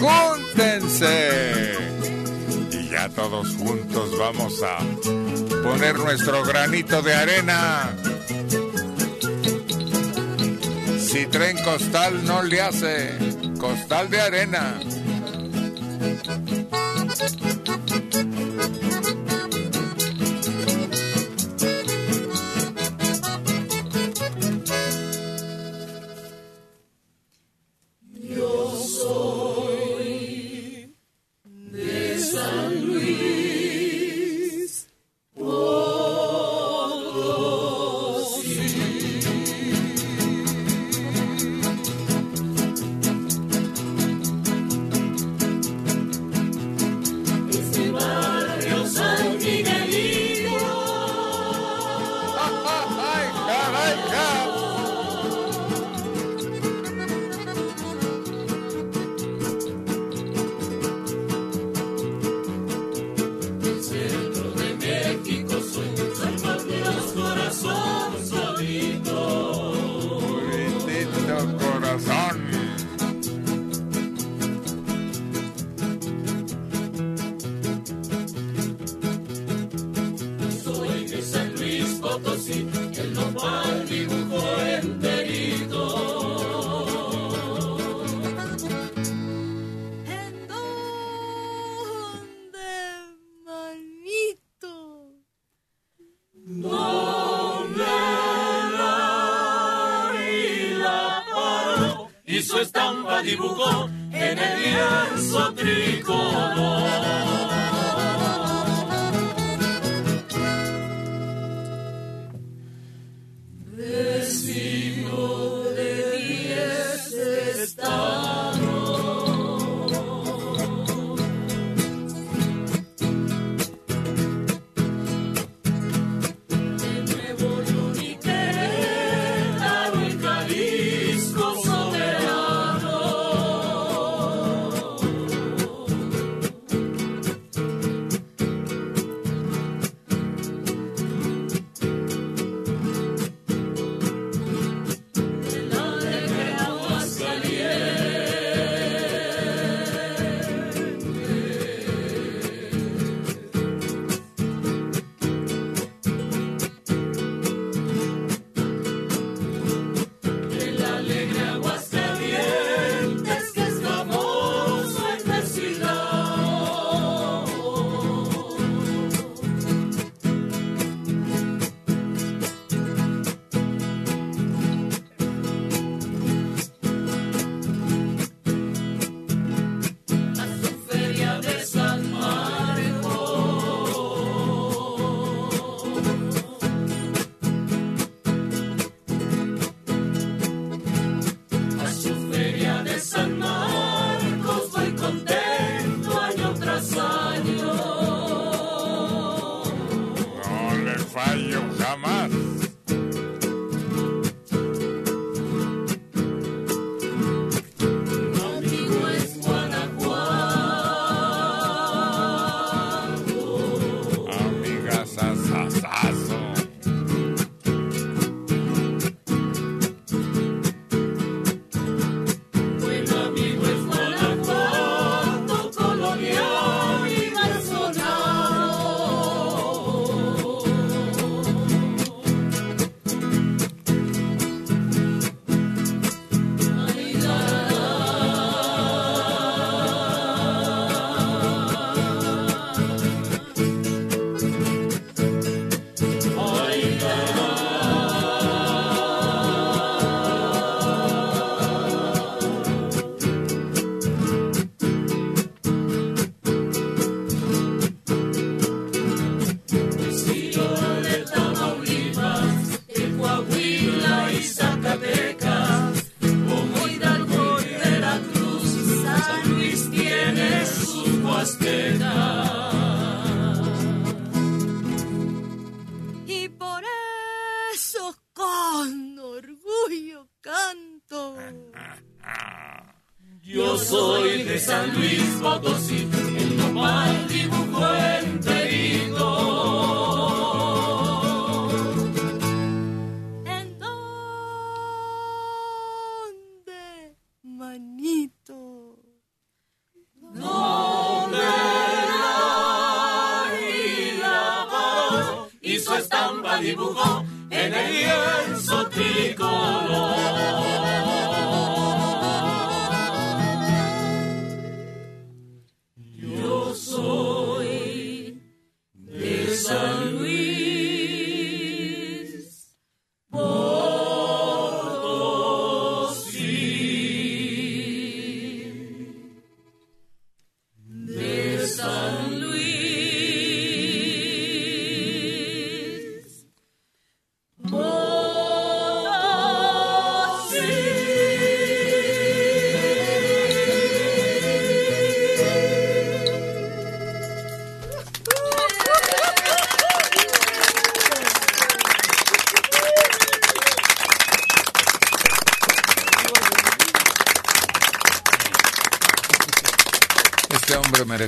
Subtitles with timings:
[0.00, 1.74] júntense.
[2.70, 4.78] Y ya todos juntos vamos a
[5.62, 7.96] poner nuestro granito de arena.
[10.98, 13.18] Si tren costal no le hace,
[13.58, 14.80] costal de arena.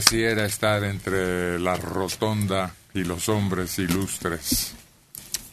[0.05, 4.73] Pareciera estar entre la rotonda y los hombres ilustres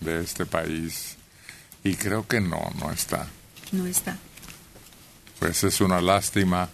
[0.01, 1.15] de este país.
[1.85, 3.27] Y creo que no, no está.
[3.71, 4.17] No está.
[5.39, 6.69] Pues es una lástima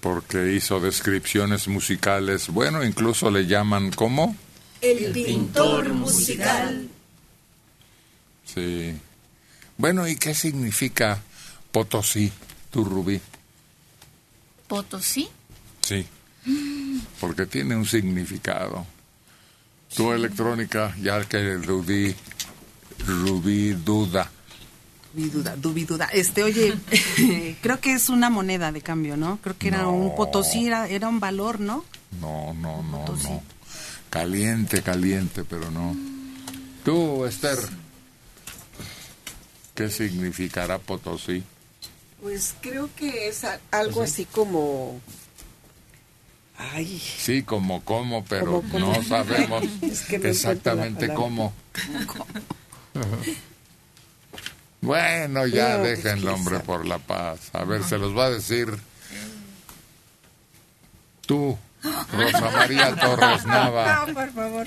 [0.00, 4.36] porque hizo descripciones musicales, bueno, incluso le llaman como...
[4.80, 6.88] El pintor musical.
[8.44, 8.94] Sí.
[9.78, 11.20] Bueno, ¿y qué significa
[11.72, 12.30] Potosí,
[12.70, 13.20] tu Rubí?
[14.68, 15.28] ¿Potosí?
[15.80, 16.06] Sí
[17.20, 18.86] porque tiene un significado.
[19.94, 22.14] Tu electrónica, ya que Rubí,
[23.06, 24.30] Rubí duda.
[25.14, 26.08] Rubí duda, Rubí duda.
[26.12, 26.76] Este, oye,
[27.62, 29.38] creo que es una moneda de cambio, ¿no?
[29.42, 31.84] Creo que era un potosí, era, un valor, ¿no?
[32.20, 33.42] No, no, no, no.
[34.10, 35.96] Caliente, caliente, pero no.
[36.84, 37.58] Tú, Esther,
[39.74, 41.42] ¿qué significará potosí?
[42.20, 45.00] Pues creo que es algo así como
[47.18, 49.64] Sí, como cómo, pero no sabemos
[50.08, 51.52] exactamente cómo.
[54.80, 57.48] Bueno, ya pues, dejen el hombre por la paz.
[57.54, 58.68] A ver, se los va a decir
[61.26, 61.56] tú,
[62.12, 64.04] Rosa María Torres Nava.
[64.06, 64.66] No, por favor,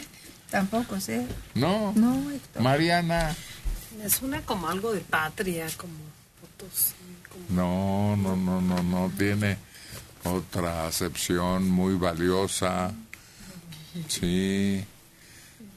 [0.49, 1.27] tampoco sé.
[1.53, 2.19] No, no
[2.59, 3.35] Mariana.
[4.01, 5.93] Me suena como algo de patria, como
[7.49, 9.57] No, no, no, no, no, tiene
[10.33, 12.91] otra acepción muy valiosa.
[14.07, 14.83] Sí.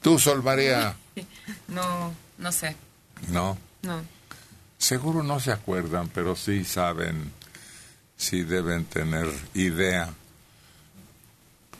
[0.01, 0.95] ¿Tú, Sol María?
[1.67, 2.75] No, no sé.
[3.29, 3.57] ¿No?
[3.81, 4.01] No.
[4.77, 7.31] Seguro no se acuerdan, pero sí saben,
[8.17, 10.13] sí deben tener idea.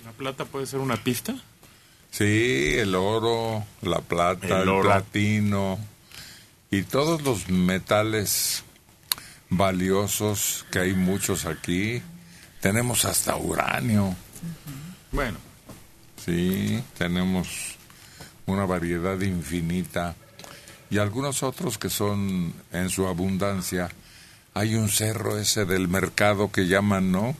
[0.05, 1.35] ¿La plata puede ser una pista?
[2.11, 5.79] Sí, el oro, la plata, el, el platino
[6.69, 8.63] y todos los metales
[9.49, 12.01] valiosos que hay muchos aquí
[12.61, 14.15] tenemos hasta uranio.
[15.11, 15.37] Bueno.
[16.23, 17.75] Sí, tenemos
[18.45, 20.15] una variedad infinita
[20.91, 23.89] y algunos otros que son en su abundancia.
[24.53, 27.35] Hay un cerro ese del mercado que llaman, ¿no?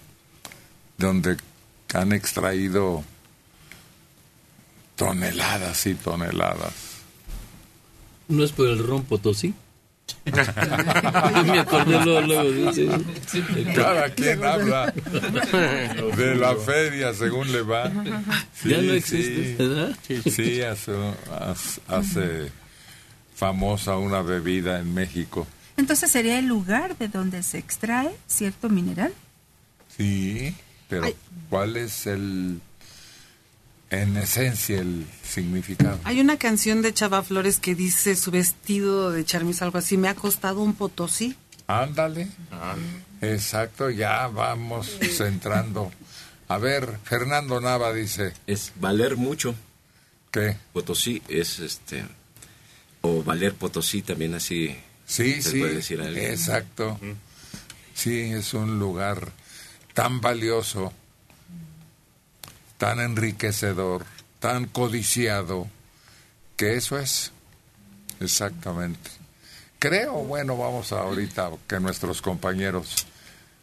[0.97, 1.38] Donde
[1.94, 3.03] han extraído
[4.95, 6.74] toneladas y toneladas.
[8.27, 9.53] ¿No es por el ron Potosí?
[11.45, 12.71] me acordé luego,
[13.75, 14.93] Cada quien habla
[16.17, 17.91] de la feria según le va.
[18.63, 19.95] ya no existe, ¿verdad?
[20.07, 20.91] Sí, hace,
[21.88, 22.51] hace
[23.36, 25.47] famosa una bebida en México.
[25.77, 29.13] Entonces sería el lugar de donde se extrae cierto mineral.
[29.97, 30.55] Sí,
[30.88, 31.07] pero
[31.50, 32.62] ¿cuál es el
[33.91, 36.00] en esencia el significado.
[36.05, 40.07] Hay una canción de Chava Flores que dice su vestido de charmis, algo así, me
[40.07, 41.36] ha costado un potosí.
[41.67, 42.29] Ándale.
[43.21, 45.91] Exacto, ya vamos centrando.
[46.48, 48.33] A ver, Fernando Nava dice.
[48.48, 49.55] Es valer mucho.
[50.31, 50.57] ¿Qué?
[50.74, 52.03] Potosí es este.
[53.01, 54.75] O valer Potosí también así.
[55.05, 55.60] Sí, sí.
[55.60, 57.00] Puede decir exacto.
[57.93, 59.31] Sí, es un lugar
[59.93, 60.93] tan valioso
[62.81, 64.03] tan enriquecedor,
[64.39, 65.67] tan codiciado,
[66.57, 67.31] que eso es
[68.19, 69.11] exactamente.
[69.77, 73.05] Creo, bueno, vamos ahorita que nuestros compañeros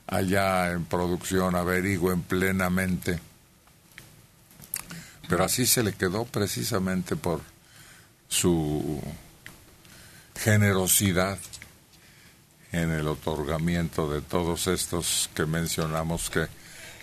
[0.06, 3.18] allá en producción averigüen plenamente.
[5.28, 7.40] Pero así se le quedó precisamente por
[8.28, 9.02] su
[10.36, 11.38] generosidad
[12.70, 16.46] en el otorgamiento de todos estos que mencionamos que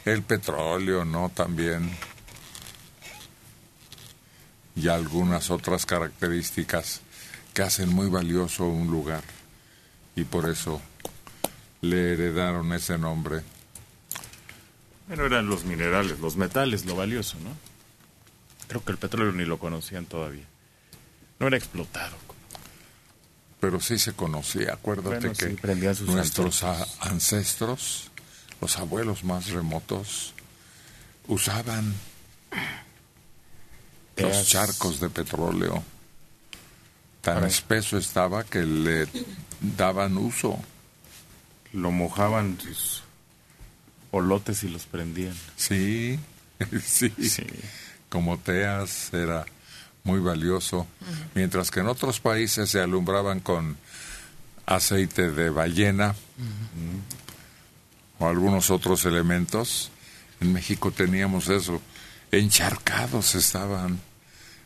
[0.06, 1.30] el petróleo, ¿no?
[1.30, 1.90] También.
[4.76, 7.02] Y algunas otras características
[7.54, 9.24] que hacen muy valioso un lugar.
[10.16, 10.82] Y por eso
[11.82, 13.42] le heredaron ese nombre.
[15.08, 17.52] Bueno, eran los minerales, los metales, lo valioso, ¿no?
[18.68, 20.46] Creo que el petróleo ni lo conocían todavía.
[21.40, 22.16] No era explotado.
[23.60, 24.74] Pero sí se conocía.
[24.74, 26.64] Acuérdate Bueno, que sí, nuestros
[27.02, 28.12] ancestros,
[28.62, 30.34] los abuelos más remotos,
[31.28, 31.94] usaban
[34.18, 35.84] los charcos de petróleo.
[37.22, 39.08] Tan espeso estaba que le
[39.60, 40.60] daban uso.
[41.74, 43.04] Lo mojaban sus
[44.12, 45.36] olotes y los prendían.
[45.58, 46.20] Sí,
[47.20, 47.46] sí.
[48.08, 49.46] Como teas era
[50.06, 50.88] muy valioso,
[51.34, 53.78] mientras que en otros países se alumbraban con
[54.66, 56.16] aceite de ballena
[58.20, 59.92] o algunos otros elementos.
[60.42, 61.82] En México teníamos eso.
[62.32, 64.00] Encharcados estaban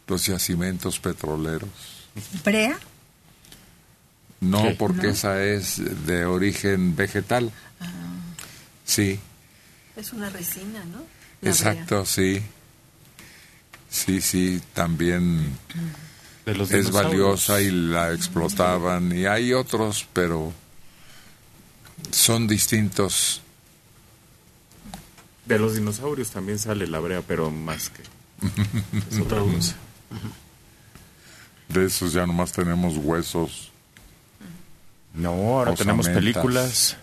[0.08, 1.70] los yacimientos petroleros.
[2.44, 2.78] ¿Brea?
[4.42, 4.72] No, ¿Qué?
[4.72, 5.14] porque ¿No?
[5.14, 7.52] esa es de origen vegetal.
[8.86, 9.20] Sí,
[9.96, 11.04] Es una resina, ¿no?
[11.42, 12.42] La exacto, sí.
[13.90, 15.58] Sí, sí, también
[16.46, 19.16] De los es valiosa y la explotaban.
[19.16, 20.52] Y hay otros, pero
[22.12, 23.42] son distintos.
[25.46, 28.04] De los dinosaurios también sale la brea, pero más que...
[29.12, 29.76] Es otra cosa.
[31.70, 33.72] De esos ya nomás tenemos huesos.
[35.14, 36.98] No, ahora tenemos películas.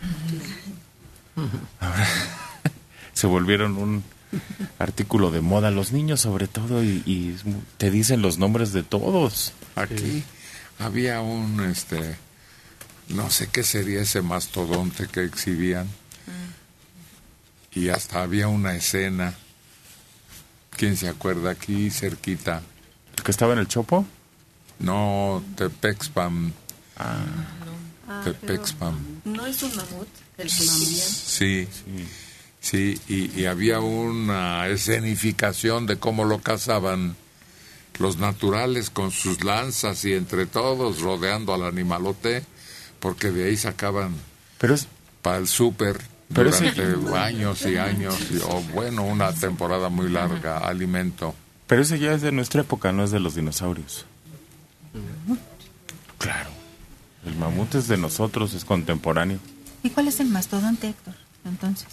[1.80, 2.08] Ahora
[3.12, 4.04] se volvieron un
[4.78, 5.70] artículo de moda.
[5.70, 7.36] Los niños sobre todo y,
[7.78, 9.52] te dicen los nombres de todos.
[9.74, 10.24] Aquí
[10.78, 12.16] había un, este,
[13.08, 15.88] no sé qué sería ese mastodonte que exhibían.
[17.72, 19.34] Y hasta había una escena.
[20.70, 22.62] ¿Quién se acuerda aquí cerquita?
[23.16, 24.06] ¿El que estaba en el chopo?
[24.78, 26.52] No, Tepexpam.
[26.96, 27.25] Ah,
[28.25, 28.98] Tepexpam.
[29.25, 30.08] pero ¿No es un mamut
[30.38, 31.08] el que exhibían?
[31.08, 31.68] Sí,
[32.60, 37.16] sí, y, y había una escenificación de cómo lo cazaban
[37.98, 42.44] los naturales con sus lanzas y entre todos rodeando al animalote,
[43.00, 44.14] porque de ahí sacaban
[44.58, 44.88] Pero es,
[45.22, 46.00] para el súper
[46.30, 51.34] ese- durante años y años, y- o bueno, una temporada muy larga, alimento.
[51.66, 54.04] pero ese ya es de nuestra época, no es de los dinosaurios.
[56.18, 56.50] Claro.
[57.24, 59.38] El mamut es de nosotros, es contemporáneo.
[59.82, 61.14] ¿Y cuál es el mastodonte, Héctor?
[61.44, 61.86] Entonces,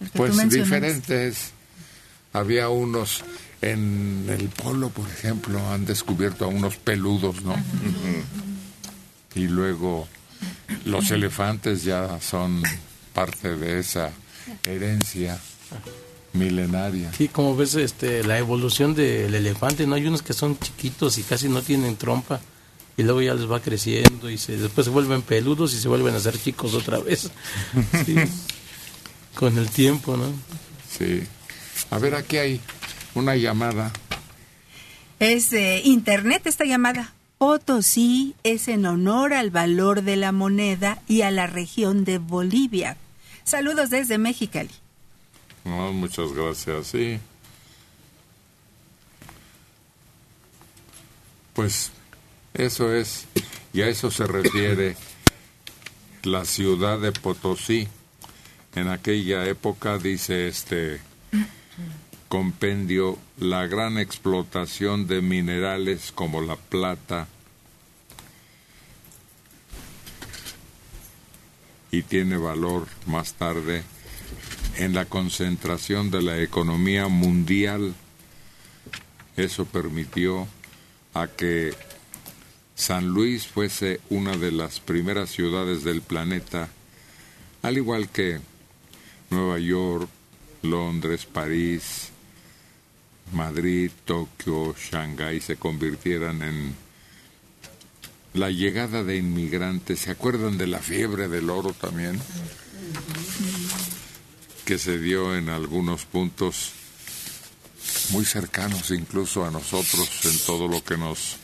[0.00, 1.52] el que tú Pues diferentes.
[2.32, 3.24] Había unos
[3.62, 7.56] en el polo, por ejemplo, han descubierto a unos peludos, ¿no?
[9.34, 10.06] Y luego
[10.84, 12.62] los elefantes ya son
[13.12, 14.10] parte de esa
[14.64, 15.38] herencia
[16.32, 17.12] milenaria.
[17.12, 19.94] Sí, como ves este, la evolución del elefante, ¿no?
[19.94, 22.40] Hay unos que son chiquitos y casi no tienen trompa.
[22.96, 26.16] Y luego ya les va creciendo y se, después se vuelven peludos y se vuelven
[26.16, 27.30] a ser chicos otra vez.
[28.04, 28.16] Sí.
[29.34, 30.32] Con el tiempo, ¿no?
[30.98, 31.22] Sí.
[31.90, 32.60] A ver, aquí hay
[33.14, 33.92] una llamada.
[35.20, 37.12] Es de internet esta llamada.
[37.38, 42.96] Potosí es en honor al valor de la moneda y a la región de Bolivia.
[43.44, 44.74] Saludos desde Mexicali.
[45.64, 47.20] No, muchas gracias, sí.
[51.54, 51.92] Pues
[52.54, 53.26] eso es,
[53.72, 54.96] y a eso se refiere
[56.24, 57.88] la ciudad de Potosí.
[58.74, 61.00] En aquella época, dice este
[62.28, 67.26] compendio, la gran explotación de minerales como la plata
[71.90, 73.82] y tiene valor más tarde
[74.76, 77.94] en la concentración de la economía mundial.
[79.36, 80.46] Eso permitió
[81.14, 81.74] a que
[82.74, 86.68] San Luis fuese una de las primeras ciudades del planeta,
[87.62, 88.40] al igual que
[89.30, 90.08] Nueva York,
[90.62, 92.10] Londres, París,
[93.32, 96.74] Madrid, Tokio, Shanghái se convirtieran en
[98.34, 100.00] la llegada de inmigrantes.
[100.00, 102.20] ¿Se acuerdan de la fiebre del oro también?
[104.68, 106.72] que se dio en algunos puntos
[108.10, 111.38] muy cercanos incluso a nosotros en todo lo que nos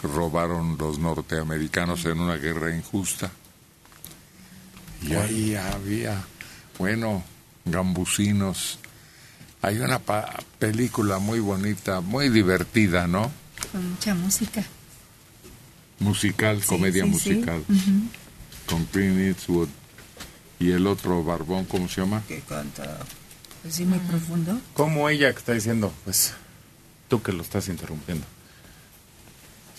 [0.00, 3.32] robaron los norteamericanos en una guerra injusta.
[5.02, 6.22] Y ahí había,
[6.78, 7.24] bueno,
[7.64, 8.78] gambusinos.
[9.64, 13.30] Hay una pa- película muy bonita, muy divertida, ¿no?
[13.72, 14.62] Con mucha música.
[16.00, 17.30] Musical, Sí, comedia sí, sí.
[17.30, 17.64] musical,
[18.68, 19.68] con Clint Eastwood
[20.58, 22.22] y el otro barbón, ¿cómo se llama?
[22.28, 22.98] Que canta
[23.62, 24.60] pues sí, muy profundo.
[24.74, 26.34] Como ella que está diciendo, pues
[27.08, 28.26] tú que lo estás interrumpiendo.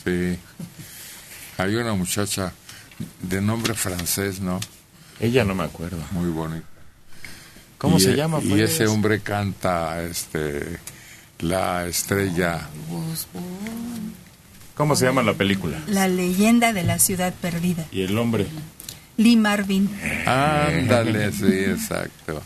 [0.04, 0.40] Sí.
[1.60, 2.54] Hay una muchacha
[3.22, 4.60] de nombre francés, ¿no?
[5.20, 6.04] Ella no me acuerdo.
[6.12, 6.66] Muy bonita.
[7.78, 8.40] ¿Cómo Y se e- llama?
[8.42, 10.80] Y ese hombre canta este
[11.40, 12.68] la estrella
[14.76, 15.80] ¿Cómo se llama la película?
[15.88, 17.86] La leyenda de la ciudad perdida.
[17.92, 18.46] Y el hombre.
[19.18, 19.90] Lee Marvin.
[20.26, 22.42] Ándale, sí, exacto.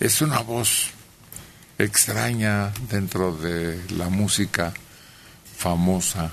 [0.00, 0.88] Es una voz
[1.78, 4.72] extraña dentro de la música
[5.56, 6.32] famosa.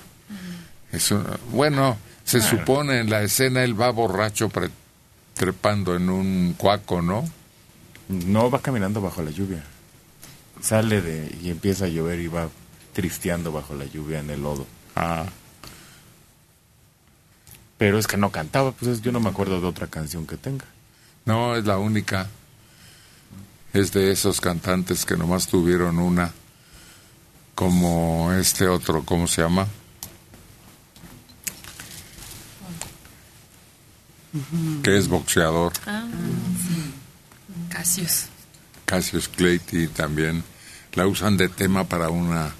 [0.91, 4.71] Es una- bueno, se supone en la escena él va borracho pre-
[5.35, 7.29] trepando en un cuaco, ¿no?
[8.09, 9.63] No va caminando bajo la lluvia.
[10.61, 12.49] Sale de y empieza a llover y va
[12.93, 14.65] tristeando bajo la lluvia en el lodo.
[14.95, 15.25] Ah,
[17.77, 20.35] Pero es que no cantaba, pues es- yo no me acuerdo de otra canción que
[20.35, 20.65] tenga.
[21.25, 22.27] no, es la única.
[23.71, 26.33] Es de esos cantantes que nomás tuvieron una,
[27.55, 29.67] como este otro, ¿cómo se llama?
[34.83, 35.71] Que es boxeador.
[35.87, 36.05] Ah,
[37.69, 38.25] Casios.
[38.85, 39.59] Cassius Clay
[39.95, 40.43] también
[40.93, 42.51] la usan de tema para una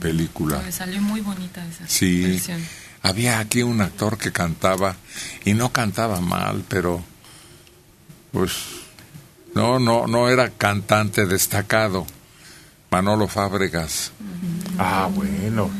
[0.00, 0.58] película.
[0.58, 2.60] Me salió muy bonita esa Sí, versión.
[3.02, 4.96] había aquí un actor que cantaba
[5.44, 7.02] y no cantaba mal, pero
[8.32, 8.52] pues
[9.54, 12.06] no, no, no era cantante destacado.
[12.90, 14.10] Manolo Fábregas.
[14.78, 15.70] Ah, bueno.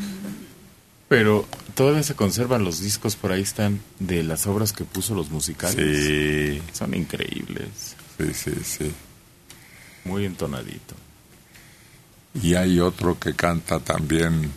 [1.09, 5.29] Pero todavía se conservan los discos, por ahí están, de las obras que puso los
[5.29, 5.75] musicales.
[6.07, 7.95] Sí, Son increíbles.
[8.31, 8.93] Sí, sí, sí.
[10.05, 10.95] Muy entonadito.
[12.41, 14.51] Y hay otro que canta también.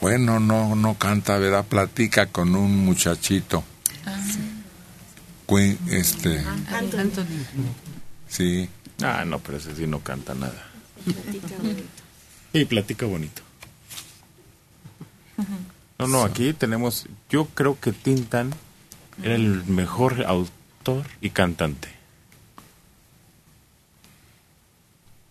[0.00, 1.64] Bueno, no, no canta, ¿verdad?
[1.64, 3.64] Platica con un muchachito.
[5.48, 6.44] Queen, este,
[8.28, 8.68] sí.
[9.00, 10.66] Ah, no, pero ese sí no canta nada.
[12.52, 13.42] Y platica bonito.
[15.98, 18.52] No, no, aquí tenemos, yo creo que Tintan
[19.22, 20.55] era el mejor autor
[21.20, 21.88] y cantante.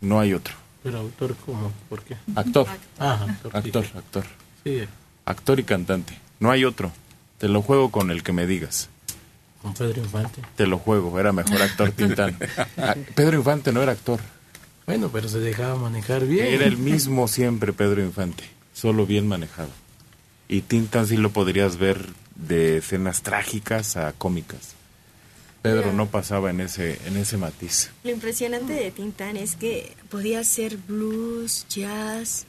[0.01, 0.53] No hay otro.
[0.83, 1.71] Pero autor, ¿cómo?
[1.89, 2.15] ¿Por qué?
[2.35, 2.67] Actor,
[2.99, 3.51] Ah, actor.
[3.51, 3.57] sí.
[3.57, 4.25] actor, actor.
[4.63, 4.83] Sí,
[5.25, 6.17] Actor y cantante.
[6.39, 6.91] No hay otro.
[7.39, 8.89] Te lo juego con el que me digas.
[9.61, 10.41] con Pedro Infante.
[10.55, 12.37] Te lo juego, era mejor actor Tintán.
[12.77, 14.19] Ah, Pedro Infante no era actor.
[14.85, 16.45] Bueno, pero se dejaba manejar bien.
[16.45, 19.69] Era el mismo siempre Pedro Infante, solo bien manejado.
[20.47, 24.74] Y Tintan sí lo podrías ver de escenas trágicas a cómicas.
[25.65, 27.89] Pedro no pasaba en ese en ese matiz.
[28.03, 32.45] Lo impresionante de Tintán es que podía hacer blues, jazz,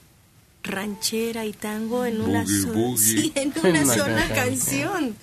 [0.63, 2.99] ranchera y tango en una Boogie, sola, boogie.
[3.23, 4.35] sí, en una sola canción.
[4.35, 5.17] canción.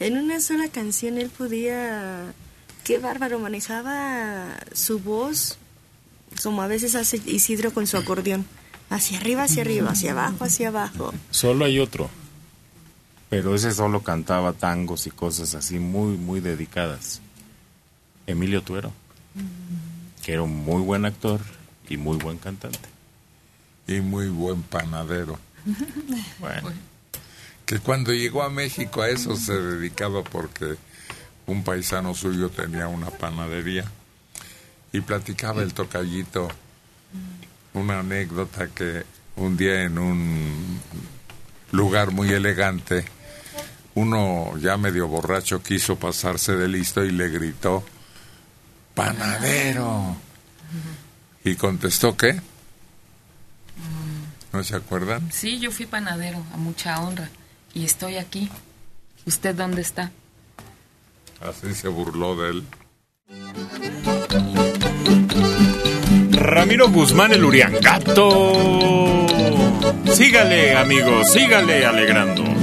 [0.00, 2.34] En una sola canción él podía,
[2.84, 5.56] qué bárbaro, manejaba su voz
[6.42, 8.44] como a veces hace Isidro con su acordeón.
[8.90, 11.12] Hacia arriba, hacia arriba, hacia abajo, hacia abajo.
[11.30, 12.08] Solo hay otro.
[13.28, 17.20] Pero ese solo cantaba tangos y cosas así muy muy dedicadas.
[18.28, 18.92] Emilio Tuero,
[20.22, 21.40] que era un muy buen actor
[21.88, 22.78] y muy buen cantante.
[23.86, 25.38] y muy buen panadero.
[26.38, 26.70] Bueno,
[27.66, 30.76] Que cuando llegó a México a eso se dedicaba porque
[31.46, 33.84] un paisano suyo tenía una panadería
[34.92, 36.48] y platicaba el tocallito
[37.74, 39.04] una anécdota que
[39.36, 40.80] un día en un
[41.72, 43.04] lugar muy elegante
[43.94, 47.84] uno ya medio borracho quiso pasarse de listo y le gritó
[48.98, 50.16] panadero
[51.44, 52.40] y contestó qué
[54.52, 55.30] ¿no se acuerdan?
[55.30, 57.28] Sí, yo fui panadero, a mucha honra.
[57.74, 58.50] Y estoy aquí.
[59.24, 60.10] ¿Usted dónde está?
[61.40, 62.64] Así se burló de él.
[66.32, 69.26] Ramiro Guzmán el Uriangato.
[70.12, 72.57] Sígale, amigos, sígale alegrando.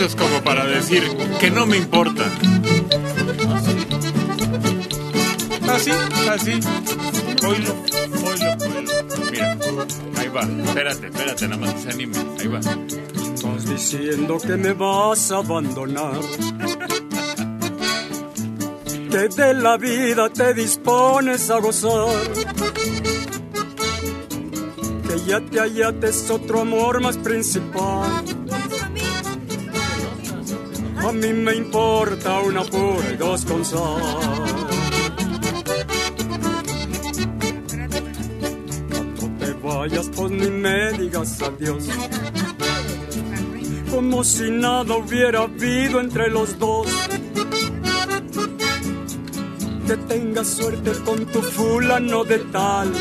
[0.00, 1.02] Es como para decir
[1.40, 2.24] que no me importa.
[5.68, 5.90] Así,
[6.30, 6.52] así.
[7.46, 7.74] Oílo,
[8.26, 8.92] oílo, oílo.
[9.30, 9.56] Mira,
[10.16, 10.42] ahí va.
[10.42, 12.18] Espérate, espérate, nada más se anime.
[12.38, 12.58] Ahí va.
[12.58, 16.20] Estás diciendo que me vas a abandonar.
[19.10, 22.08] Que de la vida te dispones a gozar.
[25.08, 28.33] Que ya te hallates otro amor más principal.
[31.14, 34.02] A mí me importa una pura y dos con sal.
[39.20, 41.84] No te vayas, pues ni me digas adiós
[43.92, 46.88] como si nada hubiera habido entre los dos.
[49.86, 52.92] Que tengas suerte con tu fulano de tal.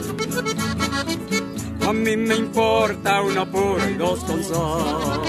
[1.88, 5.23] A mí me importa una pura y dos con sal.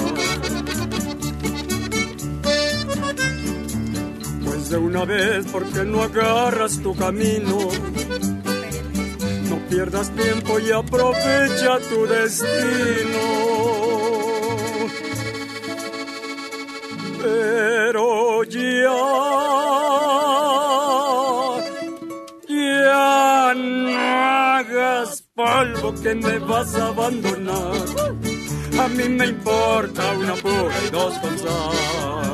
[4.75, 7.59] De una vez, porque no agarras tu camino?
[9.49, 13.25] No pierdas tiempo y aprovecha tu destino.
[17.23, 19.01] Pero ya,
[22.49, 27.77] ya no hagas polvo que me vas a abandonar.
[28.81, 32.34] A mí me importa una pura y dos con.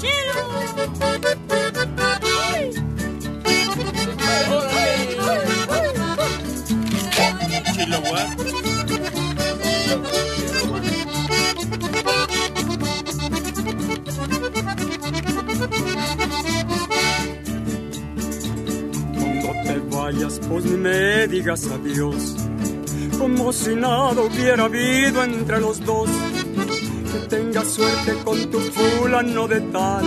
[0.00, 1.19] Chilo
[20.50, 22.34] pues ni me digas adiós.
[23.16, 26.10] Como si nada hubiera habido entre los dos.
[27.12, 30.04] Que tengas suerte con tu fulano de tal.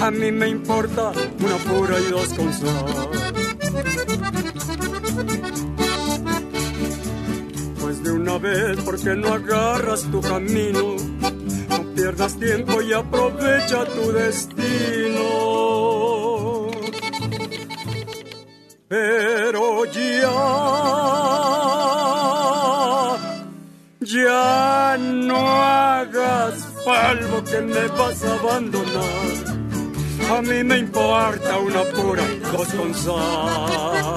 [0.00, 2.86] A mí me importa una pura y dos con sal.
[7.80, 10.96] Pues de una vez, porque no agarras tu camino?
[11.68, 15.52] No pierdas tiempo y aprovecha tu destino.
[18.92, 19.21] Pero
[27.12, 29.12] polvo que me vas a abandonar.
[30.30, 32.24] A mí me importa una pura
[32.76, 34.14] con sal.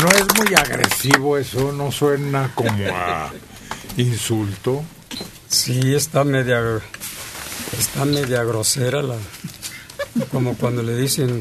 [0.00, 3.30] No es muy agresivo eso, no suena como a
[3.96, 4.82] insulto.
[5.48, 6.60] Sí, está media,
[7.82, 9.16] está media grosera la,
[10.30, 11.40] como cuando le dicen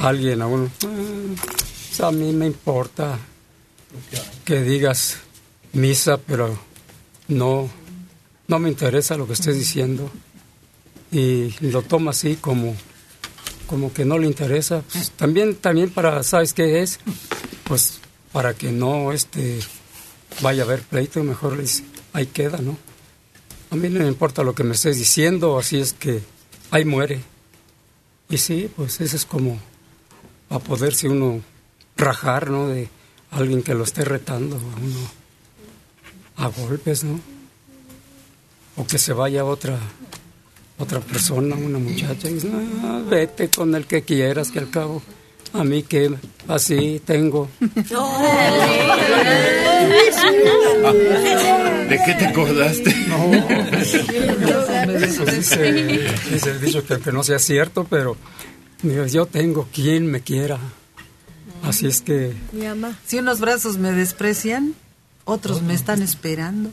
[0.00, 0.70] a alguien a uno,
[2.00, 3.18] "Ah, a mí me importa
[4.44, 5.16] que digas
[5.72, 6.58] misa, pero
[7.28, 7.68] no,
[8.46, 10.10] no me interesa lo que estés diciendo
[11.10, 12.76] y lo toma así como,
[13.66, 14.82] como que no le interesa.
[14.92, 17.00] Pues, también, también para, ¿sabes qué es?
[17.64, 17.98] Pues
[18.32, 19.58] para que no este
[20.42, 22.76] vaya a haber pleito, mejor le dice, ahí queda, ¿no?
[23.70, 26.22] A mí no me importa lo que me estés diciendo, así es que
[26.70, 27.20] ahí muere.
[28.30, 29.58] Y sí, pues eso es como
[30.50, 31.42] a poderse uno
[31.96, 32.68] rajar, ¿no?
[32.68, 32.88] De
[33.30, 35.10] alguien que lo esté retando a uno
[36.36, 37.20] a golpes, ¿no?
[38.76, 39.78] O que se vaya otra
[40.78, 42.50] otra persona, una muchacha, y dice,
[42.82, 45.02] "Ah, vete con el que quieras, que al cabo
[45.52, 46.14] a mí que
[46.46, 47.48] así tengo.
[51.88, 52.94] ¿De qué te acordaste?
[53.08, 53.32] No,
[54.94, 55.72] eso dice,
[56.30, 58.16] dice el dicho que aunque no sea cierto, pero
[58.82, 60.58] yo tengo quien me quiera.
[61.62, 62.96] Así es que Mi mamá.
[63.06, 64.74] Si unos brazos me desprecian,
[65.24, 66.70] otros me están esperando.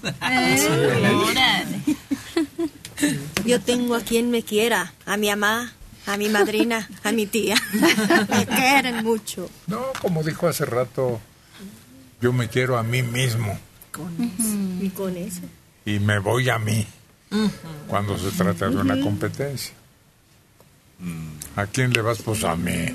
[3.45, 5.73] Yo tengo a quien me quiera, a mi mamá,
[6.07, 7.55] a mi madrina, a mi tía.
[8.29, 9.49] Me quieren mucho.
[9.67, 11.19] No, como dijo hace rato,
[12.21, 13.57] yo me quiero a mí mismo
[14.81, 15.41] Y con eso.
[15.85, 16.85] y me voy a mí
[17.87, 19.73] cuando se trata de una competencia.
[21.55, 22.21] ¿A quién le vas?
[22.21, 22.85] Pues a mí.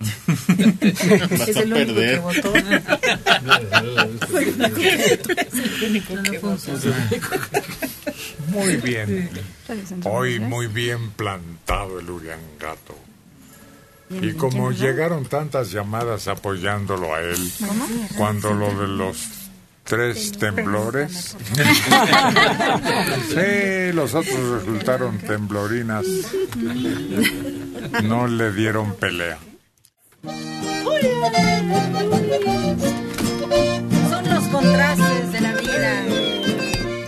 [0.00, 2.20] Vas Es a el único que perder.
[2.20, 2.52] votó.
[8.48, 9.30] Muy bien.
[10.04, 12.98] Hoy muy bien plantado el Uriangato.
[14.10, 17.50] Y como llegaron tantas llamadas apoyándolo a él,
[18.16, 19.16] cuando lo de los
[19.82, 21.36] tres temblores,
[23.28, 26.04] sí, los otros resultaron temblorinas,
[28.04, 29.38] no le dieron pelea.
[34.10, 36.02] Son los contrastes de la vida.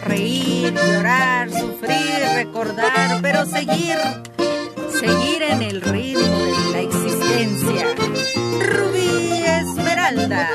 [0.05, 3.97] Reír, llorar, sufrir, recordar, pero seguir.
[5.01, 7.87] Seguir en el ritmo de la existencia.
[8.61, 10.49] Rubí Esmeralda.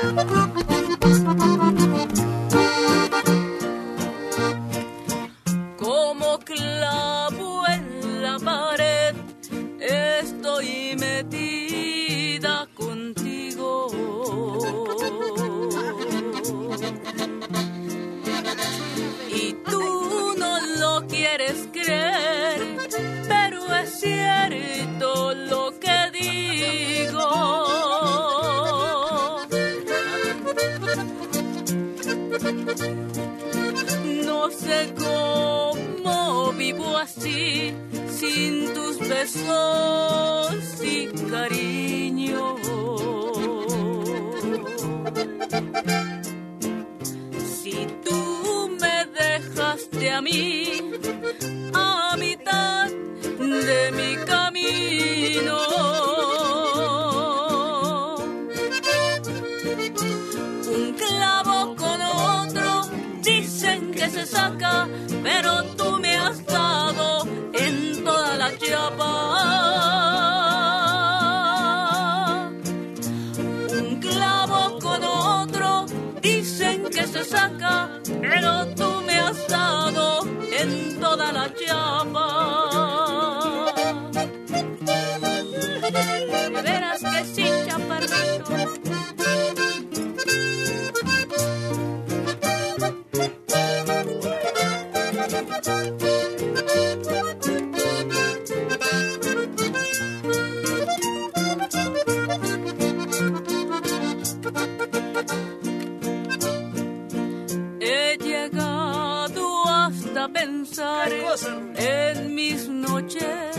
[37.17, 37.73] Así,
[38.09, 42.55] sin tus besos y cariño.
[47.55, 50.81] Si tú me dejaste a mí
[51.73, 55.57] a mitad de mi camino.
[60.75, 62.81] Un clavo con otro
[63.21, 64.87] dicen que se saca,
[65.23, 66.41] pero tú me has
[78.31, 80.25] pero tú me has dado
[80.57, 82.27] en toda la chapa.
[86.53, 88.21] De veras que sí, chaparrito.
[111.77, 113.50] En mis noches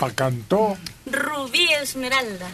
[0.00, 0.76] chapa cantó.
[1.06, 2.48] Rubí Esmeralda.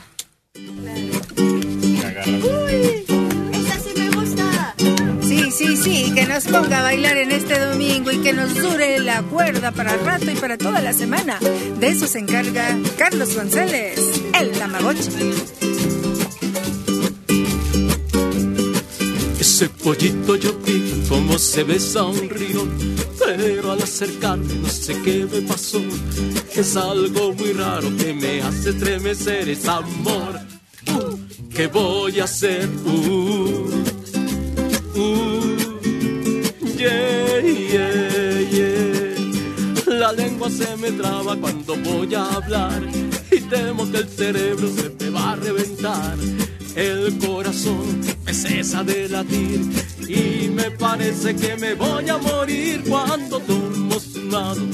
[3.52, 4.74] ¡Esa sí me gusta!
[5.22, 8.98] Sí, sí, sí, que nos ponga a bailar en este domingo y que nos dure
[8.98, 11.38] la cuerda para el rato y para toda la semana.
[11.78, 14.00] De eso se encarga Carlos González,
[14.40, 15.10] el Tamagotchi.
[19.38, 22.66] Ese pollito yo vi como se besa un río,
[23.18, 25.80] pero al acercarme no sé qué me pasó.
[26.56, 30.40] Es algo muy raro que me hace estremecer, es amor.
[30.88, 31.18] Uh,
[31.54, 32.66] ¿Qué voy a hacer?
[32.86, 33.84] Uh,
[34.98, 35.56] uh.
[39.86, 42.82] La lengua se me traba cuando voy a hablar
[43.30, 46.16] y temo que el cerebro se me va a reventar.
[46.74, 49.60] El corazón me cesa de latir
[50.08, 54.68] y me parece que me voy a morir cuando tomo su mano,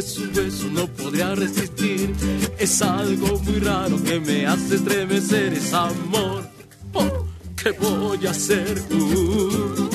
[0.00, 2.14] que su beso no podría resistir.
[2.58, 6.48] Es algo muy raro que me hace estremecer, es amor.
[6.94, 7.24] Oh,
[7.56, 8.82] ¿Qué voy a hacer?
[8.90, 9.89] Uh,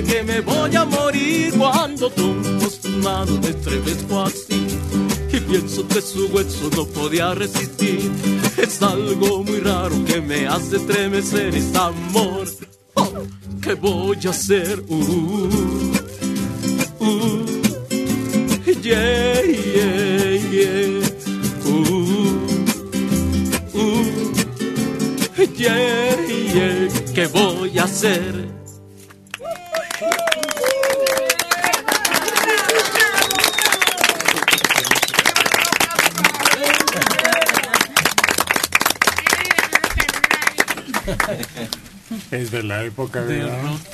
[0.00, 4.66] que me voy a morir cuando tomo su mano me estremezco así
[5.30, 8.10] y pienso que su hueso no podía resistir.
[8.56, 12.48] Es algo muy raro que me hace estremecer, es amor.
[12.94, 13.08] Oh,
[13.62, 14.82] ¿Qué voy a hacer?
[14.88, 15.71] Uh,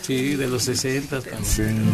[0.09, 1.85] sí, de los 60 también.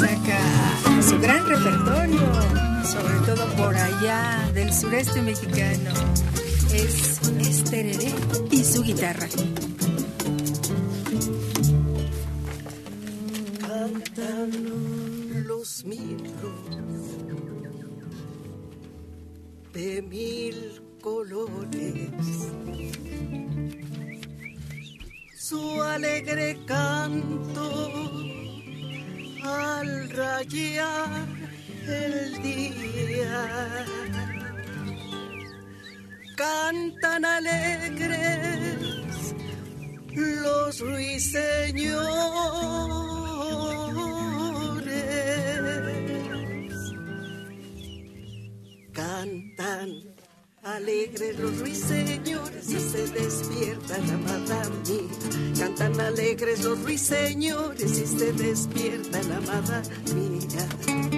[0.00, 2.20] Saca su gran repertorio,
[2.84, 5.90] sobre todo por allá del sureste mexicano.
[6.72, 8.10] Es Estereré
[8.50, 9.28] y su guitarra.
[13.60, 14.50] Cantan
[15.46, 16.78] los millos
[19.74, 22.08] de mil colores.
[25.48, 27.90] Su alegre canto
[29.42, 31.26] al rayar
[31.86, 33.86] el día.
[36.36, 38.76] Cantan alegres
[40.12, 41.98] los ruiseñores
[48.92, 50.07] cantan
[50.68, 59.32] alegres los ruiseñores y se despiertan amada mía cantan alegres los ruiseñores y se despiertan
[59.32, 59.82] amada
[60.14, 61.17] mía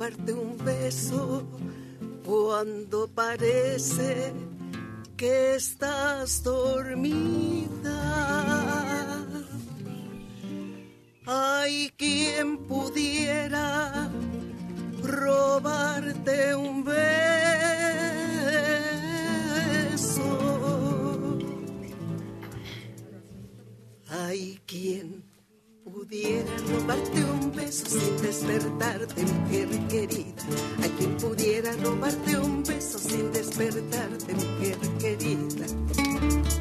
[0.00, 1.42] robarte un beso
[2.24, 4.32] cuando parece
[5.14, 7.68] que estás dormida.
[11.26, 14.10] Hay quien pudiera
[15.02, 16.98] robarte un beso.
[24.08, 25.29] Hay quien
[26.00, 30.42] pudiera robarte un beso sin despertarte, mujer querida.
[30.82, 36.59] Hay quien pudiera robarte un beso sin despertarte, mujer querida.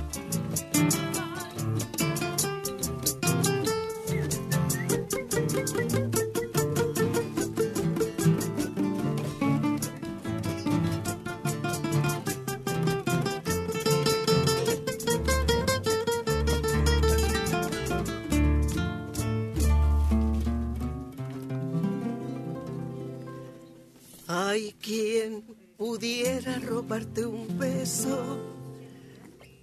[26.79, 28.37] Robarte un beso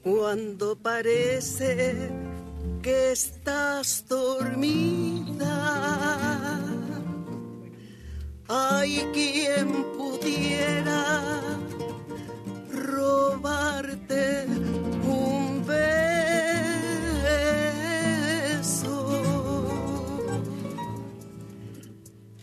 [0.03, 2.11] cuando parece
[2.83, 5.55] que estás dormida.
[8.49, 11.41] Hay quien pudiera
[12.71, 14.45] robarte
[15.09, 15.87] un beso.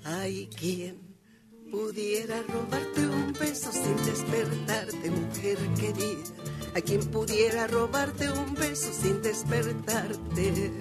[0.04, 1.03] Hay quien
[1.84, 6.24] pudiera robarte un beso sin despertarte, mujer querida.
[6.76, 10.72] A quien pudiera robarte un beso sin despertarte.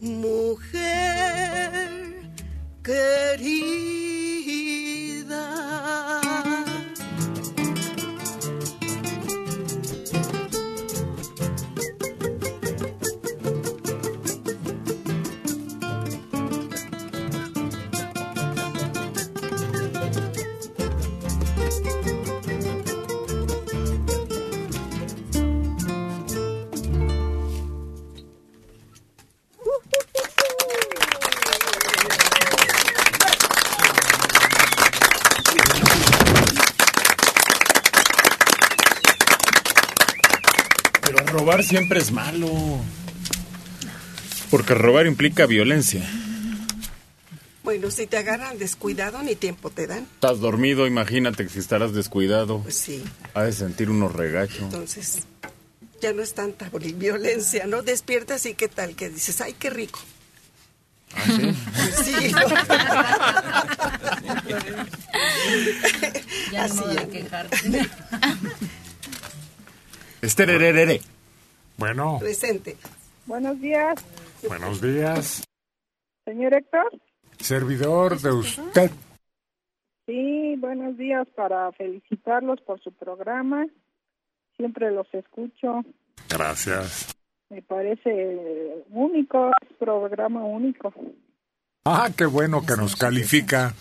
[0.00, 0.80] Mujer
[2.82, 4.27] querida.
[41.48, 42.50] Robar siempre es malo.
[44.50, 46.06] Porque robar implica violencia.
[47.64, 50.06] Bueno, si te agarran descuidado, ni tiempo te dan.
[50.14, 52.60] Estás dormido, imagínate que si estarás descuidado.
[52.60, 53.02] Pues sí.
[53.32, 54.60] Ha de sentir unos regachos.
[54.60, 55.20] Entonces,
[56.02, 57.80] ya no es tanta violencia, ¿no?
[57.80, 60.00] Despiertas y qué tal, que dices, ay, qué rico.
[61.14, 61.32] ¿Ah, sí?
[61.74, 62.32] Pues sí.
[66.52, 67.56] Ya Así no quejarte.
[70.22, 71.00] Esterererere.
[71.78, 72.76] Bueno, Presente.
[73.26, 73.94] Buenos días,
[74.48, 75.44] buenos días.
[76.24, 76.90] señor Héctor.
[77.38, 78.90] servidor de usted.
[80.06, 83.66] Sí, buenos días para felicitarlos por su programa.
[84.56, 85.82] Siempre los escucho.
[86.28, 87.14] Gracias.
[87.50, 90.92] Me parece único, es programa único.
[91.84, 93.72] Ah, qué bueno que nos califica.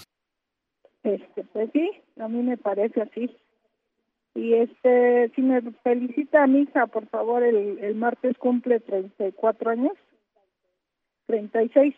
[1.03, 1.89] Este, pues sí,
[2.19, 3.35] a mí me parece así.
[4.37, 9.71] Y este, si me felicita a mi hija, por favor, el, el martes cumple 34
[9.71, 9.93] años.
[11.25, 11.95] 36.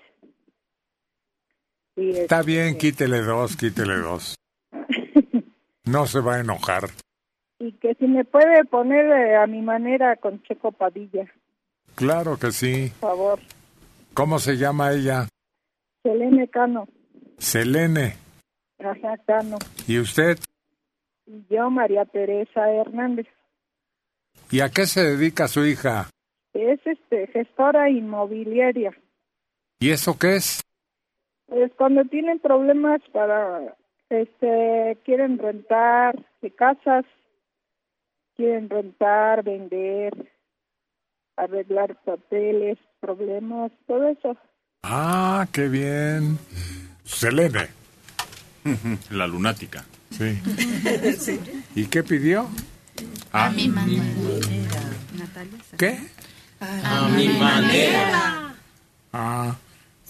[1.98, 4.36] Y Está este, bien, quítele dos, quítele dos.
[5.84, 6.84] No se va a enojar.
[7.58, 11.26] Y que si me puede poner eh, a mi manera con Checo Padilla,
[11.96, 12.92] Claro que sí.
[13.02, 13.40] por favor.
[14.14, 15.28] ¿Cómo se llama ella?
[16.04, 16.88] Selene Cano.
[17.38, 18.16] Selene.
[18.80, 19.58] Ajá, Cano.
[19.88, 20.38] ¿Y usted?
[21.30, 23.28] Y yo, María Teresa Hernández.
[24.50, 26.10] ¿Y a qué se dedica su hija?
[26.54, 28.98] Es este gestora inmobiliaria.
[29.80, 30.64] ¿Y eso qué es?
[31.46, 33.76] Pues cuando tienen problemas para,
[34.10, 37.06] este, quieren rentar de casas,
[38.36, 40.32] quieren rentar, vender,
[41.36, 44.36] arreglar papeles, problemas, todo eso.
[44.82, 46.40] Ah, qué bien.
[47.04, 47.70] Selene.
[49.12, 49.86] La lunática.
[50.12, 50.40] Sí.
[51.76, 52.50] ¿Y qué pidió?
[53.32, 54.04] Ah, mi manera.
[55.78, 56.00] ¿Qué?
[56.60, 58.56] A mi manera.
[59.14, 59.56] Ah,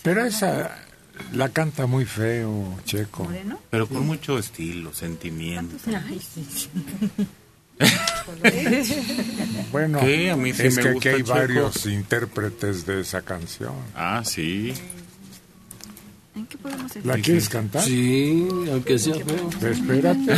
[0.01, 0.85] pero esa
[1.33, 3.29] la canta muy feo, Checo.
[3.69, 5.75] Pero con mucho estilo, sentimiento.
[9.71, 10.31] Bueno, ¿Qué?
[10.31, 11.33] A mí sí es me que aquí hay Checo.
[11.33, 13.73] varios intérpretes de esa canción.
[13.95, 14.73] Ah, sí.
[16.39, 17.83] ¿En qué podemos ¿La quieres cantar?
[17.83, 19.49] Sí, aunque sea feo.
[19.69, 20.33] Espérate.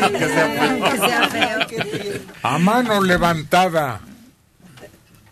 [0.00, 2.20] Aunque sea feo.
[2.44, 4.02] A mano levantada,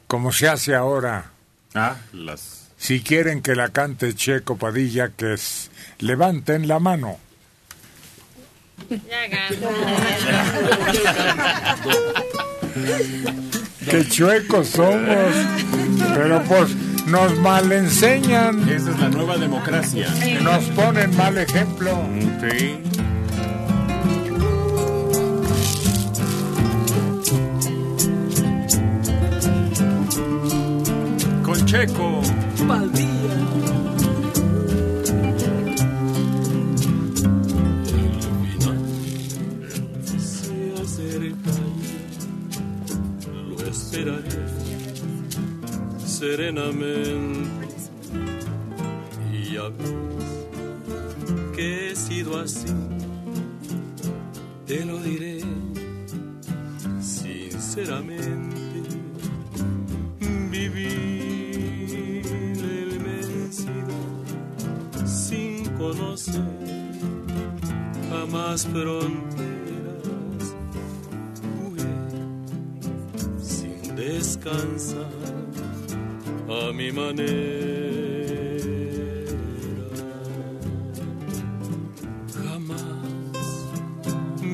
[0.09, 1.31] como se hace ahora.
[1.77, 2.71] Ah, las...
[2.77, 7.21] Si quieren que la cante Checo Padilla, que es levanten la mano.
[13.89, 15.35] Qué chuecos somos.
[16.17, 16.71] Pero pues
[17.07, 18.69] nos mal enseñan.
[18.69, 20.09] Esa es la nueva democracia.
[20.43, 21.99] Nos ponen mal ejemplo.
[22.41, 22.79] Sí.
[31.43, 32.23] Con Checo.
[46.21, 47.49] Serenamente.
[49.33, 49.95] Y ya ves
[51.57, 52.67] que he sido así
[54.67, 55.41] te lo diré
[57.01, 58.83] sinceramente.
[60.51, 62.27] Vivir
[62.65, 63.87] la inmensidad
[65.07, 66.45] sin conocer
[68.11, 70.47] jamás fronteras
[71.41, 71.95] jugué
[73.41, 75.20] sin descansar
[76.51, 77.31] a mi manera.
[82.35, 82.85] Jamás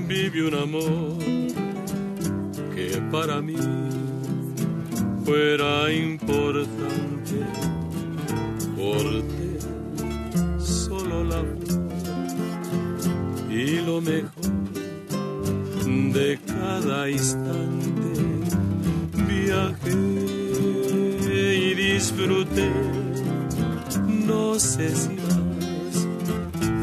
[0.09, 1.18] viví un amor
[2.74, 3.57] que para mí
[5.24, 7.36] fuera importante.
[8.76, 9.59] Corté
[10.59, 11.80] solo la voz
[13.51, 14.53] y lo mejor
[16.12, 18.20] de cada instante.
[19.26, 20.25] Viajé
[22.16, 22.70] disfruté
[24.26, 26.06] no sé si más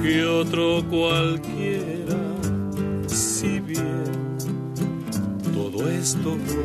[0.02, 2.20] que otro cualquiera
[3.08, 4.38] si bien
[5.54, 6.64] todo esto fue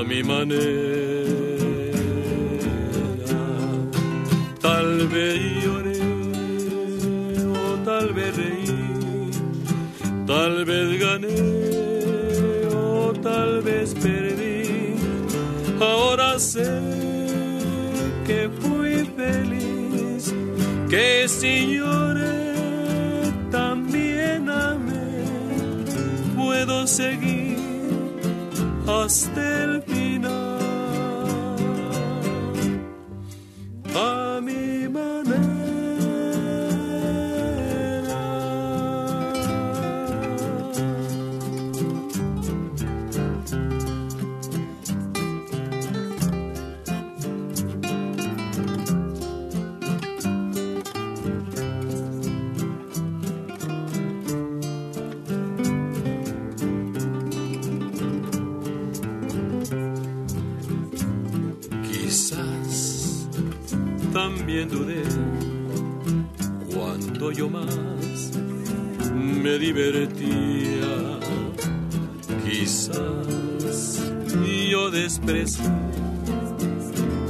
[0.00, 1.24] a mi manera
[4.60, 6.00] tal vez lloré
[7.46, 9.30] o tal vez reí,
[10.26, 11.36] tal vez gané
[12.74, 14.54] o tal vez perdí.
[16.38, 16.64] Sé
[18.26, 20.34] que fui feliz,
[20.88, 25.24] que si lloré también amé.
[26.36, 27.58] Puedo seguir
[28.86, 29.83] hasta el
[72.44, 74.00] Quizás
[74.70, 75.64] yo desprecié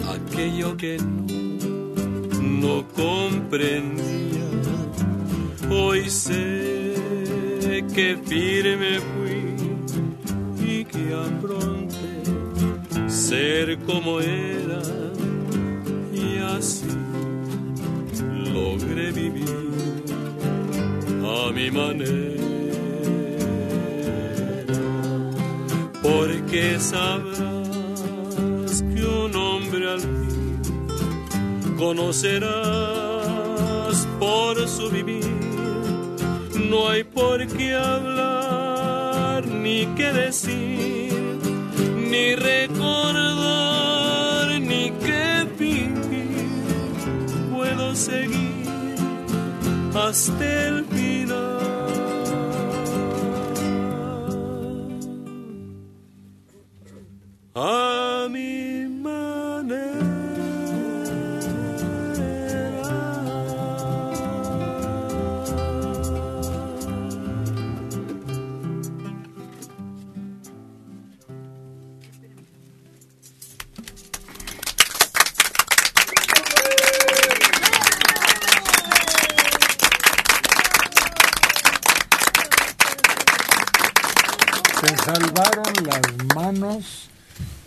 [0.06, 1.43] aquello que no,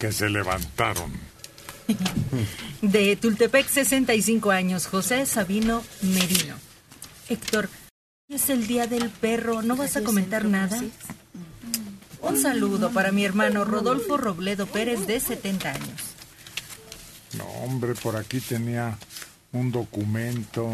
[0.08, 1.12] que se levantaron.
[2.82, 6.56] De Tultepec, 65 años, José Sabino Merino.
[7.28, 7.70] Héctor,
[8.30, 10.82] es el día del perro, ¿no vas a comentar nada?
[12.22, 16.02] Un saludo para mi hermano Rodolfo Robledo Pérez, de 70 años.
[17.38, 18.98] No, hombre, por aquí tenía
[19.52, 20.70] un documento.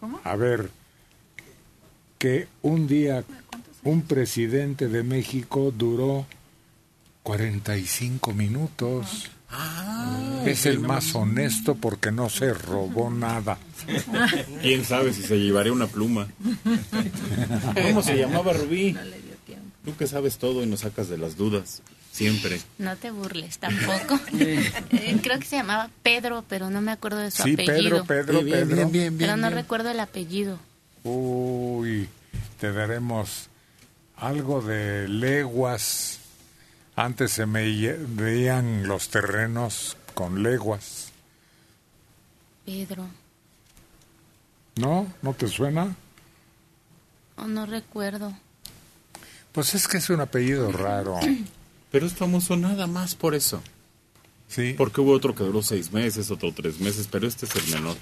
[0.00, 0.20] ¿Cómo?
[0.24, 0.70] A ver,
[2.18, 3.24] que un día
[3.82, 6.26] un presidente de México duró
[7.24, 9.30] 45 minutos.
[10.46, 13.58] es el más honesto porque no se robó nada.
[14.62, 16.28] ¿Quién sabe si se llevaría una pluma?
[17.82, 18.96] ¿Cómo se llamaba Rubí?
[19.84, 22.60] Tú que sabes todo y nos sacas de las dudas, siempre.
[22.78, 24.20] No te burles tampoco.
[24.38, 28.04] Eh, creo que se llamaba Pedro, pero no me acuerdo de su Sí, apellido.
[28.04, 28.76] Pedro, Pedro, Bien, bien, Pedro.
[28.76, 29.54] bien, bien, pero no bien.
[29.62, 30.58] recuerdo el apellido.
[31.04, 32.06] Uy,
[32.60, 33.48] te daremos
[34.16, 36.18] algo de leguas.
[36.96, 41.10] Antes se me veían los terrenos con leguas.
[42.64, 43.06] Pedro.
[44.76, 45.12] ¿No?
[45.22, 45.96] ¿No te suena?
[47.36, 48.32] Oh, no recuerdo.
[49.52, 51.18] Pues es que es un apellido raro.
[51.90, 53.62] Pero es famoso nada más por eso.
[54.48, 54.74] Sí.
[54.76, 57.96] Porque hubo otro que duró seis meses, otro tres meses, pero este es el menor.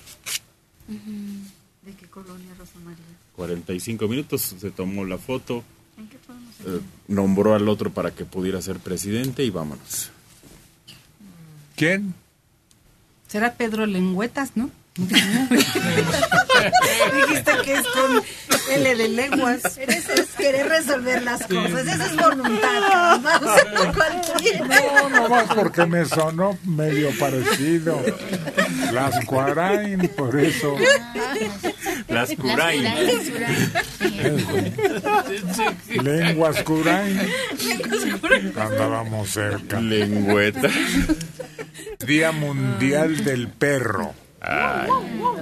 [1.83, 3.05] ¿De qué colonia, Rosa María?
[3.37, 5.63] 45 minutos, se tomó la foto,
[5.97, 6.19] ¿En qué
[6.67, 10.11] eh, nombró al otro para que pudiera ser presidente y vámonos.
[11.77, 12.15] ¿Quién?
[13.29, 14.71] Será Pedro Lengüetas, ¿no?
[17.15, 18.23] Dijiste que es con
[18.71, 19.79] L de lenguas.
[19.79, 21.87] Eres es querer resolver las cosas.
[21.87, 23.23] Esa es voluntad.
[23.23, 24.81] Vamos a hacer cualquiera.
[25.01, 28.03] No, nomás porque me sonó medio parecido.
[28.93, 30.77] Las Cuarain, por eso.
[32.09, 32.85] Las Curain.
[36.03, 37.19] Lenguas Curain.
[38.59, 39.81] Andábamos cerca.
[39.81, 40.69] Lengüeta.
[42.07, 44.15] Día Mundial del Perro.
[44.45, 44.91] Ay,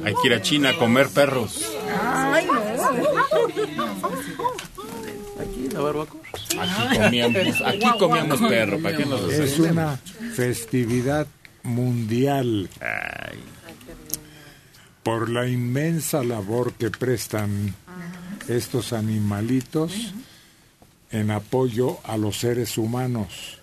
[0.05, 1.65] hay que ir a China a comer perros.
[2.03, 2.61] Ay, no.
[5.41, 6.21] Aquí, la barbacoa.
[6.61, 9.97] Aquí comíamos, aquí comíamos perro, ¿para qué nos lo Es una
[10.35, 11.27] festividad
[11.63, 12.69] mundial.
[15.03, 17.75] Por la inmensa labor que prestan
[18.49, 20.13] estos animalitos
[21.11, 23.59] en apoyo a los seres humanos.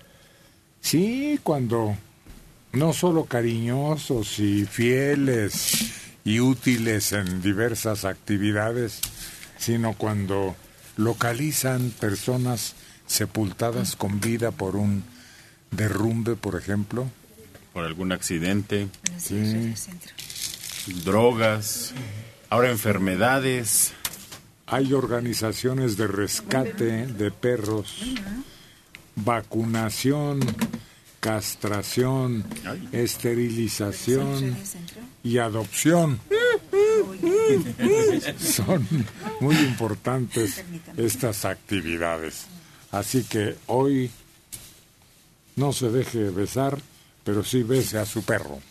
[0.82, 1.96] Sí, cuando
[2.74, 5.92] no solo cariñosos y fieles
[6.24, 9.00] y útiles en diversas actividades,
[9.58, 10.56] sino cuando
[10.98, 15.04] localizan personas sepultadas con vida por un
[15.72, 17.10] derrumbe, por ejemplo.
[17.74, 18.88] Por algún accidente,
[19.18, 19.74] Sí.
[21.04, 21.94] drogas,
[22.50, 23.94] ahora enfermedades.
[24.66, 28.02] Hay organizaciones de rescate de perros,
[29.16, 30.40] vacunación,
[31.28, 32.46] castración,
[32.94, 34.56] esterilización
[35.24, 36.22] y adopción.
[38.40, 38.88] Son
[39.42, 40.64] muy importantes
[40.96, 42.46] estas actividades.
[42.94, 44.10] Así que hoy
[45.58, 46.78] no se deje besar
[47.26, 48.62] pero sí bese a su perro.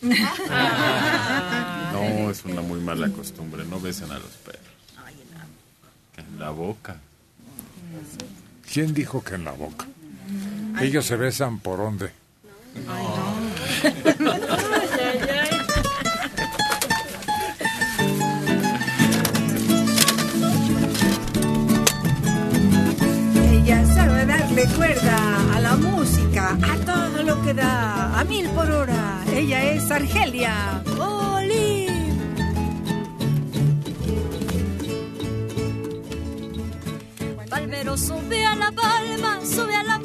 [1.93, 3.67] No, es una muy mala costumbre.
[3.67, 4.63] No besen a los perros.
[6.17, 6.97] En la boca.
[8.73, 9.87] ¿Quién dijo que en la boca?
[10.81, 12.13] Ellos se besan por dónde.
[23.53, 28.71] Ella sabe darle cuerda a la música, a todo lo que da, a mil por
[28.71, 29.23] hora.
[29.33, 30.83] Ella es Argelia.
[30.99, 31.87] ¡Oli!
[37.49, 39.96] Palmero sube a la palma, sube a la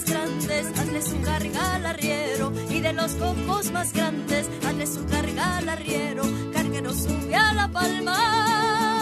[0.00, 2.52] más grandes, hazle su carga al arriero.
[2.68, 6.22] Y de los cocos más grandes, hazle su carga al arriero.
[6.52, 8.99] Carguero sube a la palma.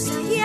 [0.00, 0.39] Cosa hay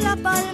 [0.00, 0.47] la palma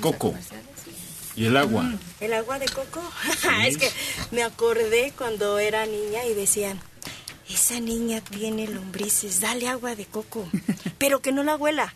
[0.00, 0.34] coco
[1.38, 1.94] y el agua.
[2.20, 3.00] ¿El agua de coco?
[3.64, 3.88] es que
[4.32, 6.80] me acordé cuando era niña y decían,
[7.48, 10.48] esa niña tiene lombrices, dale agua de coco,
[10.98, 11.94] pero que no la huela,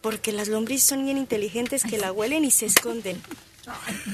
[0.00, 3.22] porque las lombrices son bien inteligentes que la huelen y se esconden.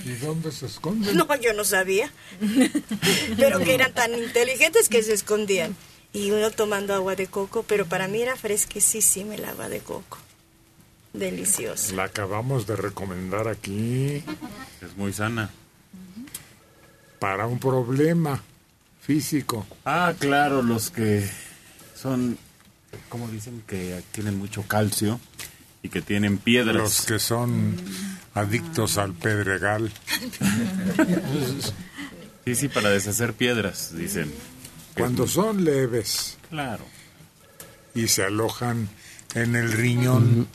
[0.05, 1.17] ¿Y dónde se esconden?
[1.17, 2.13] No, yo no sabía,
[3.37, 5.75] pero que eran tan inteligentes que se escondían.
[6.13, 10.19] Y uno tomando agua de coco, pero para mí era fresquecísima el agua de coco.
[11.13, 11.95] Deliciosa.
[11.95, 14.23] La acabamos de recomendar aquí
[14.81, 15.51] Es muy sana.
[17.19, 18.41] para un problema
[19.03, 19.67] físico.
[19.85, 21.29] Ah, claro, los que
[21.95, 22.39] son,
[23.09, 25.21] como dicen, que tienen mucho calcio
[25.83, 26.77] y que tienen piedras.
[26.77, 27.77] Los que son
[28.35, 29.91] adictos al pedregal.
[32.45, 34.33] Sí, sí, para deshacer piedras, dicen.
[34.97, 36.85] Cuando son leves Claro.
[37.95, 38.89] y se alojan
[39.35, 40.47] en el riñón.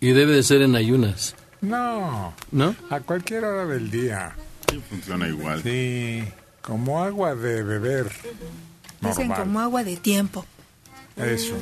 [0.00, 2.74] Y debe de ser en ayunas, No, ¿no?
[2.90, 4.34] a cualquier hora del día.
[4.70, 5.62] Sí, funciona igual.
[5.62, 6.22] Sí,
[6.62, 8.10] como agua de beber.
[9.00, 10.44] Dicen como agua de tiempo.
[11.16, 11.54] Eso.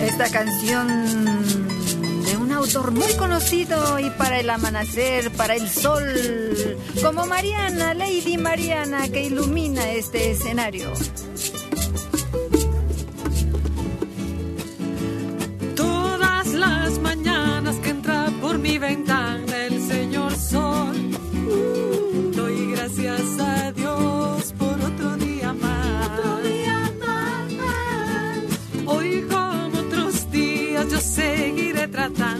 [0.00, 0.88] Esta canción
[2.64, 6.02] autor muy conocido y para el amanecer, para el sol,
[7.02, 10.90] como Mariana, Lady Mariana, que ilumina este escenario.
[15.76, 20.96] Todas las mañanas que entra por mi ventana el señor sol,
[22.34, 26.18] doy gracias a Dios por otro día más.
[26.18, 28.86] Otro día más.
[28.86, 32.33] Hoy como otros días yo seguiré tratando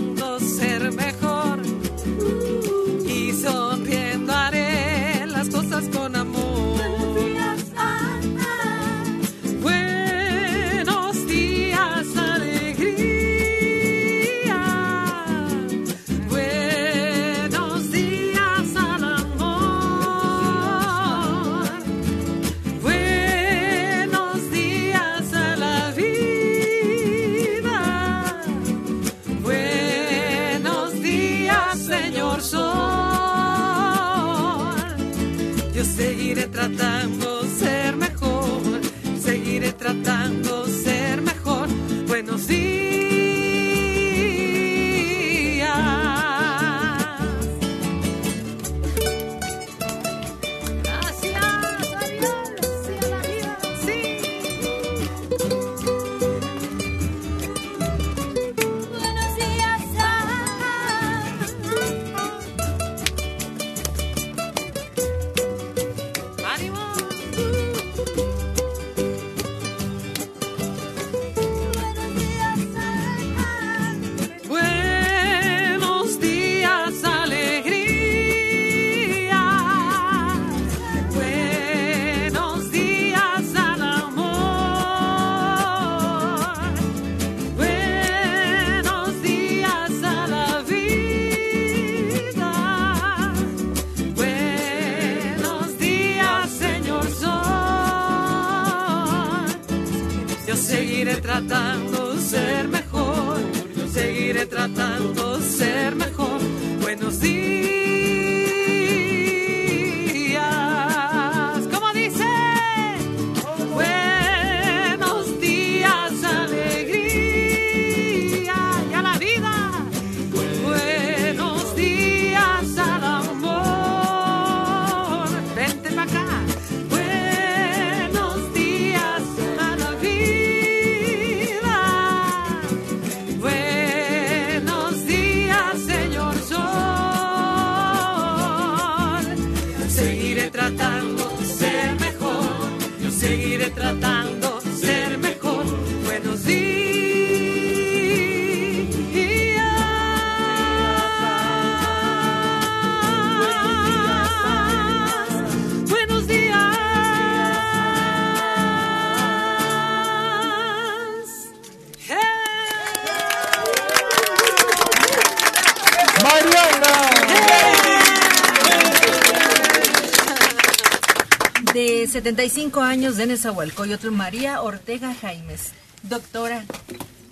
[172.25, 175.73] 75 años de Nezahualcóyotl, María Ortega Jaimes.
[176.05, 176.65] Doctora,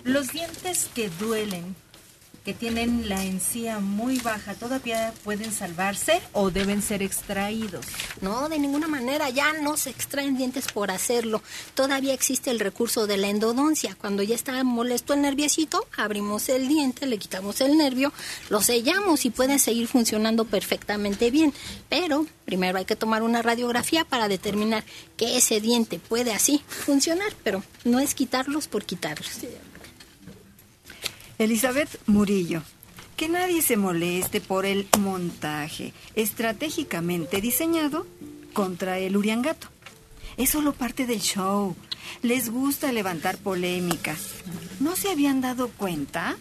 [0.03, 1.75] los dientes que duelen,
[2.45, 7.87] que tienen la encía muy baja, ¿todavía pueden salvarse o deben ser extraídos?
[8.21, 11.41] No, de ninguna manera, ya no se extraen dientes por hacerlo.
[11.73, 13.97] Todavía existe el recurso de la endodoncia.
[13.99, 18.13] Cuando ya está molesto el nerviecito, abrimos el diente, le quitamos el nervio,
[18.49, 21.53] lo sellamos y pueden seguir funcionando perfectamente bien.
[21.89, 24.83] Pero primero hay que tomar una radiografía para determinar
[25.17, 29.29] que ese diente puede así funcionar, pero no es quitarlos por quitarlos.
[31.37, 32.61] Elizabeth Murillo.
[33.17, 38.07] Que nadie se moleste por el montaje estratégicamente diseñado
[38.53, 39.67] contra el Uriangato.
[40.37, 41.75] Es solo parte del show.
[42.21, 44.15] Les gusta levantar polémica.
[44.79, 46.35] ¿No se habían dado cuenta?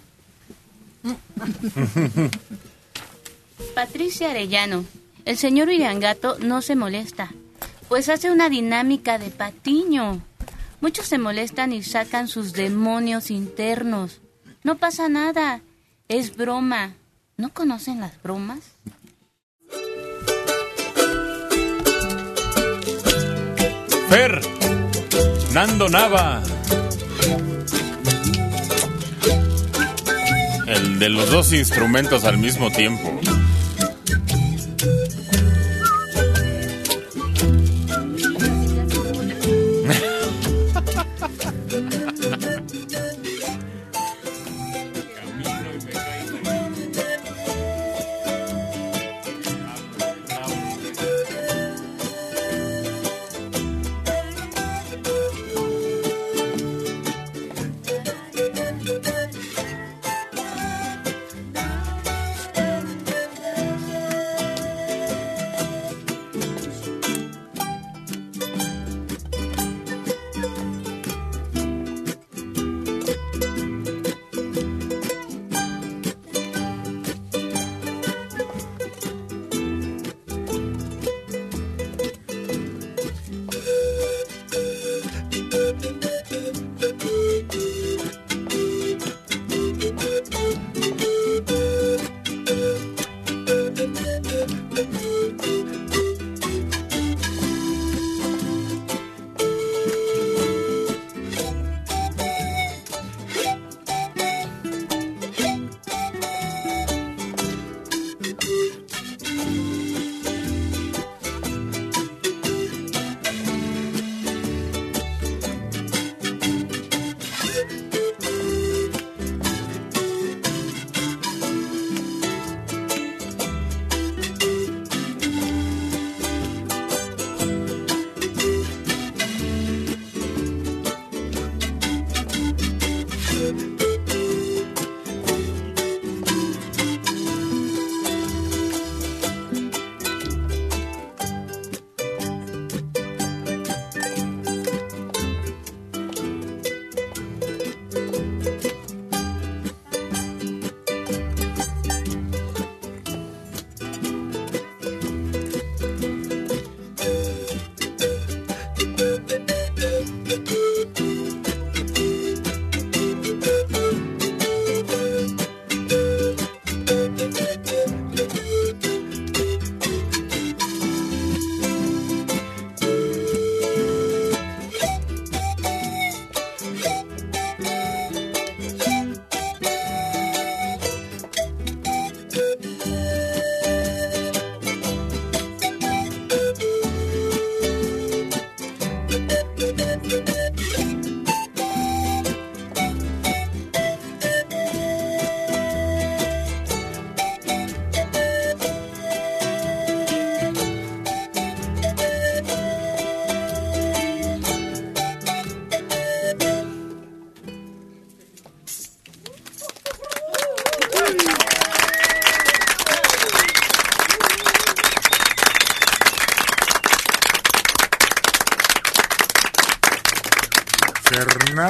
[3.75, 4.85] Patricia Arellano,
[5.25, 7.33] el señor Iriangato no se molesta,
[7.89, 10.23] pues hace una dinámica de patiño.
[10.81, 14.21] Muchos se molestan y sacan sus demonios internos.
[14.65, 15.61] No pasa nada,
[16.09, 16.95] es broma.
[17.37, 18.61] ¿No conocen las bromas?
[24.09, 24.41] Fer,
[25.53, 26.43] Nando Nava.
[30.67, 33.21] El de los dos instrumentos al mismo tiempo.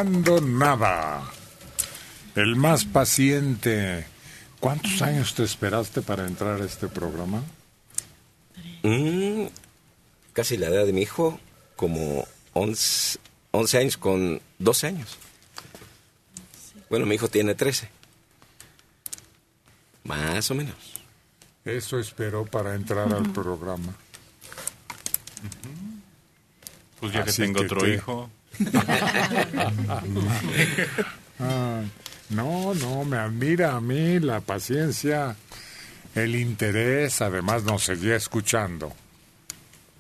[0.02, 1.22] Fernando Nava,
[2.34, 4.04] el más paciente.
[4.58, 7.40] ¿Cuántos años te esperaste para entrar a este programa?
[8.82, 9.44] Mm,
[10.32, 11.38] casi la edad de mi hijo,
[11.76, 13.20] como 11,
[13.52, 15.16] 11 años con 12 años.
[16.90, 17.88] Bueno, mi hijo tiene 13.
[20.02, 20.74] Más o menos.
[21.64, 23.94] Eso esperó para entrar al programa.
[26.98, 28.28] Pues ya que tengo que otro te- hijo.
[31.38, 31.90] Ay,
[32.30, 35.36] no, no, me admira a mí la paciencia,
[36.14, 38.94] el interés, además nos seguía escuchando,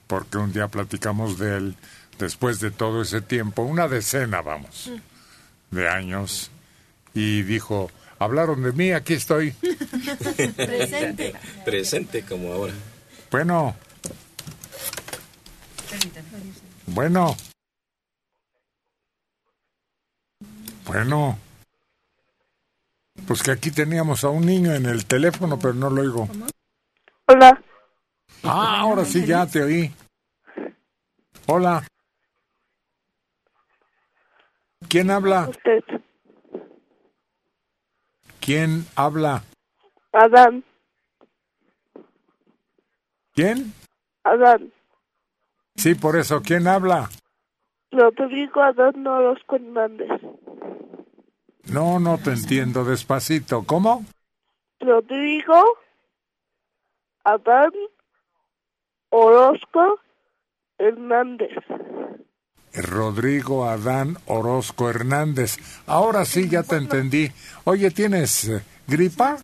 [0.06, 1.76] porque un día platicamos de él,
[2.18, 4.90] después de todo ese tiempo, una decena, vamos,
[5.70, 6.50] de años,
[7.14, 9.52] y dijo, hablaron de mí, aquí estoy.
[10.56, 11.34] Presente.
[11.64, 12.72] Presente como ahora.
[13.30, 13.76] Bueno,
[16.86, 17.36] bueno.
[20.86, 21.38] Bueno.
[23.26, 26.28] Pues que aquí teníamos a un niño en el teléfono, pero no lo oigo.
[27.26, 27.62] Hola.
[28.42, 29.94] Ah, ahora sí ya te oí.
[31.46, 31.86] Hola.
[34.88, 35.48] ¿Quién habla?
[35.48, 35.84] Usted.
[38.40, 39.44] ¿Quién habla?
[40.12, 40.64] Adán.
[43.34, 43.72] ¿Quién?
[44.24, 44.72] Adán.
[45.76, 47.08] Sí, por eso, ¿quién habla?
[47.92, 50.08] Rodrigo Adán Orozco Hernández.
[51.70, 53.64] No, no te entiendo, despacito.
[53.64, 54.04] ¿Cómo?
[54.80, 55.62] Rodrigo
[57.22, 57.70] Adán
[59.10, 60.00] Orozco
[60.78, 61.52] Hernández.
[62.74, 65.58] Rodrigo Adán Orozco Hernández.
[65.86, 67.30] Ahora sí, ya te entendí.
[67.64, 69.36] Oye, ¿tienes eh, gripa?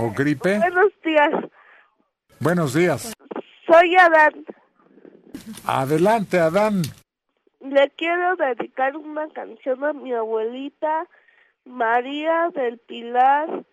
[0.00, 0.58] ¿O gripe?
[0.58, 1.30] Buenos días.
[2.38, 3.12] Buenos días.
[3.66, 4.44] Soy Adán.
[5.66, 6.82] Adelante, Adán.
[7.60, 11.06] Le quiero dedicar una canción a mi abuelita
[11.64, 13.64] María del Pilar.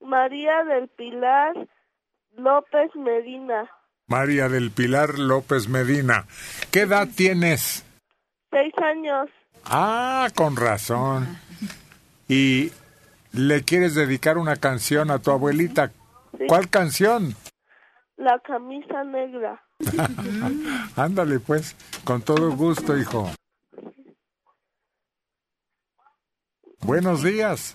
[0.00, 1.68] María del Pilar
[2.36, 3.70] López Medina.
[4.06, 6.26] María del Pilar López Medina.
[6.70, 7.84] ¿Qué edad tienes?
[8.50, 9.30] Seis años.
[9.64, 11.38] Ah, con razón.
[12.28, 12.72] ¿Y
[13.32, 15.92] le quieres dedicar una canción a tu abuelita?
[16.48, 17.34] ¿Cuál canción?
[18.16, 19.62] La camisa negra.
[20.96, 23.30] Ándale, pues, con todo gusto, hijo.
[26.80, 27.74] Buenos días.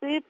[0.00, 0.24] Sí,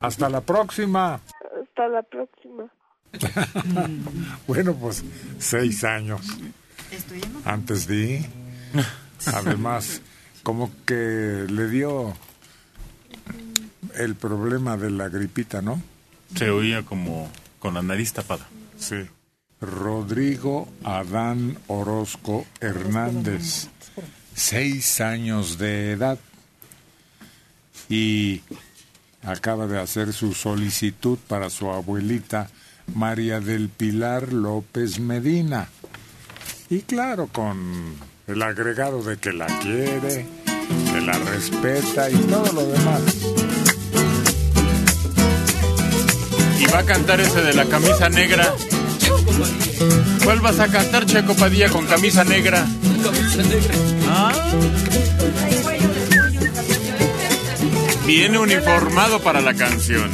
[0.00, 1.20] Hasta la próxima.
[1.62, 2.70] hasta la próxima.
[4.46, 5.02] bueno, pues
[5.38, 6.20] seis años.
[7.44, 8.24] Antes di.
[9.34, 10.02] Además,
[10.42, 12.12] como que le dio
[13.94, 15.80] el problema de la gripita, ¿no?
[16.34, 18.46] Se oía como con la nariz tapada.
[18.78, 19.06] Sí.
[19.60, 23.68] Rodrigo Adán Orozco Hernández,
[24.34, 26.18] seis años de edad,
[27.88, 28.42] y
[29.22, 32.50] acaba de hacer su solicitud para su abuelita
[32.94, 35.68] María del Pilar López Medina.
[36.68, 37.94] Y claro, con
[38.26, 40.26] el agregado de que la quiere,
[40.92, 43.35] que la respeta y todo lo demás.
[46.72, 48.54] Va a cantar ese de la camisa negra.
[50.24, 52.66] ¿Cuál vas a cantar, Checo Padilla, con camisa negra?
[54.08, 54.32] Ah.
[58.06, 60.10] Viene uniformado para la canción.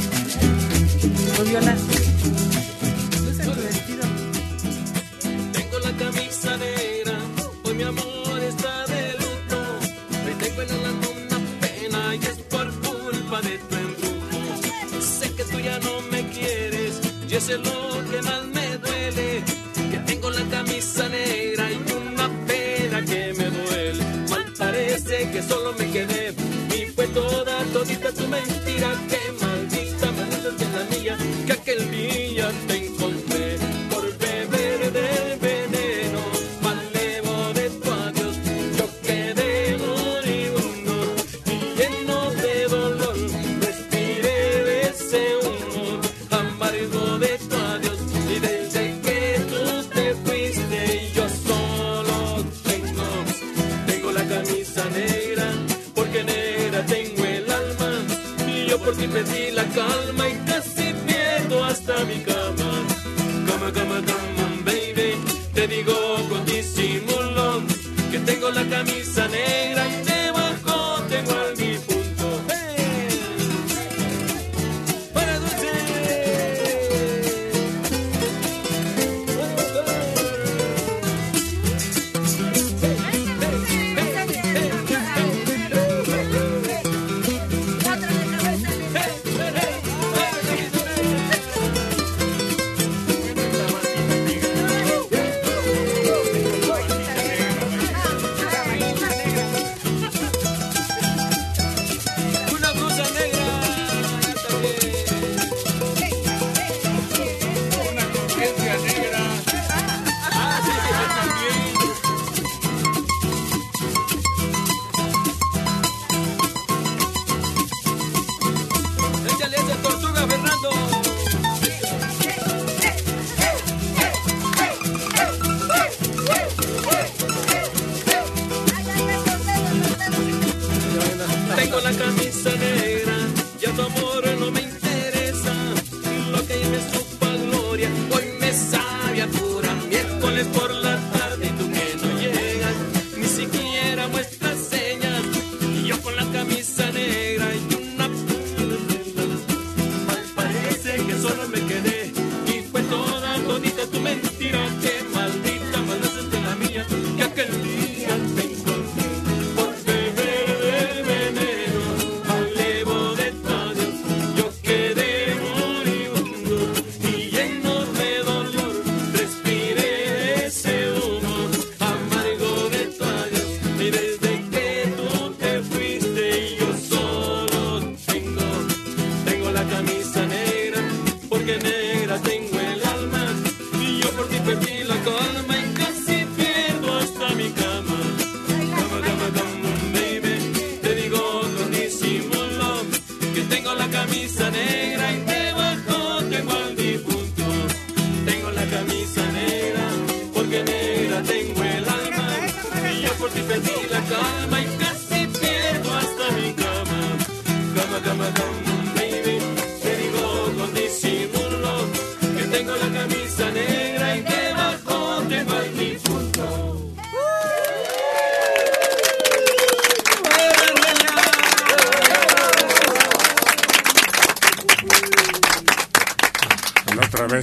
[17.43, 19.43] Eso es lo que más me duele.
[19.91, 24.03] Que tengo la camisa negra y una pena que me duele.
[24.29, 26.33] Mal parece que solo me quedé
[26.75, 28.89] y fue toda, todita tu mentira.
[29.09, 30.25] Que maldita me
[30.57, 32.82] de la mía, que aquel conciencia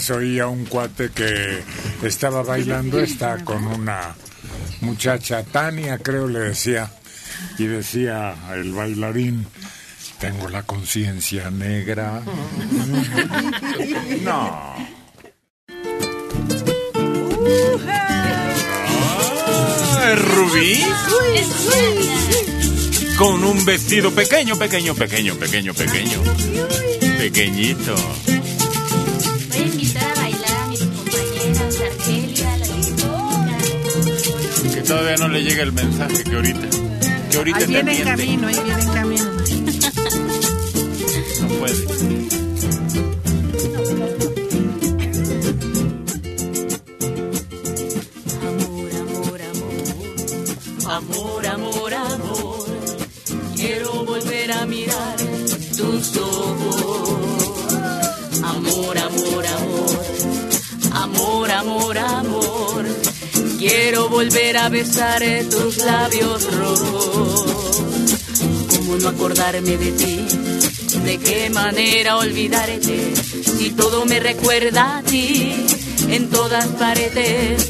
[0.00, 1.62] vez oí a un cuate que
[2.02, 4.14] estaba bailando, está con una
[4.80, 6.90] muchacha, Tania creo le decía,
[7.58, 9.46] y decía el bailarín,
[10.18, 12.22] tengo la conciencia negra.
[14.22, 14.74] No.
[19.96, 20.84] Ah, Rubí.
[23.16, 26.22] Con un vestido pequeño, pequeño, pequeño, pequeño, pequeño.
[27.18, 28.39] Pequeñito.
[35.20, 36.68] No le llega el mensaje que ahorita.
[37.30, 39.24] Que ahorita Ahí viene en camino, ahí viene en camino.
[41.42, 42.39] No puede.
[64.20, 67.82] Volver a besar tus labios rojos.
[68.68, 70.26] ¿Cómo no acordarme de ti?
[71.06, 73.14] ¿De qué manera olvidarte?
[73.16, 75.64] Si todo me recuerda a ti,
[76.10, 77.66] en todas paredes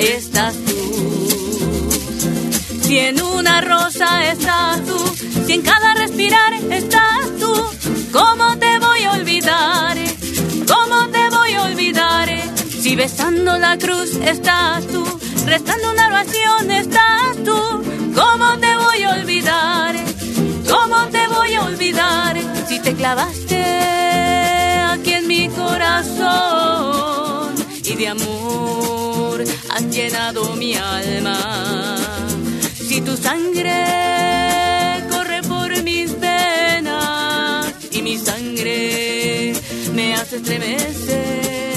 [0.00, 1.88] estás tú.
[2.82, 4.98] Si en una rosa estás tú,
[5.46, 7.54] si en cada respirar estás tú,
[8.10, 9.96] ¿cómo te voy a olvidar?
[10.66, 12.28] ¿Cómo te voy a olvidar?
[12.82, 17.82] Si besando la cruz estás tú, rezando una oración estás tú,
[18.14, 19.94] ¿cómo te voy a olvidar?
[20.68, 22.36] ¿Cómo te voy a olvidar?
[22.68, 23.62] Si te clavaste
[24.92, 26.72] aquí en mi corazón
[27.84, 31.98] y de amor has llenado mi alma
[32.92, 33.72] si tu sangre
[35.10, 39.54] corre por mis venas y mi sangre
[39.94, 41.71] me hace estremecer,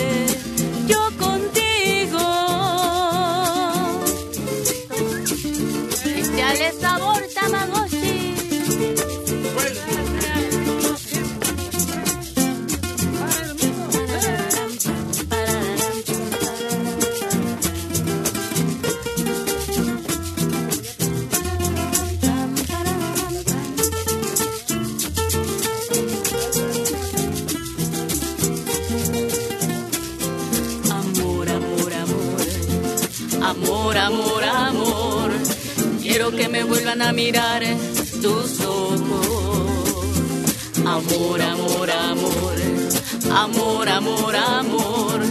[37.02, 37.64] a mirar
[38.22, 39.00] tus ojos.
[40.86, 42.56] Amor, amor, amor,
[43.32, 45.22] amor, amor, amor.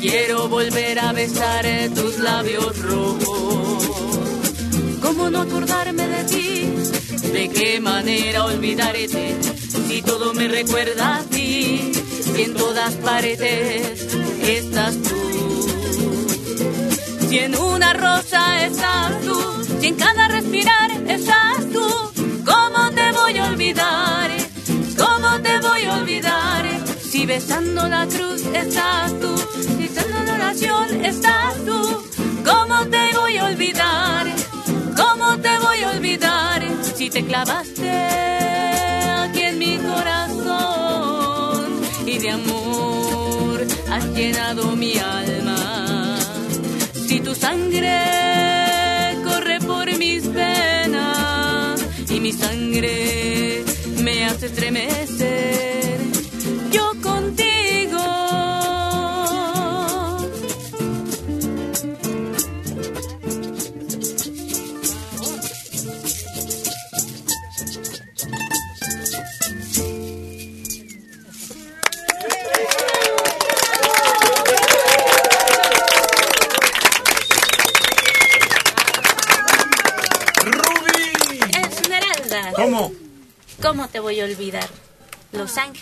[0.00, 3.84] Quiero volver a besar tus labios rojos.
[5.00, 6.74] ¿Cómo no acordarme de ti?
[7.32, 9.36] ¿De qué manera olvidarte?
[9.88, 11.92] Si todo me recuerda a ti,
[12.36, 14.06] y en todas paredes
[14.46, 15.66] estás tú.
[17.28, 21.84] Si en una rosa estás tú, si en cada respirar estás tú,
[22.44, 24.30] ¿cómo te voy a olvidar?
[24.96, 26.64] ¿Cómo te voy a olvidar?
[27.10, 31.80] Si besando la cruz estás tú, si en la oración estás tú,
[32.44, 34.26] ¿cómo te voy a olvidar?
[34.96, 36.62] ¿Cómo te voy a olvidar
[36.94, 37.90] si te clavaste
[39.24, 41.66] aquí en mi corazón
[42.06, 46.18] y de amor has llenado mi alma?
[47.08, 48.21] Si tu sangre
[52.22, 53.64] mi sangre
[54.00, 55.71] me hace estremecer,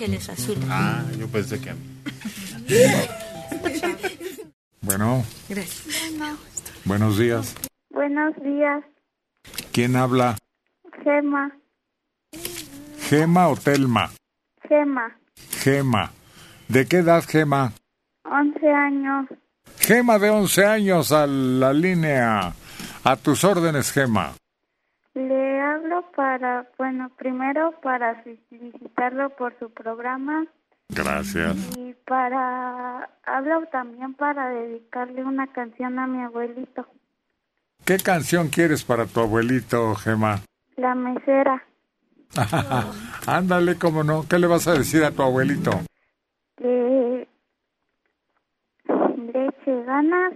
[0.01, 0.65] Ángeles Azules.
[0.71, 1.81] Ah, yo pensé que a mí.
[4.83, 5.99] Bueno, Gracias.
[6.87, 7.55] buenos días.
[7.91, 8.83] Buenos días,
[9.73, 10.39] ¿Quién habla?
[11.05, 11.55] Gema,
[13.09, 14.11] ¿Gema o Telma?
[14.67, 15.19] Gema,
[15.63, 16.13] Gema.
[16.69, 17.75] ¿De qué edad, Gema?
[18.25, 19.27] 11 años.
[19.81, 22.55] Gema de 11 años a la línea.
[23.05, 24.33] A tus órdenes, Gema.
[26.15, 30.47] Para, bueno, primero para felicitarlo por su programa
[30.89, 31.57] Gracias.
[31.77, 36.87] y para, hablo también para dedicarle una canción a mi abuelito,
[37.85, 40.41] ¿Qué canción quieres para tu abuelito, Gema?
[40.77, 41.65] La Mesera.
[43.27, 44.27] Ándale, cómo no.
[44.29, 45.73] ¿Qué le vas a decir a tu abuelito?
[46.57, 47.27] Que
[48.87, 50.35] le eche ganas,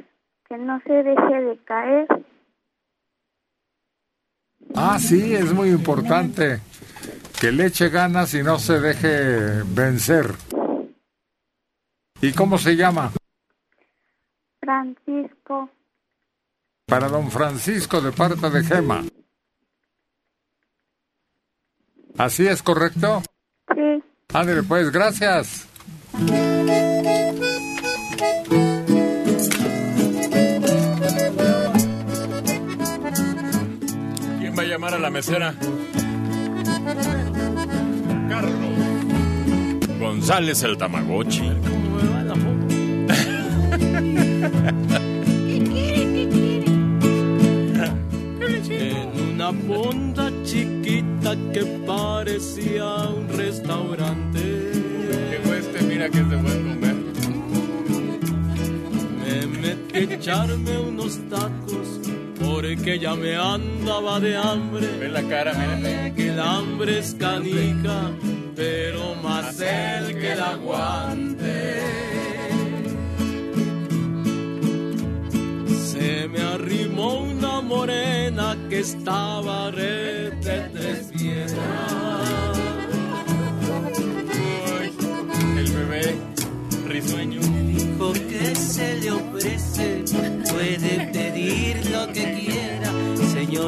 [0.49, 2.09] que no se deje de caer.
[4.75, 6.61] Ah, sí, es muy importante.
[7.41, 10.35] Que le eche ganas y no se deje vencer.
[12.21, 13.13] ¿Y cómo se llama?
[14.61, 15.69] Francisco,
[16.87, 19.05] Para don Francisco de parte de Gema.
[22.17, 23.23] ¿Así es correcto?
[23.75, 24.03] Sí.
[24.33, 25.67] Ándale, pues, gracias.
[34.95, 35.55] ¿Quién va a llamar a la mesera?
[38.29, 39.99] Carlos.
[39.99, 41.51] González el Tamagotchi.
[48.71, 54.41] En una fonda chiquita que parecía un restaurante.
[55.31, 56.97] Llegó este, mira que es de buen comer.
[59.25, 61.94] Me metí a echarme unos tacos
[62.45, 64.87] porque ya me andaba de hambre.
[64.99, 66.15] Ve la cara, mira.
[66.15, 68.11] Que el hambre es canica,
[68.55, 71.81] pero más el que la aguante.
[75.93, 81.55] Se me arrimó una morena que estaba re de tres piedras.
[85.59, 86.17] El bebé
[86.87, 87.41] risueño.
[87.41, 90.05] Dijo que se le ofrece,
[90.51, 91.34] puede quiera.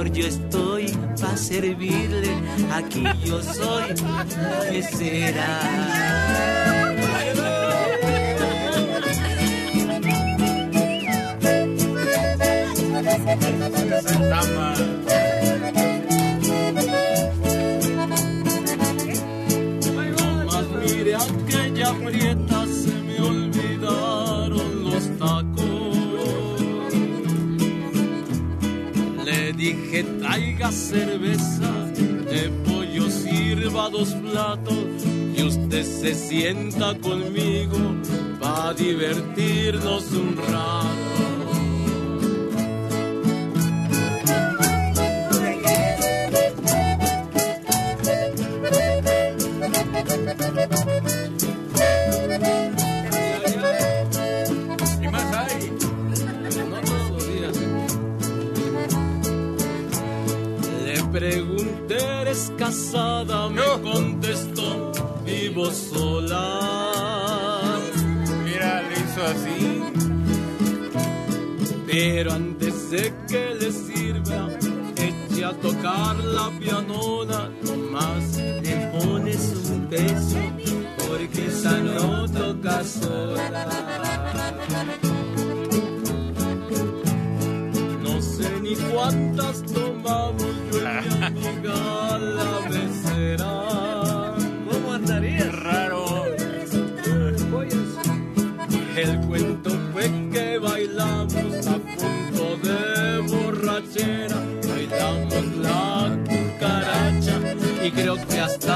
[0.04, 0.86] Yo estoy
[1.18, 2.28] para servirle,
[2.70, 3.94] aquí yo soy
[4.70, 5.60] mesera.
[14.30, 14.78] Más
[29.86, 35.04] Dije, traiga cerveza, de pollo sirva dos platos
[35.36, 37.78] y usted se sienta conmigo
[38.40, 41.06] para divertirnos un rato.
[50.92, 50.95] ¿Y
[62.58, 64.92] casada, me contestó,
[65.24, 66.42] vivo sola.
[68.44, 69.82] Mira, le hizo así.
[71.86, 74.48] Pero antes de que le sirva,
[74.96, 80.38] eche a tocar la pianola, nomás le pones un peso,
[81.08, 83.66] porque esa no toca sola.
[88.02, 90.45] No sé ni cuántas tomamos
[94.70, 95.50] ¿Cómo andaría?
[95.50, 96.24] Raro.
[98.96, 107.36] El cuento fue que bailamos a punto de borrachera, bailamos la cucaracha
[107.84, 108.75] y creo que hasta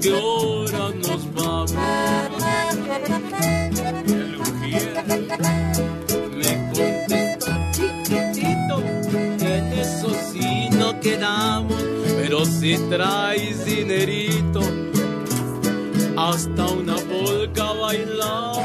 [0.00, 1.72] qué hora nos vamos.
[4.06, 5.04] El urgía
[6.32, 8.78] me contestó chiquitito,
[9.40, 11.82] en eso sí no quedamos,
[12.16, 14.60] pero si traes dinerito,
[16.16, 18.55] hasta una polca bailamos.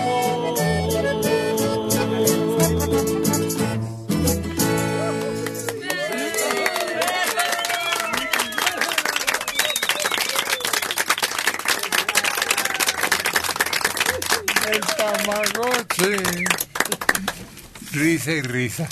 [18.25, 18.89] Risa y risa.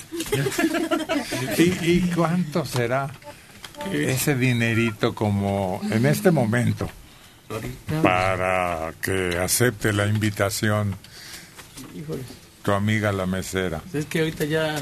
[1.58, 1.62] ¿Y,
[1.92, 3.10] y cuánto será
[3.92, 6.90] ese dinerito como en este momento
[8.04, 10.96] para que acepte la invitación
[12.64, 13.82] tu amiga la mesera?
[13.94, 14.76] es que ahorita ya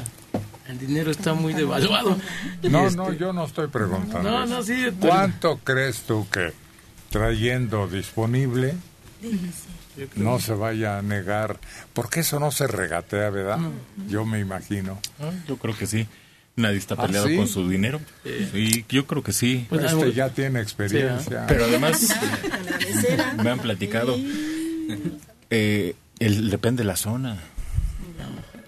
[0.68, 2.18] el dinero está muy devaluado.
[2.62, 4.28] No, Este, no, yo no estoy preguntando.
[4.30, 4.54] No, eso.
[4.54, 6.52] no, sí, estoy- ¿Cuánto crees tú que
[7.10, 8.74] trayendo disponible
[10.16, 11.58] no se vaya a negar?
[11.92, 13.58] Porque eso no se regatea, ¿verdad?
[14.08, 14.98] Yo me imagino.
[15.20, 16.06] Ah, Yo creo que sí.
[16.56, 17.36] Nadie está ¿Ah, peleado sí?
[17.36, 18.00] con su dinero.
[18.52, 19.66] Sí, yo creo que sí.
[19.68, 21.44] Pues, Este ya tiene experiencia.
[21.46, 22.08] Pero además,
[23.42, 24.16] me han platicado.
[25.50, 27.36] eh, el, depende de la zona.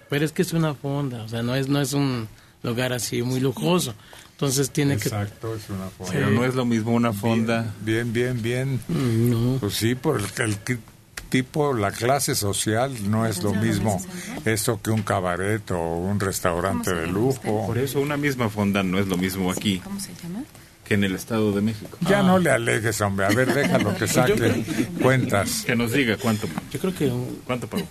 [0.09, 2.27] Pero es que es una fonda, o sea, no es, no es un
[2.63, 3.93] lugar así muy lujoso.
[4.31, 6.11] Entonces tiene Exacto, es una fonda.
[6.13, 7.73] Pero no es lo mismo una fonda.
[7.81, 8.79] Bien, bien, bien.
[8.87, 10.57] Mm, Pues sí, por el, el
[11.31, 13.99] tipo, la clase social no es lo mismo
[14.45, 17.65] esto que un cabaret o un restaurante de lujo.
[17.65, 20.43] Por eso una misma fonda no es lo mismo aquí ¿Cómo se llama?
[20.85, 21.97] que en el Estado de México.
[22.01, 23.25] Ya no le alegues, hombre.
[23.25, 24.63] A ver, déjalo que saque
[25.01, 25.63] cuentas.
[25.65, 26.47] Que nos diga cuánto.
[26.71, 27.11] Yo creo que
[27.45, 27.87] ¿Cuánto pagó?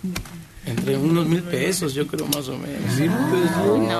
[0.65, 2.93] Entre unos mil pesos, yo creo más o menos.
[2.95, 3.09] Sí,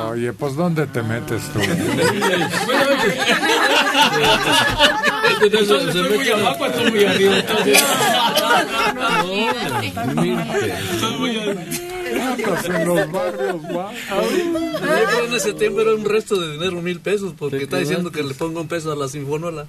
[0.10, 1.60] Oye, pues ¿dónde te metes tú?
[5.42, 7.36] Entonces, estoy muy abajo, estoy muy arriba.
[12.16, 14.28] En los barrios bajos.
[15.14, 18.24] Yo en ese tiempo era un resto de dinero, mil pesos, porque está diciendo que
[18.24, 19.66] le ponga un peso a la sinfonola.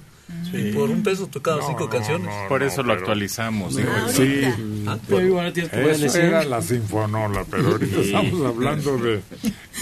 [0.53, 2.29] Y por un peso tocaba cinco canciones.
[2.47, 3.75] Por eso lo actualizamos.
[3.75, 4.41] Sí,
[4.87, 8.13] Ah, Pero igual tienes que ponerle eso era la sinfonola, pero ahorita Sí.
[8.13, 9.21] estamos hablando de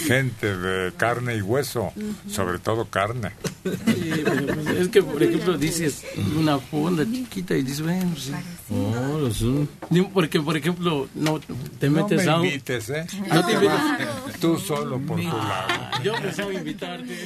[0.06, 1.92] gente de carne y hueso,
[2.28, 3.30] sobre todo carne.
[3.64, 6.02] Sí, pues, es que, por ejemplo, dices
[6.38, 8.32] una fonda chiquita y dices, bueno, sí.
[8.70, 11.40] No, un- Digo, Porque, por ejemplo, no
[11.78, 12.46] te No metes me a un...
[12.46, 13.06] invites, ¿eh?
[13.32, 14.40] No te invites.
[14.40, 15.68] Tú solo por tu lado.
[16.02, 17.16] Yo pensaba invitarte.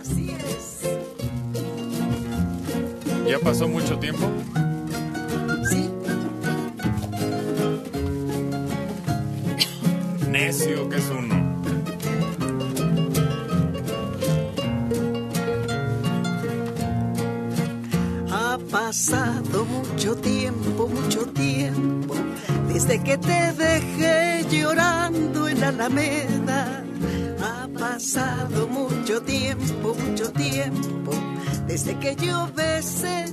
[0.00, 0.82] Así es.
[3.28, 4.30] ¿Ya pasó mucho tiempo?
[10.32, 11.34] Necio que es uno.
[18.30, 22.14] Ha pasado mucho tiempo, mucho tiempo,
[22.66, 26.82] desde que te dejé llorando en la Alameda.
[27.42, 31.12] Ha pasado mucho tiempo, mucho tiempo,
[31.66, 33.26] desde que yo besé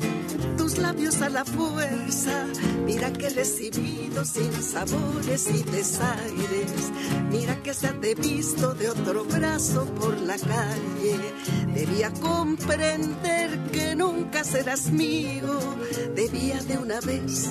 [0.58, 2.46] tus labios a la fuerza.
[2.86, 6.92] Mira que he recibido sin sabores y desaires.
[7.32, 11.20] Mira que se te visto de otro brazo por la calle.
[11.74, 15.60] Debía comprender que nunca serás mío.
[16.16, 17.50] Debía de una vez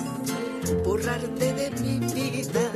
[0.83, 2.71] borrarte de mi vida.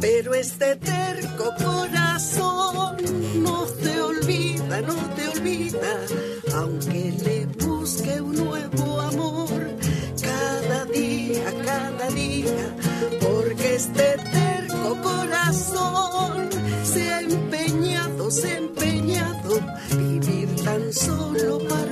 [0.00, 2.96] Pero este terco corazón
[3.42, 5.92] no te olvida, no te olvida.
[6.54, 9.49] Aunque le busque un nuevo amor
[13.20, 16.48] Porque este terco corazón
[16.84, 19.60] se ha empeñado, se ha empeñado
[19.96, 21.89] vivir tan solo para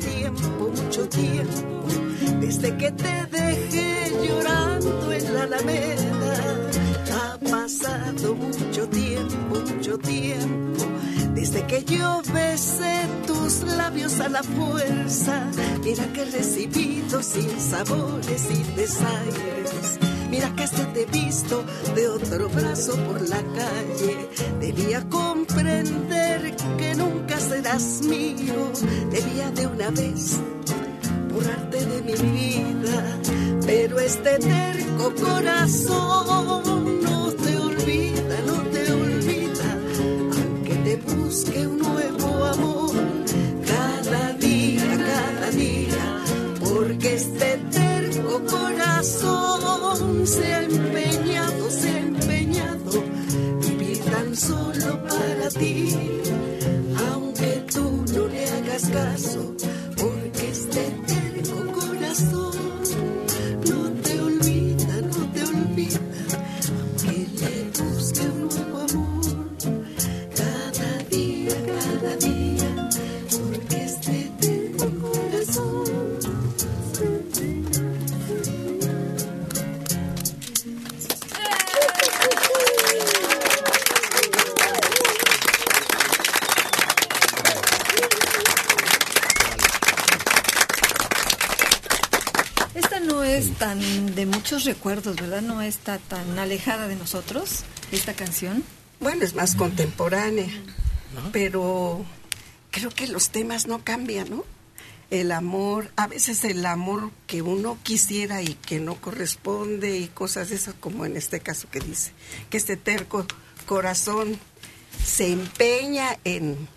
[0.00, 1.88] tiempo, mucho tiempo,
[2.40, 6.34] desde que te dejé llorando en la alameda.
[7.12, 10.84] Ha pasado mucho tiempo, mucho tiempo,
[11.34, 15.50] desde que yo besé tus labios a la fuerza.
[15.84, 19.99] Mira que he recibido sin sabores y desaires.
[20.30, 24.28] Mira que hasta te he visto de otro brazo por la calle.
[24.60, 28.70] Debía comprender que nunca serás mío.
[29.10, 30.38] Debía de una vez
[31.34, 33.18] borrarte de mi vida.
[33.66, 39.78] Pero este terco corazón no te olvida, no te olvida.
[40.36, 42.79] Aunque te busque un nuevo amor
[58.88, 59.59] le
[94.90, 95.42] recuerdos, ¿verdad?
[95.42, 97.60] No está tan alejada de nosotros,
[97.92, 98.64] esta canción.
[98.98, 100.48] Bueno, es más contemporánea,
[101.32, 102.04] pero
[102.72, 104.44] creo que los temas no cambian, ¿no?
[105.10, 110.50] El amor, a veces el amor que uno quisiera y que no corresponde y cosas
[110.50, 112.10] de esas, como en este caso que dice,
[112.48, 113.26] que este terco
[113.66, 114.40] corazón
[115.04, 116.68] se empeña en,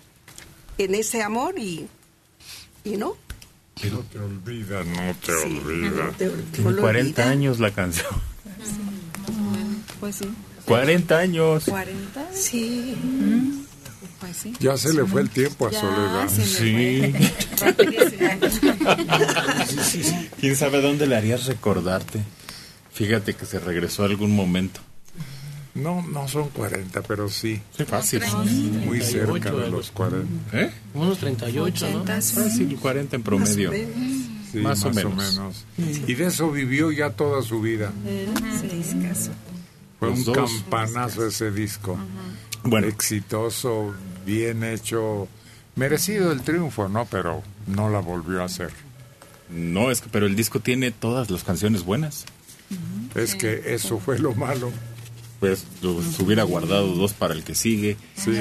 [0.77, 1.87] en ese amor y,
[2.83, 3.15] y no.
[3.91, 5.89] No te olvida, no te Sí, olvida.
[6.05, 7.31] no te ol- Tiene no lo 40 olvida.
[7.31, 8.07] años la canción.
[9.99, 10.29] Pues sí.
[10.65, 11.63] 40 años.
[11.65, 12.25] 40.
[12.33, 12.95] Sí.
[14.19, 14.53] Pues sí.
[14.59, 16.29] Ya se le fue el tiempo a Ya Soledad.
[16.29, 17.13] se le Sí.
[20.39, 22.21] ¿Quién sabe dónde le harías recordarte?
[22.93, 24.79] Fíjate que se regresó a algún momento.
[25.75, 27.59] No, no son 40, pero sí.
[27.75, 28.21] Sí, fácil.
[28.85, 30.27] Muy cerca 38 de los 40.
[30.61, 30.71] ¿Eh?
[30.93, 32.05] Unos 38, ¿no?
[32.05, 33.71] Fácil, 40 en promedio.
[34.51, 35.65] Sí, Más o menos.
[35.77, 37.91] Y de eso vivió ya toda su vida.
[39.99, 40.51] Fue Los un dos.
[40.51, 41.97] campanazo ese disco.
[42.63, 42.87] Bueno.
[42.87, 43.93] Exitoso,
[44.25, 45.27] bien hecho.
[45.75, 47.05] Merecido el triunfo, ¿no?
[47.05, 48.69] Pero no la volvió a hacer.
[49.49, 52.25] No, es que, pero el disco tiene todas las canciones buenas.
[53.15, 54.71] Es que eso fue lo malo.
[55.81, 57.97] Los hubiera guardado dos para el que sigue.
[58.15, 58.31] Sí.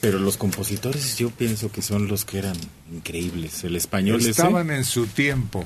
[0.00, 2.56] Pero los compositores yo pienso que son los que eran
[2.92, 3.62] increíbles.
[3.64, 5.64] El español ese- Estaban en su tiempo,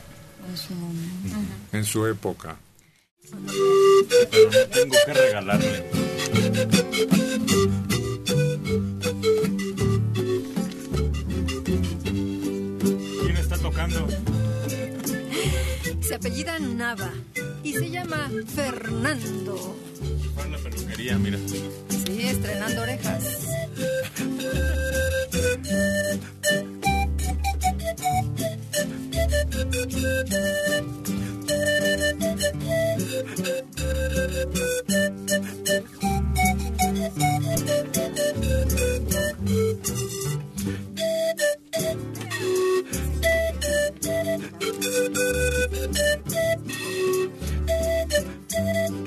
[1.72, 2.56] en su época.
[3.30, 5.84] Pero no tengo que regalarle.
[13.22, 14.06] ¿Quién está tocando?
[16.00, 17.10] Se apellida Nava
[17.62, 19.76] y se llama Fernando
[20.36, 21.38] fue la peluquería, mira.
[21.48, 23.24] Sí, estrenando orejas.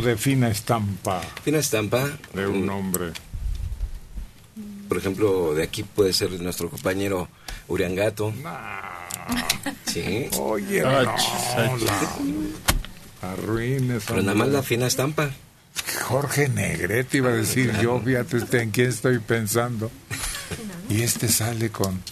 [0.00, 2.08] de fina estampa Fina estampa.
[2.34, 3.12] de un hombre.
[4.88, 7.28] Por ejemplo, de aquí puede ser nuestro compañero
[7.68, 8.32] Uriangato.
[9.86, 10.28] Sí.
[10.38, 11.16] Oye, Ah,
[11.56, 14.02] no, la- arruines.
[14.06, 15.30] Pero nada más la fina estampa.
[16.02, 19.90] Jorge Negrete iba a decir yo, fíjate usted en quién estoy pensando.
[20.88, 22.02] Y este sale con...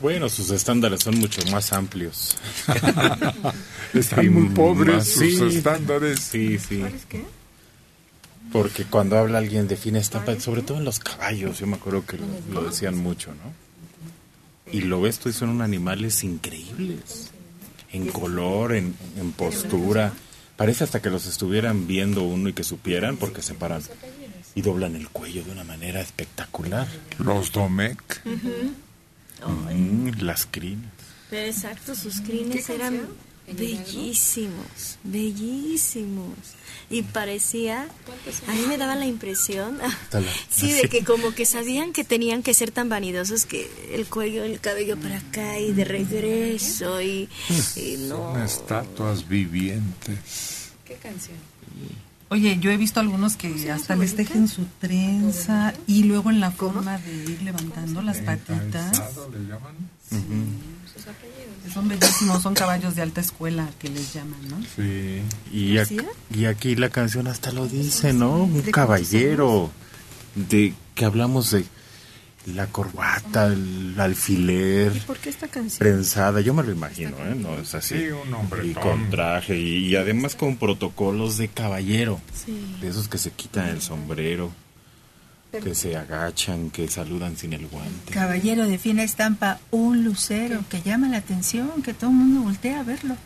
[0.00, 2.36] Bueno, sus estándares son mucho más amplios.
[3.94, 6.20] Están Y muy pobres más- sus estándares.
[6.20, 6.82] Sí, sí.
[8.50, 12.04] Porque cuando habla alguien de fina estampa, sobre todo en los caballos, yo me acuerdo
[12.04, 13.52] que lo, lo decían mucho, ¿no?
[14.72, 17.30] Y lo ves, tú y son unos animales increíbles.
[17.92, 20.12] En color, en, en postura.
[20.56, 23.82] Parece hasta que los estuvieran viendo uno y que supieran porque se paran
[24.54, 26.86] y doblan el cuello de una manera espectacular.
[27.18, 28.22] Los Domec.
[29.46, 30.90] Mm, las crinas.
[31.30, 33.00] Pero exacto, sus crines eran
[33.56, 36.36] bellísimos, bellísimos.
[36.90, 37.88] Y parecía,
[38.48, 39.78] a mí me daba la impresión,
[40.50, 44.44] sí, de que como que sabían que tenían que ser tan vanidosos que el cuello,
[44.44, 47.28] el cabello para acá y de regreso y,
[47.76, 48.32] y no.
[48.32, 50.72] Son estatuas vivientes.
[50.84, 51.38] ¿Qué canción?
[52.32, 56.50] Oye, yo he visto algunos que hasta les tejen su trenza y luego en la
[56.50, 59.02] forma de ir levantando las patitas.
[59.32, 59.74] ¿Le llaman?
[61.74, 64.56] Son bellísimos, son caballos de alta escuela que les llaman, ¿no?
[64.76, 65.20] Sí.
[65.52, 66.04] Y, ac-
[66.34, 68.44] y aquí la canción hasta lo dice, ¿no?
[68.44, 69.70] Un caballero.
[70.34, 71.66] De que hablamos de
[72.46, 75.78] la corbata, el alfiler, ¿Y por qué esta canción?
[75.78, 76.40] prensada.
[76.40, 77.34] Yo me lo imagino, ¿eh?
[77.36, 77.96] No es así.
[77.98, 78.70] Sí, un hombretón.
[78.70, 82.20] Y con traje y, y además con protocolos de caballero.
[82.34, 82.76] Sí.
[82.80, 84.52] De esos que se quitan el sombrero,
[85.52, 88.12] que se agachan, que saludan sin el guante.
[88.12, 92.80] Caballero de fina estampa, un lucero que llama la atención, que todo el mundo voltea
[92.80, 93.16] a verlo.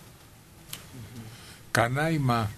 [1.73, 2.49] Canaima.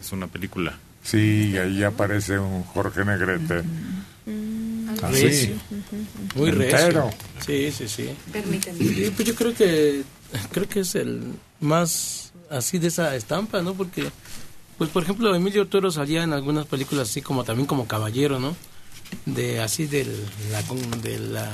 [0.00, 0.78] Es una película.
[1.02, 3.62] Sí, ahí aparece un Jorge Negrete.
[5.02, 5.22] Así.
[5.22, 5.56] Recio.
[6.34, 7.10] Muy recio.
[7.44, 8.10] Sí, sí, sí.
[8.32, 8.78] Permíteme.
[8.78, 10.02] Sí, pues yo creo que
[10.50, 11.22] creo que es el
[11.60, 13.74] más así de esa estampa, ¿no?
[13.74, 14.10] Porque
[14.76, 18.56] pues por ejemplo Emilio Toro salía en algunas películas así como también como caballero, ¿no?
[19.26, 20.62] De así del la
[21.02, 21.50] de la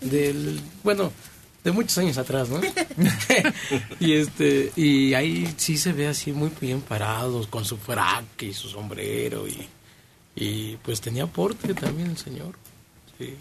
[0.00, 1.12] del bueno,
[1.64, 2.60] de muchos años atrás, ¿no?
[4.00, 8.52] y este y ahí sí se ve así muy bien parados con su frac y
[8.52, 9.66] su sombrero y
[10.34, 12.54] y pues tenía porte también el señor.
[13.18, 13.36] Sí.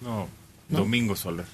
[0.00, 0.28] No,
[0.68, 0.78] ¿No?
[0.78, 1.46] Domingo Soler.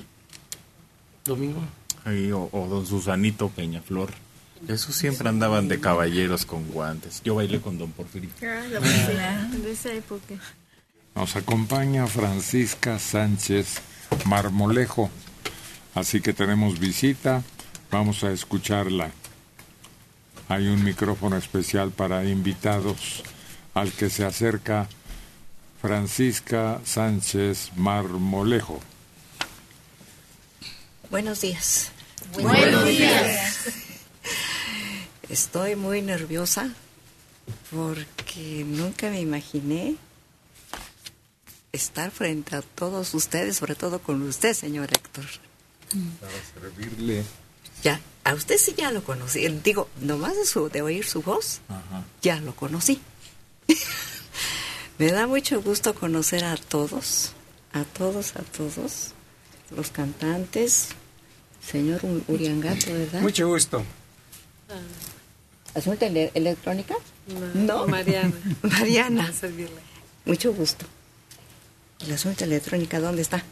[1.24, 1.60] Domingo.
[2.04, 4.10] Ahí, o, o don Susanito Peñaflor.
[4.66, 7.22] Esos siempre andaban de caballeros con guantes.
[7.24, 8.30] Yo bailé con don Porfirio.
[8.42, 10.34] Ah, la de esa época.
[11.14, 13.80] Nos acompaña Francisca Sánchez
[14.24, 15.10] Marmolejo.
[15.94, 17.42] Así que tenemos visita.
[17.90, 19.10] Vamos a escucharla.
[20.48, 23.22] Hay un micrófono especial para invitados
[23.78, 24.88] al que se acerca
[25.80, 28.80] Francisca Sánchez Marmolejo.
[31.10, 31.92] Buenos días.
[32.34, 33.66] Buenos días.
[35.28, 36.70] Estoy muy nerviosa
[37.70, 39.96] porque nunca me imaginé
[41.72, 45.26] estar frente a todos ustedes, sobre todo con usted, señor Héctor.
[46.20, 47.24] Para servirle.
[47.84, 49.46] Ya, a usted sí ya lo conocí.
[49.62, 51.60] Digo, nomás de, su, de oír su voz,
[52.20, 53.00] ya lo conocí.
[54.98, 57.32] Me da mucho gusto conocer a todos,
[57.72, 59.12] a todos, a todos,
[59.74, 60.88] los cantantes,
[61.64, 63.20] señor Uriangato, ¿verdad?
[63.20, 63.84] Mucho gusto.
[65.74, 66.94] ¿Asunta ele- electrónica?
[67.54, 67.86] No.
[67.86, 68.32] Mariana.
[68.62, 69.32] Mariana.
[69.32, 69.80] Servirle.
[70.24, 70.86] Mucho gusto.
[72.08, 73.42] ¿La asunta electrónica dónde está?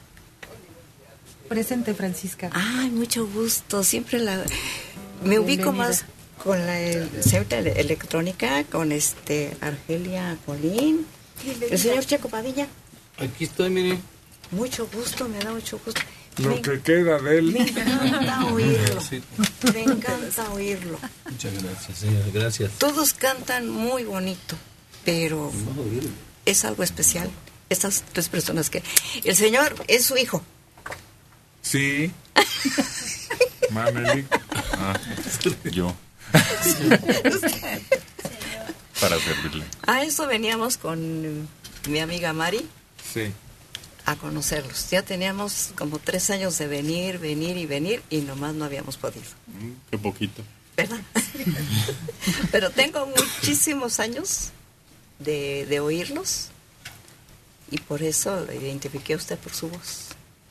[1.49, 2.51] Presente, Francisca.
[2.53, 3.85] Ay, mucho gusto.
[3.85, 4.43] Siempre la...
[5.23, 6.05] Me ubico más
[6.47, 7.11] con la el-
[7.51, 11.05] ele- electrónica, con este Argelia Colín,
[11.71, 12.69] el señor Checo Padilla.
[13.19, 13.99] Aquí estoy, mire.
[14.53, 16.01] Mucho gusto, me da mucho gusto.
[16.39, 17.51] Lo Me- que queda de él.
[17.53, 19.03] Me encanta oírlo.
[19.75, 20.99] Me encanta oírlo.
[21.29, 22.27] Muchas gracias, señora.
[22.33, 22.71] Gracias.
[22.79, 24.55] Todos cantan muy bonito,
[25.05, 25.51] pero
[26.45, 27.29] es algo especial.
[27.71, 28.85] Estas tres personas que...
[29.25, 30.45] El señor es su hijo.
[31.63, 32.13] Sí.
[33.71, 34.25] Maneli.
[34.75, 34.95] Ah,
[35.73, 35.93] yo.
[39.01, 39.65] Para servirle.
[39.87, 41.49] A eso veníamos con
[41.89, 42.67] mi amiga Mari.
[43.13, 43.33] Sí.
[44.05, 44.91] a conocerlos.
[44.91, 49.27] Ya teníamos como tres años de venir, venir y venir y nomás no habíamos podido.
[49.91, 50.43] Qué poquito.
[50.77, 51.01] ¿Verdad?
[52.53, 54.51] Pero tengo muchísimos años
[55.19, 56.49] de, de oírlos
[57.71, 60.09] y por eso lo identifiqué a usted por su voz.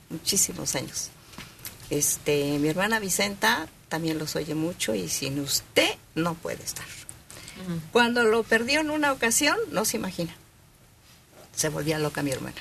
[0.10, 1.10] Muchísimos años.
[1.90, 6.86] Este, mi hermana Vicenta también los oye mucho y sin usted no puede estar.
[7.92, 10.34] Cuando lo perdió en una ocasión, no se imagina.
[11.56, 12.58] Se volvía loca mi hermana.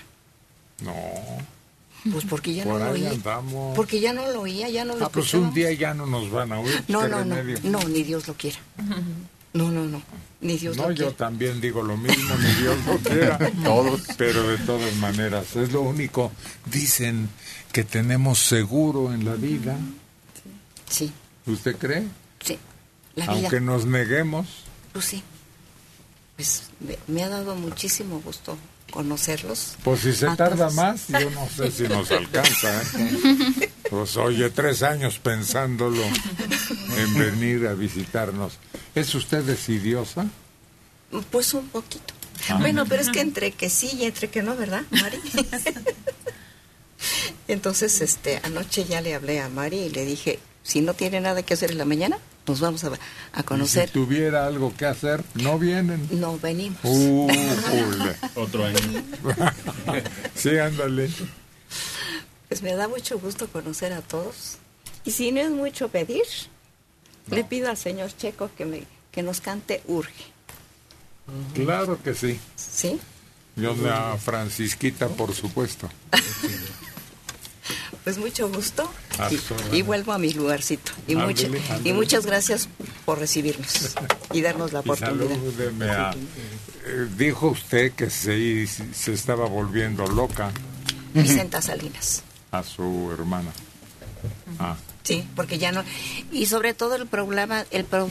[0.81, 0.95] No.
[2.13, 3.11] Pues porque ya Por no lo oía.
[3.11, 3.75] andamos.
[3.75, 5.49] Porque ya no lo oía, ya no lo Ah, pues escuchaba.
[5.49, 6.85] un día ya no nos van a oír.
[6.89, 8.59] No, ¿qué no, no, no, ni Dios lo quiera.
[9.55, 10.03] No, no, no,
[10.43, 11.17] ni Dios No, lo yo quiera.
[11.17, 13.39] también digo lo mismo, ni Dios lo quiera.
[13.65, 14.03] Todos.
[14.19, 16.31] Pero de todas maneras, es lo único.
[16.67, 17.31] Dicen
[17.73, 19.77] que tenemos seguro en la vida.
[20.89, 21.13] Sí.
[21.47, 22.05] ¿Usted cree?
[22.45, 22.59] Sí,
[23.15, 23.35] la vida.
[23.35, 24.47] Aunque nos neguemos.
[24.93, 25.23] Pues sí.
[26.37, 26.65] Pues
[27.07, 28.59] me, ha dado muchísimo gusto
[28.91, 29.77] conocerlos.
[29.85, 30.75] Pues si se tarda todos.
[30.75, 32.83] más, yo no sé si nos alcanza.
[32.83, 33.71] ¿eh?
[33.91, 36.03] Pues oye, tres años pensándolo
[36.97, 38.55] en venir a visitarnos.
[38.95, 40.27] ¿Es usted decidiosa?
[41.31, 42.15] Pues un poquito.
[42.49, 42.57] Ah.
[42.61, 45.21] Bueno, pero es que entre que sí y entre que no, ¿verdad, Mari?
[47.49, 51.43] Entonces, este, anoche ya le hablé a Mari y le dije, si no tiene nada
[51.43, 52.91] que hacer en la mañana, nos vamos a,
[53.33, 53.89] a conocer.
[53.89, 56.09] Si tuviera algo que hacer, no vienen.
[56.11, 56.81] No venimos.
[56.83, 57.29] Uh.
[58.35, 58.79] Otro año.
[60.35, 61.11] sí, ándale.
[62.49, 64.57] Pues me da mucho gusto conocer a todos.
[65.05, 66.25] Y si no es mucho pedir,
[67.31, 68.83] le pido al señor Checo que, me,
[69.13, 70.33] que nos cante Urge.
[71.55, 72.41] Claro que sí.
[72.57, 72.99] ¿Sí?
[73.57, 75.89] Yo la Francisquita, por supuesto.
[78.05, 78.93] Pues mucho gusto.
[79.73, 80.93] Y, vuelvo a mi lugarcito.
[81.07, 81.49] Y, mucha-
[81.85, 82.69] y muchas gracias
[83.05, 83.95] por recibirnos
[84.33, 86.11] y darnos la oportunidad.
[86.11, 86.13] a-
[86.87, 90.51] eh, dijo usted que se, se estaba volviendo loca
[91.15, 92.23] Vicenta Salinas.
[92.51, 93.51] a su hermana.
[94.59, 95.85] Ah, Sí, porque ya no.
[96.33, 98.09] Y sobre todo el programa, el pro-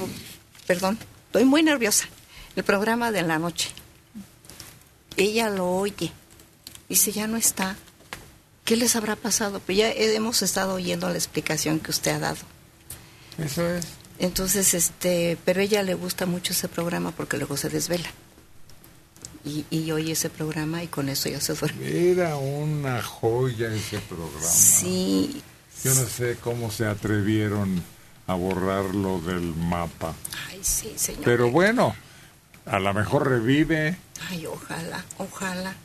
[0.68, 0.98] perdón,
[1.28, 2.06] estoy muy nerviosa.
[2.56, 3.70] El programa de la noche.
[5.18, 6.12] Ella lo oye.
[6.90, 7.76] Dice, ya no está.
[8.66, 9.60] ¿Qué les habrá pasado?
[9.60, 12.38] Pues ya hemos estado oyendo la explicación que usted ha dado.
[13.38, 13.86] eso es.
[14.20, 18.10] Entonces, este, pero a ella le gusta mucho ese programa porque luego se desvela.
[19.44, 22.12] Y, y oye ese programa y con eso ya se duerme.
[22.12, 24.40] Era una joya ese programa.
[24.48, 25.42] Sí,
[25.84, 27.84] Yo no sé cómo se atrevieron
[28.28, 30.14] a borrarlo del mapa.
[30.50, 31.24] ay, sí, señor.
[31.26, 31.94] Pero bueno,
[32.66, 33.98] a lo mejor revive.
[34.30, 35.76] Ay, ojalá, ojalá.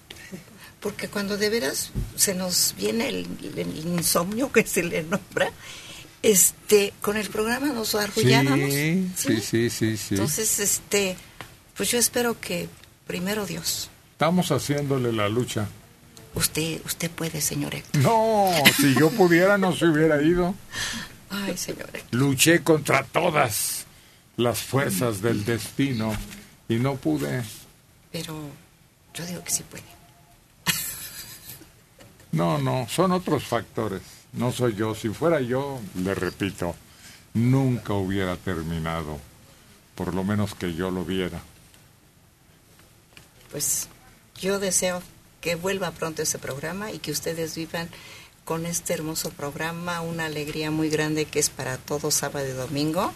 [0.81, 3.27] Porque cuando de veras se nos viene el,
[3.57, 5.51] el insomnio que se le nombra,
[6.23, 8.73] este, con el programa nos arrullábamos.
[8.73, 10.15] Sí, sí, sí, sí, sí.
[10.15, 11.17] Entonces, este,
[11.77, 12.69] pues yo espero que
[13.07, 15.69] primero Dios, Estamos haciéndole la lucha.
[16.35, 18.03] usted, usted puede, señor Héctor.
[18.03, 20.55] No, si yo pudiera no se hubiera ido.
[21.31, 22.19] Ay, señor Héctor.
[22.21, 23.87] Luché contra todas
[24.37, 26.13] las fuerzas del destino
[26.69, 27.45] y no pude.
[28.11, 28.41] Pero
[29.15, 29.85] yo digo que sí puede.
[32.33, 34.03] No, no, son otros factores.
[34.33, 34.95] No soy yo.
[34.95, 36.75] Si fuera yo, le repito,
[37.35, 39.19] nunca hubiera terminado.
[39.95, 41.41] Por lo menos que yo lo viera.
[43.51, 43.89] Pues
[44.37, 45.03] yo deseo
[45.41, 47.89] que vuelva pronto ese programa y que ustedes vivan
[48.45, 53.13] con este hermoso programa una alegría muy grande que es para todos sábado y domingo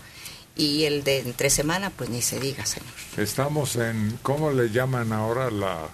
[0.56, 5.12] y el de entre semana pues ni se diga señor Estamos en, ¿cómo le llaman
[5.12, 5.88] ahora la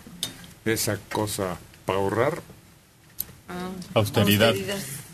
[0.65, 2.43] esa cosa para ahorrar?
[3.95, 4.55] Austeridad.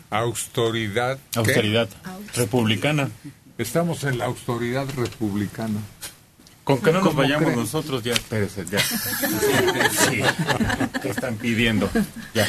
[0.09, 1.17] Austeridad.
[1.33, 1.39] ¿qué?
[1.39, 1.89] Austeridad.
[2.35, 3.09] Republicana.
[3.57, 5.79] Estamos en la austeridad republicana.
[6.63, 8.79] Con que no nos ¿Cómo vayamos nosotros, ya, espérese, ya.
[10.09, 10.21] Sí.
[11.01, 11.89] ¿Qué están pidiendo?
[12.33, 12.47] Ya.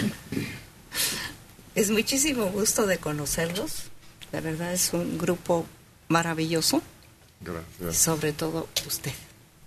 [1.74, 3.84] es muchísimo gusto de conocerlos
[4.32, 5.66] la verdad es un grupo
[6.08, 6.82] maravilloso
[7.42, 7.96] Gracias.
[8.02, 9.12] sobre todo usted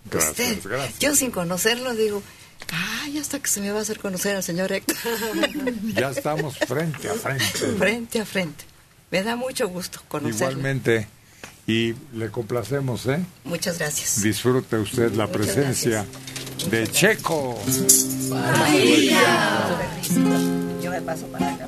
[0.09, 0.99] Gracias, usted gracias.
[0.99, 2.23] yo sin conocerlo digo
[2.71, 4.95] ay hasta que se me va a hacer conocer al señor Héctor
[5.95, 7.45] Ya estamos frente a frente.
[7.77, 8.65] frente a frente
[9.11, 11.07] me da mucho gusto conocerlo Igualmente.
[11.65, 13.19] Y le complacemos, ¿eh?
[13.43, 16.05] muchas gracias Disfrute usted la Muchas presencia
[16.71, 17.59] de Checo.
[20.81, 21.67] Yo me paso para acá.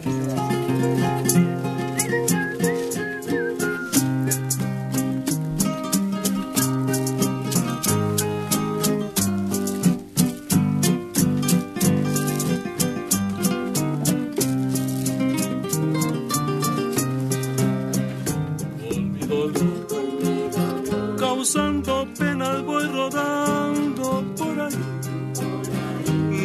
[22.88, 24.76] Rodando por ahí.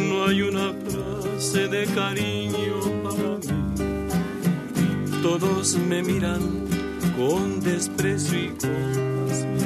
[0.09, 3.47] No hay una frase de cariño para mí.
[5.21, 6.41] Todos me miran
[7.17, 9.57] con desprecio y compasión.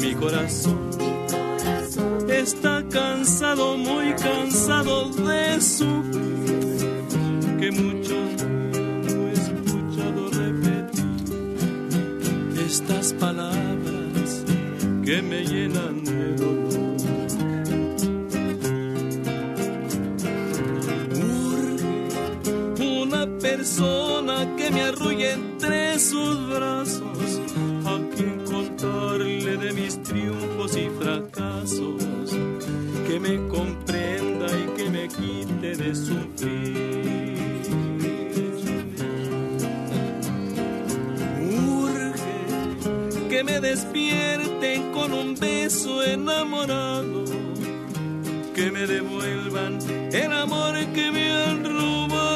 [0.00, 0.90] Mi corazón
[2.28, 7.04] está cansado, muy cansado de sufrir,
[7.58, 8.44] que muchos
[12.94, 14.44] estas palabras
[15.04, 16.96] que me llenan de dolor.
[21.12, 27.40] Urge una persona que me arrulle entre sus brazos,
[27.84, 32.30] a quien contarle de mis triunfos y fracasos,
[33.08, 36.93] que me comprenda y que me quite de sufrir.
[43.34, 47.24] Que me despierten con un beso enamorado,
[48.54, 49.80] que me devuelvan
[50.12, 52.33] el amor que me han robado,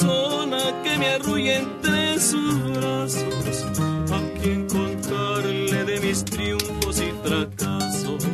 [0.00, 3.66] persona que me arrulle entre sus brazos,
[4.10, 8.24] a quien contarle de mis triunfos y fracasos,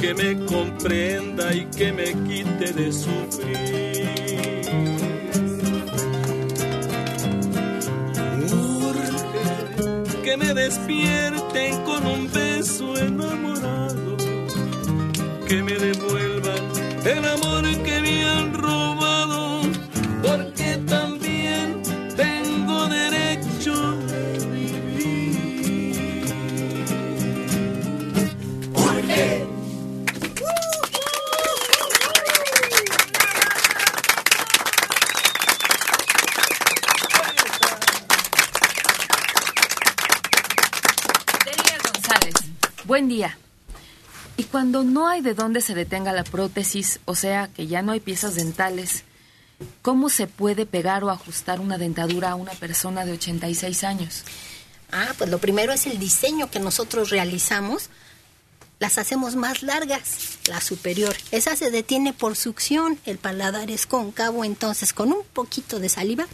[0.00, 4.60] que me comprenda y que me quite de sufrir.
[8.52, 14.16] Urge que me despierten con un beso enamorado,
[15.48, 16.19] que me devuelvan
[45.30, 49.04] de dónde se detenga la prótesis, o sea, que ya no hay piezas dentales,
[49.80, 54.24] ¿cómo se puede pegar o ajustar una dentadura a una persona de 86 años?
[54.90, 57.90] Ah, pues lo primero es el diseño que nosotros realizamos.
[58.80, 61.14] Las hacemos más largas, la superior.
[61.30, 66.26] Esa se detiene por succión, el paladar es cóncavo, entonces con un poquito de saliva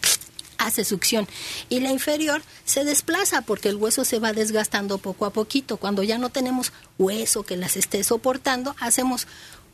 [0.58, 1.26] hace succión.
[1.68, 5.76] Y la inferior se desplaza porque el hueso se va desgastando poco a poquito.
[5.76, 9.26] Cuando ya no tenemos hueso que las esté soportando, hacemos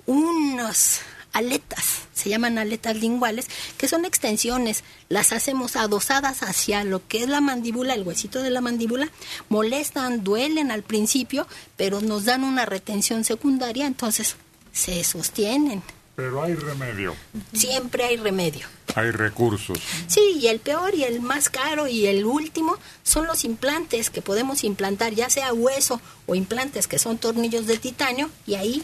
[0.07, 1.01] unas
[1.33, 3.47] aletas, se llaman aletas linguales,
[3.79, 8.51] que son extensiones, las hacemos adosadas hacia lo que es la mandíbula, el huesito de
[8.51, 9.09] la mandíbula,
[9.49, 11.47] molestan, duelen al principio,
[11.77, 14.37] pero nos dan una retención secundaria, entonces
[14.73, 15.83] se sostienen.
[16.15, 17.15] Pero hay remedio,
[17.55, 18.67] Siempre hay remedio.
[18.95, 19.79] Hay recursos.
[20.07, 24.23] Sí, y el peor y el más caro y el último son los implantes que
[24.23, 28.83] podemos implantar, ya sea hueso o implantes que son tornillos de titanio, y ahí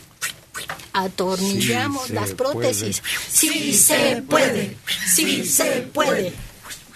[0.92, 3.02] atornillamos Sí las prótesis.
[3.28, 4.76] Sí se puede,
[5.06, 6.32] sí se puede.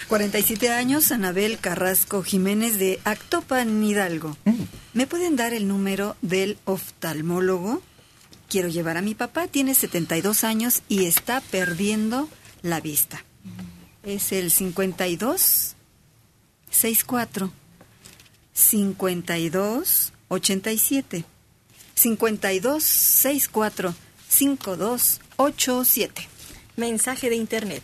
[0.09, 4.37] 47 años, Anabel Carrasco Jiménez de Actopan Hidalgo.
[4.93, 7.81] ¿Me pueden dar el número del oftalmólogo?
[8.49, 12.29] Quiero llevar a mi papá, tiene 72 años y está perdiendo
[12.63, 13.25] la vista.
[14.03, 15.75] Es el 52
[16.71, 17.53] 64
[18.53, 21.25] 52 87
[21.95, 23.95] 52 64
[24.29, 26.29] 52 87.
[26.77, 27.83] Mensaje de internet.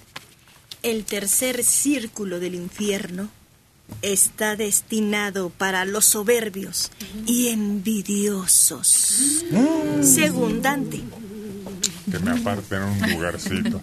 [0.82, 3.28] El tercer círculo del infierno
[4.02, 6.90] está destinado para los soberbios
[7.26, 9.44] y envidiosos.
[10.02, 11.02] Según Dante.
[12.10, 13.80] Que me aparten un lugarcito.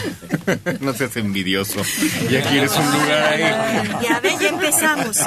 [0.80, 1.82] no seas envidioso.
[2.30, 3.40] Ya quieres un lugar ahí.
[4.02, 5.18] Ya ve, ya empezamos.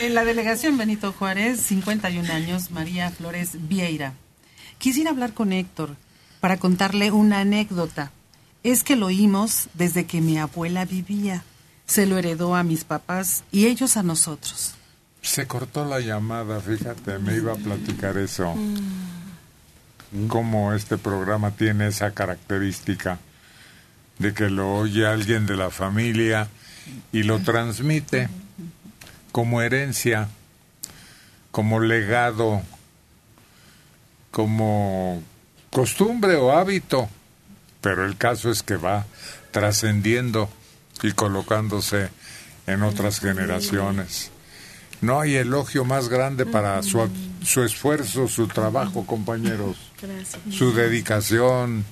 [0.00, 4.14] En la delegación Benito Juárez, 51 años, María Flores Vieira.
[4.78, 5.94] Quisiera hablar con Héctor
[6.40, 8.10] para contarle una anécdota.
[8.62, 11.44] Es que lo oímos desde que mi abuela vivía.
[11.84, 14.74] Se lo heredó a mis papás y ellos a nosotros.
[15.22, 18.54] Se cortó la llamada, fíjate, me iba a platicar eso.
[20.28, 23.18] Cómo este programa tiene esa característica
[24.18, 26.48] de que lo oye alguien de la familia
[27.12, 28.28] y lo transmite
[29.32, 30.28] como herencia,
[31.52, 32.62] como legado
[34.30, 35.22] como
[35.70, 37.08] costumbre o hábito,
[37.80, 39.06] pero el caso es que va
[39.50, 40.48] trascendiendo
[41.02, 42.08] y colocándose
[42.66, 44.30] en otras generaciones.
[45.00, 47.08] No hay elogio más grande para su,
[47.42, 49.89] su esfuerzo, su trabajo, compañeros,
[50.50, 51.84] su dedicación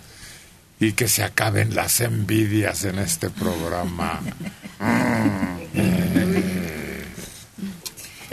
[0.81, 4.21] y que se acaben las envidias en este programa.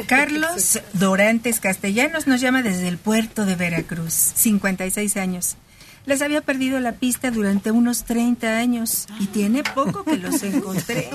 [0.08, 5.58] Carlos Dorantes Castellanos nos llama desde el puerto de Veracruz, 56 años.
[6.06, 11.10] Les había perdido la pista durante unos 30 años y tiene poco que los encontré.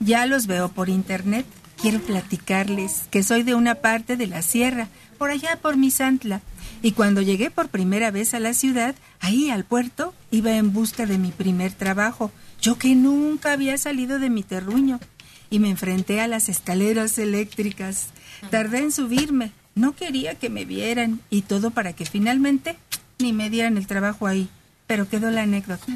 [0.00, 1.44] Ya los veo por internet.
[1.80, 6.40] Quiero platicarles que soy de una parte de la sierra, por allá por Misantla.
[6.84, 11.06] Y cuando llegué por primera vez a la ciudad, ahí al puerto, iba en busca
[11.06, 12.30] de mi primer trabajo,
[12.60, 15.00] yo que nunca había salido de mi terruño.
[15.48, 18.08] Y me enfrenté a las escaleras eléctricas.
[18.50, 22.76] Tardé en subirme, no quería que me vieran y todo para que finalmente
[23.18, 24.50] ni me dieran el trabajo ahí.
[24.86, 25.86] Pero quedó la anécdota.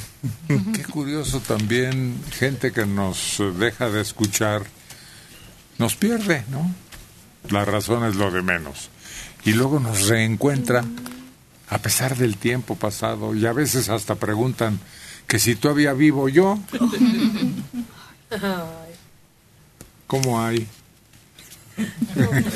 [0.48, 4.62] Qué curioso también, gente que nos deja de escuchar,
[5.76, 6.74] nos pierde, ¿no?
[7.50, 8.88] La razón es lo de menos.
[9.44, 10.84] Y luego nos reencuentra
[11.70, 14.78] a pesar del tiempo pasado y a veces hasta preguntan
[15.26, 16.58] que si todavía vivo yo.
[20.06, 20.66] ¿Cómo hay?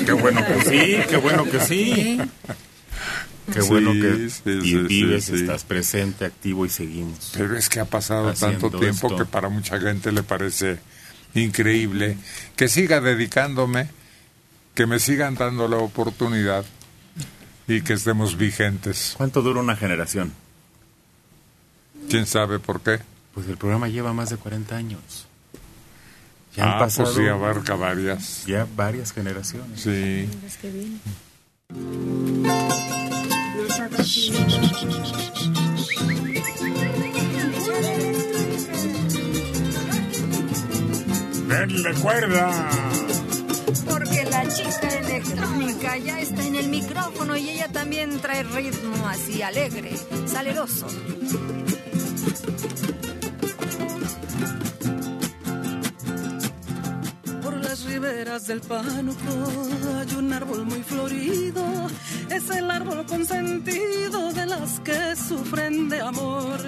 [0.05, 2.19] Qué bueno que sí, qué bueno que sí.
[3.51, 5.41] Qué bueno que Sí, y sí, vives, sí, sí.
[5.43, 7.31] estás presente, activo y seguimos.
[7.37, 9.17] Pero es que ha pasado tanto tiempo esto.
[9.17, 10.79] que para mucha gente le parece
[11.35, 12.17] increíble
[12.55, 13.89] que siga dedicándome,
[14.73, 16.65] que me sigan dando la oportunidad
[17.67, 19.13] y que estemos vigentes.
[19.17, 20.33] ¿Cuánto dura una generación?
[22.09, 22.99] ¿Quién sabe por qué?
[23.33, 25.27] Pues el programa lleva más de 40 años.
[26.55, 28.45] Ya han Ah, pasado pues sí, abarca varias.
[28.45, 29.81] ya varias generaciones.
[29.81, 30.29] Sí.
[41.47, 42.69] ¡Denle cuerda!
[44.53, 49.93] Chica electrónica ya está en el micrófono y ella también trae ritmo así alegre,
[50.27, 50.85] saleroso.
[57.41, 59.33] Por las riberas del Pánuco
[59.99, 61.65] hay un árbol muy florido.
[62.29, 66.59] Es el árbol consentido de las que sufren de amor.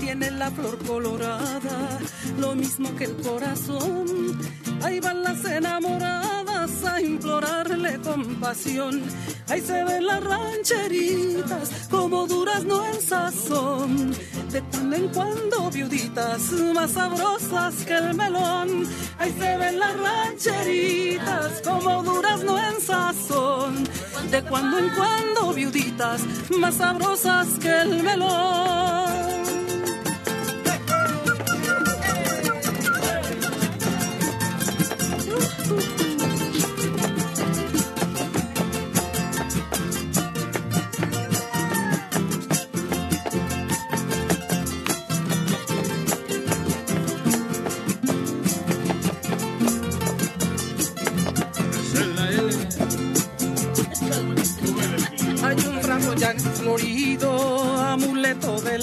[0.00, 2.00] Tiene la flor colorada,
[2.40, 4.40] lo mismo que el corazón.
[4.82, 6.47] Ahí van las enamoradas
[6.84, 9.02] a implorarle compasión.
[9.48, 14.10] Ahí se ven las rancheritas como durazno en sazón.
[14.50, 18.86] De cuando en cuando viuditas más sabrosas que el melón.
[19.18, 23.84] Ahí se ven las rancheritas como durazno en sazón.
[24.30, 26.22] De cuando en cuando viuditas
[26.58, 29.37] más sabrosas que el melón.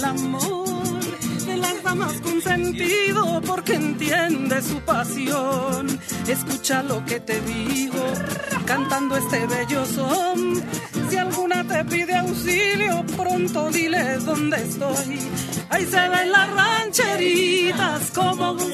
[0.06, 1.00] Amor,
[1.46, 5.98] de las damas consentido porque entiende su pasión.
[6.26, 8.04] Escucha lo que te digo,
[8.64, 10.62] cantando este bello son.
[11.10, 15.18] Si alguna te pide auxilio, pronto dile dónde estoy.
[15.68, 18.72] Ahí se ven las rancheritas como un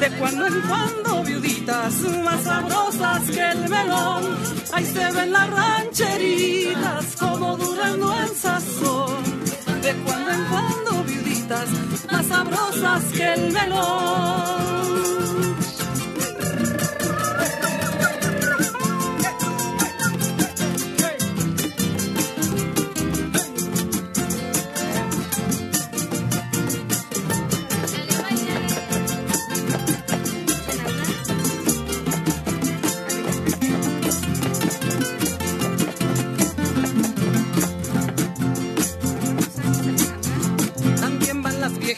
[0.00, 4.22] De cuando en cuando viuditas más sabrosas que el melón.
[4.72, 9.24] Ahí se ven las rancheritas como durando en sazón.
[9.82, 11.68] De cuando en cuando viuditas
[12.12, 15.57] más sabrosas que el melón.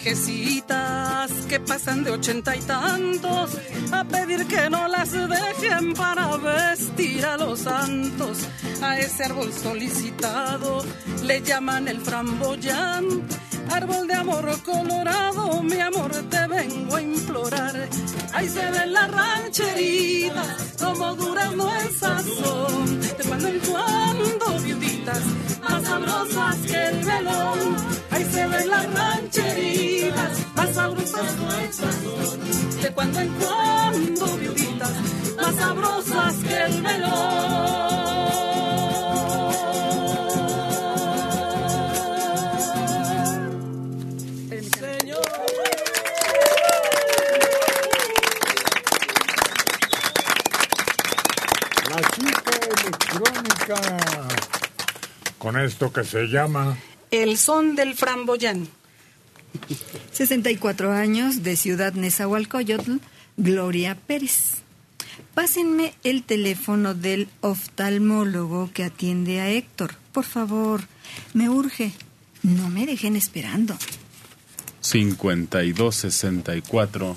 [0.03, 3.51] Viejecitas que pasan de ochenta y tantos
[3.93, 8.39] a pedir que no las dejen para vestir a los santos.
[8.83, 10.85] A ese árbol solicitado
[11.23, 13.27] le llaman el framboyán.
[13.71, 17.89] Árbol de amor colorado, mi amor, te vengo a implorar.
[18.33, 23.01] Ahí se ven las rancheritas, como duran nuestras son.
[23.01, 25.23] De cuando en cuando, viuditas,
[25.63, 27.77] más sabrosas que el melón.
[28.11, 32.83] Ahí se ven las rancheritas, más sabrosas nuestras son.
[32.83, 34.93] De cuando en cuando, viuditas,
[35.37, 37.91] más sabrosas que el melón.
[44.81, 45.23] Señor.
[51.91, 54.30] La chica electrónica.
[55.41, 56.79] Con esto que se llama.
[57.11, 58.69] El son del framboyán.
[60.13, 62.97] 64 años, de Ciudad Nezahualcóyotl,
[63.39, 64.57] Gloria Pérez.
[65.33, 69.95] Pásenme el teléfono del oftalmólogo que atiende a Héctor.
[70.13, 70.83] Por favor,
[71.33, 71.93] me urge.
[72.43, 73.79] No me dejen esperando.
[74.83, 77.17] 5264.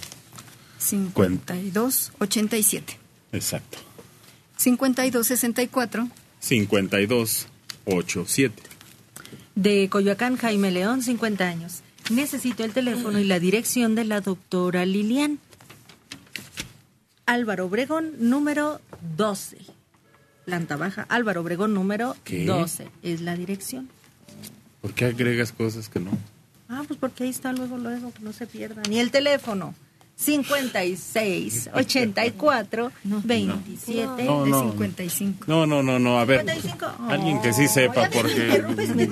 [0.77, 2.97] 52 87.
[3.33, 3.79] Exacto.
[6.39, 7.47] 52
[7.85, 8.25] 64.
[8.25, 8.63] 5287.
[9.55, 11.81] De Coyoacán, Jaime León, 50 años.
[12.09, 15.39] Necesito el teléfono y la dirección de la doctora Lilian.
[17.25, 18.81] Álvaro Obregón, número
[19.15, 19.57] 12.
[20.45, 22.45] Planta baja, Álvaro Obregón, número ¿Qué?
[22.45, 22.89] 12.
[23.01, 23.89] Es la dirección.
[24.81, 26.11] ¿Por qué agregas cosas que no?
[26.67, 28.91] Ah, pues porque ahí está luego, luego, que no se pierdan.
[28.91, 29.73] Y el teléfono,
[30.23, 32.91] 56 84
[33.23, 34.71] 27 No, no.
[34.71, 35.45] 55.
[35.47, 36.19] No, no, no, no.
[36.19, 36.85] A ver, 55.
[37.09, 38.63] alguien que sí sepa porque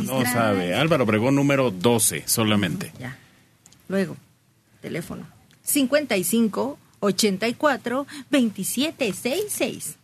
[0.05, 0.73] no sabe.
[0.75, 2.91] Álvaro Obregón número 12 solamente.
[2.99, 3.17] Ya.
[3.87, 4.15] Luego,
[4.81, 5.27] teléfono.
[5.63, 9.97] 55 84 27 66.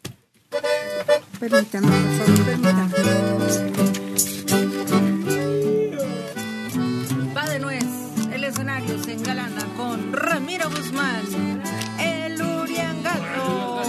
[1.40, 3.77] Permítanme, por favor, permítanme.
[10.58, 11.26] Ramiro Guzmán.
[12.00, 13.82] El Uriangato.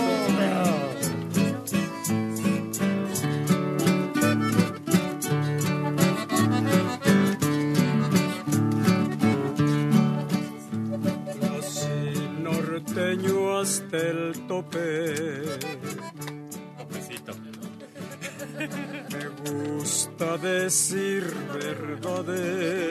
[11.58, 15.44] Así norteño hasta el tope.
[19.10, 21.24] Me gusta decir
[21.54, 22.88] verdades.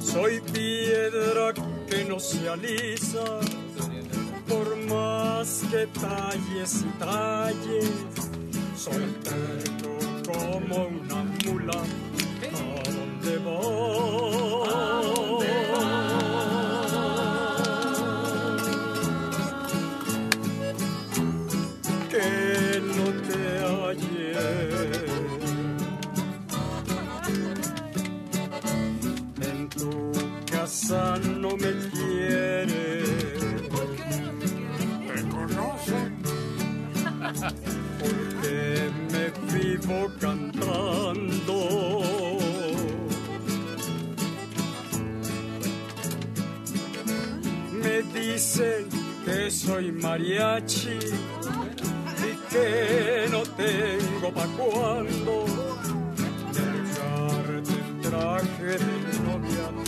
[0.00, 1.52] Soy piedra
[1.88, 3.40] que no se alisa,
[4.48, 7.90] por más que talles y talles.
[8.76, 11.82] Soy terco como una mula.
[12.52, 13.90] ¿A dónde vas?
[30.90, 33.02] Casa no me quiere.
[35.06, 36.10] ¿Me conocen?
[38.00, 41.58] Porque me vivo cantando.
[47.72, 48.88] Me dicen
[49.24, 50.98] que soy mariachi
[52.28, 55.46] y que no tengo pa' cuando
[58.02, 59.79] traje de novia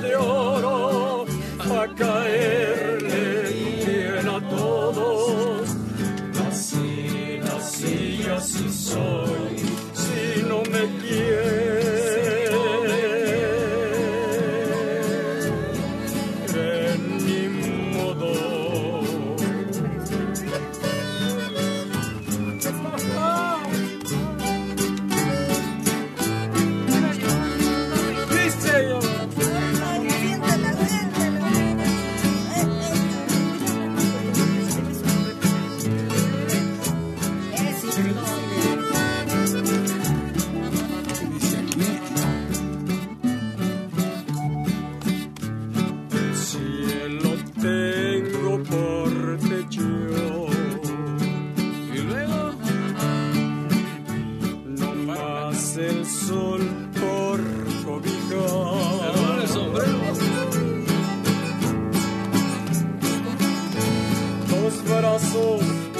[0.00, 1.26] de oro
[1.58, 3.28] pa' caerle
[4.36, 5.68] a todos.
[6.34, 7.40] Nací
[8.20, 9.31] y así soy,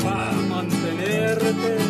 [0.03, 1.82] Para mantenerte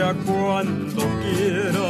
[0.00, 1.88] Cuando quiera.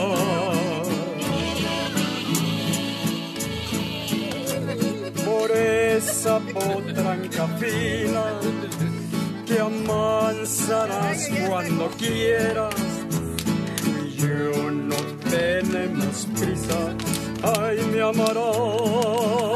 [5.24, 8.24] Por esa potranca fina
[9.46, 12.74] que amansarás cuando quieras.
[14.04, 14.96] Y yo no
[15.30, 16.96] tenemos prisa,
[17.44, 19.49] ay me amarás.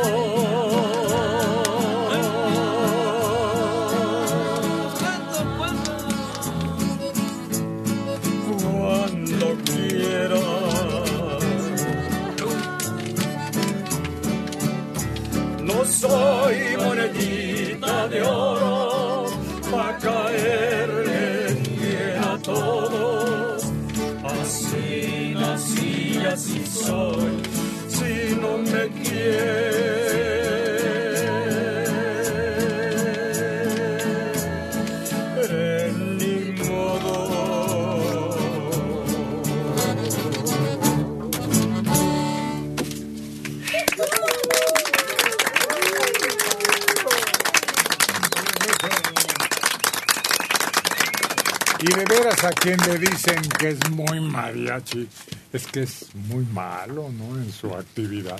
[52.44, 55.08] A quien le dicen que es muy mariachi,
[55.52, 57.38] es que es muy malo, ¿no?
[57.38, 58.38] En su actividad.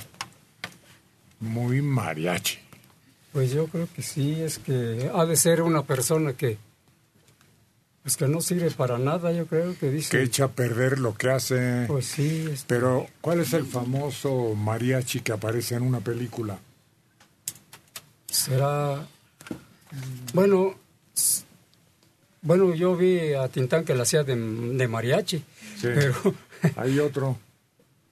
[1.54, 2.58] Muy mariachi.
[3.32, 6.58] Pues yo creo que sí, es que ha de ser una persona que
[8.02, 10.10] pues que no sirve para nada, yo creo que dice.
[10.10, 11.84] Que echa a perder lo que hace.
[11.86, 12.46] Pues sí.
[12.52, 16.58] este, Pero, ¿cuál es el famoso mariachi que aparece en una película?
[18.28, 19.06] será
[20.32, 20.74] bueno,
[22.42, 25.88] bueno, yo vi a Tintán que la hacía de, de mariachi, Sí.
[25.94, 26.14] pero
[26.76, 27.38] Hay otro.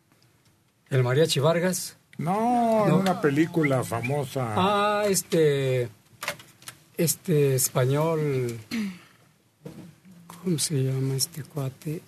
[0.90, 1.97] el mariachi Vargas.
[2.23, 2.97] No, en No.
[2.99, 4.55] una película famosa.
[4.57, 5.89] Ah, este
[6.97, 8.59] este español
[10.43, 12.03] ¿cómo se llama este cuate?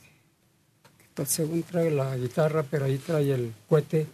[1.15, 4.07] Que según trae la guitarra, pero ahí trae el cohete.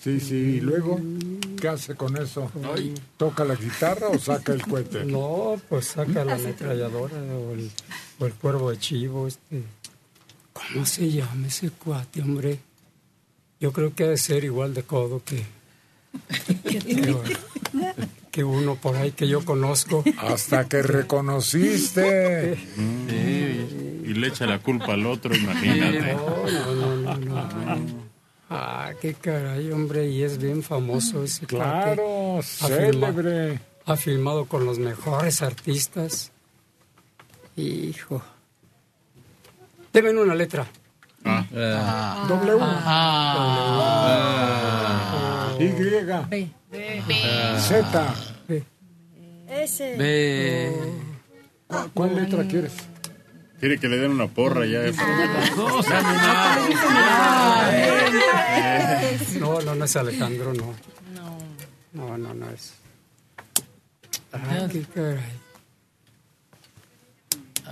[0.00, 1.00] Sí, sí, y luego,
[1.60, 2.48] ¿qué hace con eso?
[3.16, 5.04] ¿Toca la guitarra o saca el cohete?
[5.04, 7.68] No, pues saca la ametralladora o el,
[8.20, 9.64] o el cuervo de chivo, este.
[10.52, 12.60] ¿Cómo se llama ese cuate, hombre?
[13.60, 15.44] Yo creo que ha de ser igual de codo que,
[16.68, 17.14] que,
[18.30, 20.04] que uno por ahí que yo conozco.
[20.18, 22.56] Hasta que reconociste.
[22.56, 26.14] Sí, y le echa la culpa al otro, imagínate.
[26.14, 28.08] No, no, no, no, no.
[28.50, 31.46] Ah, qué caray, hombre, y es bien famoso ese.
[31.46, 33.60] Claro, célebre.
[33.84, 36.32] ha filmado con los mejores artistas.
[37.56, 38.22] Hijo.
[39.92, 40.66] Deben una letra.
[41.24, 42.58] W.
[42.60, 43.48] Ah.
[45.58, 45.66] Y.
[46.30, 46.48] B.
[47.58, 48.14] Z.
[49.48, 50.72] Ese.
[51.66, 52.74] ¿Cuál, cuál letra quieres?
[53.58, 54.84] Quiere que le den una porra ya.
[54.84, 54.92] eh,
[59.40, 60.74] No, no, no es Alejandro, no.
[61.92, 62.74] No, no, no es.
[64.32, 65.18] Ah, qué caray.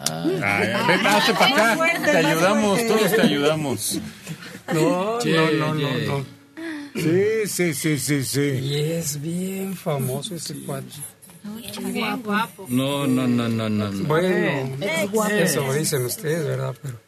[0.09, 2.03] Ay, ven, hazte para acá.
[2.05, 4.01] Te ayudamos, todos te ayudamos.
[4.73, 6.25] No, Che, no, no, no, no.
[6.95, 8.41] Sí, sí, sí, sí, sí.
[8.41, 10.87] Y es bien famoso ese guapo.
[12.69, 13.91] No, no, no, no, no.
[13.91, 14.05] no.
[14.09, 15.33] Bueno, Es guapo.
[15.35, 16.75] eso dicen ustedes, ¿verdad?
[16.83, 16.99] Pero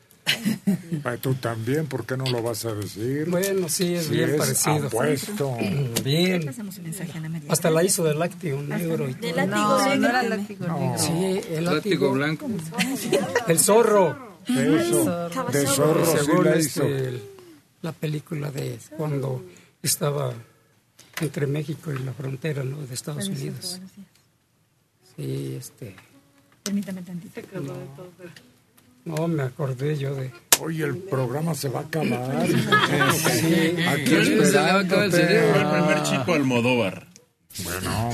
[1.22, 3.28] tú también, ¿por qué no lo vas a decir?
[3.28, 4.86] bueno, sí, es Sí, bien es parecido.
[4.86, 5.56] apuesto.
[6.04, 6.48] Bien.
[7.48, 9.36] Hasta la hizo de lácteo negro y De todo.
[9.46, 9.96] látigo No, negro.
[10.00, 10.78] no era látigo No.
[10.78, 10.98] negro.
[10.98, 12.46] Sí, el Látigo látigo blanco.
[13.48, 14.28] El zorro.
[14.48, 16.82] Eso, de zorro sí Según la este, hizo.
[16.84, 17.22] el-
[17.82, 19.44] la película de cuando
[19.82, 20.32] estaba
[21.20, 22.78] entre México y la frontera ¿no?
[22.86, 23.80] de Estados Unidos.
[25.16, 25.94] Sí, este.
[26.62, 27.40] Permítame tantito.
[29.08, 30.30] No, me acordé yo de.
[30.60, 32.46] Oye, el programa se va a acabar.
[33.12, 33.76] Sí.
[33.88, 35.70] Aquí Se le va a acabar el cerebro.
[35.70, 37.06] Primer chico Almodóvar.
[37.64, 38.10] Bueno.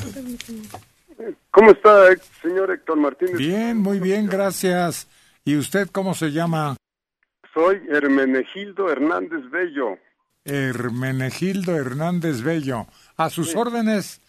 [1.51, 2.07] ¿Cómo está,
[2.43, 3.37] señor Héctor Martínez?
[3.37, 5.09] Bien, muy bien, gracias.
[5.45, 6.77] ¿Y usted cómo se llama?
[7.53, 9.99] Soy Hermenegildo Hernández Bello.
[10.45, 12.87] Hermenegildo Hernández Bello.
[13.17, 13.57] A sus Sí.
[13.57, 14.21] órdenes.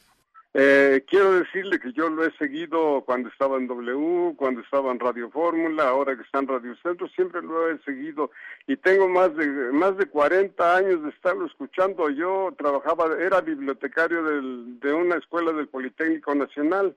[0.57, 5.01] Eh, quiero decirle que yo lo he seguido cuando estaba en W, cuando estaba en
[5.01, 8.31] Radio Fórmula, ahora que está en Radio Centro, siempre lo he seguido
[8.65, 12.09] y tengo más de más de 40 años de estarlo escuchando.
[12.09, 16.95] Yo trabajaba, era bibliotecario del- de una escuela del Politécnico Nacional.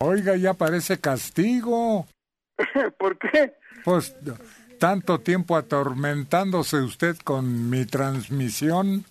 [0.00, 2.06] Oiga, ya parece castigo.
[2.98, 3.54] ¿Por qué?
[3.82, 4.14] Pues
[4.78, 9.06] tanto tiempo atormentándose usted con mi transmisión.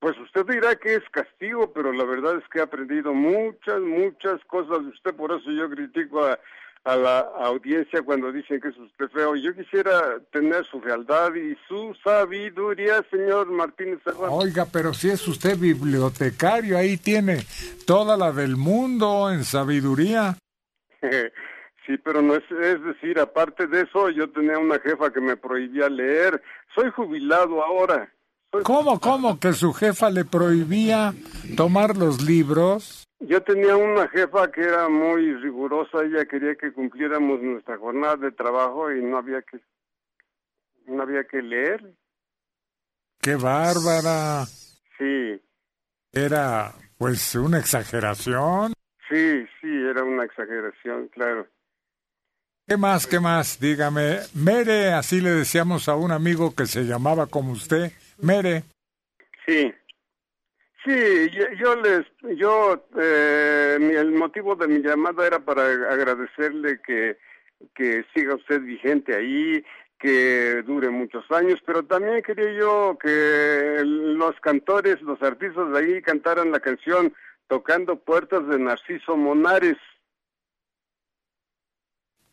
[0.00, 4.42] Pues usted dirá que es castigo, pero la verdad es que he aprendido muchas, muchas
[4.46, 6.38] cosas de usted, por eso yo critico a,
[6.84, 9.36] a la audiencia cuando dicen que es usted feo.
[9.36, 14.32] Yo quisiera tener su fealdad y su sabiduría, señor Martínez Serrano.
[14.32, 17.44] Oiga, pero si es usted bibliotecario, ahí tiene
[17.86, 20.36] toda la del mundo en sabiduría.
[21.86, 25.36] Sí, pero no es, es decir, aparte de eso, yo tenía una jefa que me
[25.36, 26.40] prohibía leer.
[26.72, 28.12] Soy jubilado ahora.
[28.64, 31.14] ¿Cómo, cómo que su jefa le prohibía
[31.56, 33.04] tomar los libros?
[33.20, 38.32] Yo tenía una jefa que era muy rigurosa, ella quería que cumpliéramos nuestra jornada de
[38.32, 39.60] trabajo y no había que
[40.86, 41.94] no había que leer.
[43.20, 44.46] ¡Qué bárbara!
[44.98, 45.40] Sí,
[46.12, 48.72] Era, pues, una exageración.
[49.08, 51.46] sí, sí, era una exageración, claro.
[52.66, 53.60] ¿Qué más, qué más?
[53.60, 54.18] Dígame.
[54.34, 57.92] Mere, así le decíamos a un amigo que se llamaba como usted.
[58.22, 58.64] Mere.
[59.46, 59.72] Sí.
[60.84, 62.06] Sí, yo, yo les,
[62.38, 67.18] yo, eh, el motivo de mi llamada era para agradecerle que,
[67.74, 69.62] que siga usted vigente ahí,
[69.98, 76.02] que dure muchos años, pero también quería yo que los cantores, los artistas de ahí
[76.02, 77.14] cantaran la canción
[77.46, 79.76] Tocando Puertas de Narciso Monares.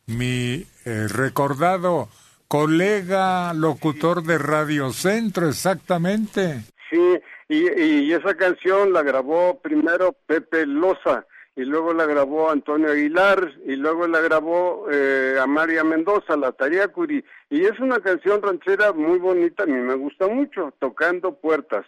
[0.05, 2.07] Mi eh, recordado
[2.47, 6.63] colega locutor de Radio Centro, exactamente.
[6.89, 7.19] Sí,
[7.49, 11.25] y, y esa canción la grabó primero Pepe Loza,
[11.57, 16.51] y luego la grabó Antonio Aguilar, y luego la grabó eh, a María Mendoza, la
[16.51, 21.85] Tariacuri, y es una canción ranchera muy bonita, a mí me gusta mucho, Tocando Puertas.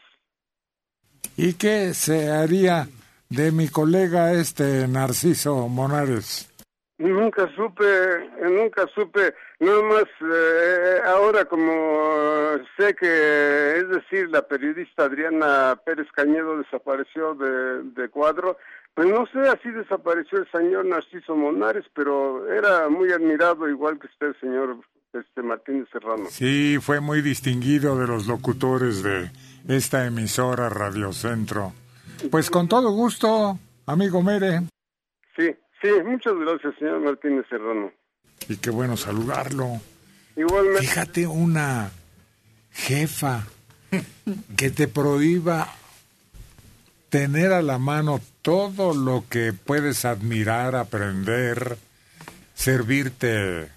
[1.38, 2.88] ¿Y qué se haría
[3.30, 6.49] de mi colega este Narciso Monares?
[7.00, 14.42] Nunca supe, eh, nunca supe, nada más eh, ahora como sé que, es decir, la
[14.42, 18.58] periodista Adriana Pérez Cañedo desapareció de, de cuadro,
[18.96, 24.08] pues no sé, así desapareció el señor Narciso Monares, pero era muy admirado igual que
[24.08, 24.76] usted, señor
[25.14, 26.26] este Martínez Serrano.
[26.30, 29.32] Sí, fue muy distinguido de los locutores de
[29.70, 31.72] esta emisora Radio Centro.
[32.30, 34.64] Pues con todo gusto, amigo Mere,
[35.82, 37.92] Sí, muchas gracias, señor Martínez Serrano.
[38.48, 39.80] y qué bueno saludarlo.
[40.36, 40.82] Igualmente.
[40.82, 41.92] Fíjate una
[42.72, 43.46] jefa
[44.56, 45.74] que te prohíba
[47.10, 51.78] tener a la mano todo lo que puedes admirar, aprender,
[52.54, 53.70] servirte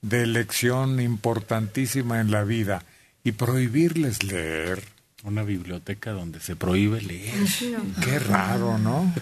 [0.00, 2.84] de lección importantísima en la vida
[3.22, 4.82] y prohibirles leer.
[5.24, 7.34] Una biblioteca donde se prohíbe leer.
[8.04, 9.12] Qué raro, ¿no?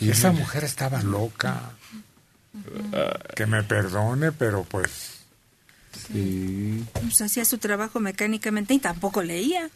[0.00, 1.72] Y esa mujer estaba loca.
[3.34, 5.10] Que me perdone, pero pues...
[6.12, 6.84] Sí.
[6.92, 9.68] Pues hacía su trabajo mecánicamente y tampoco leía.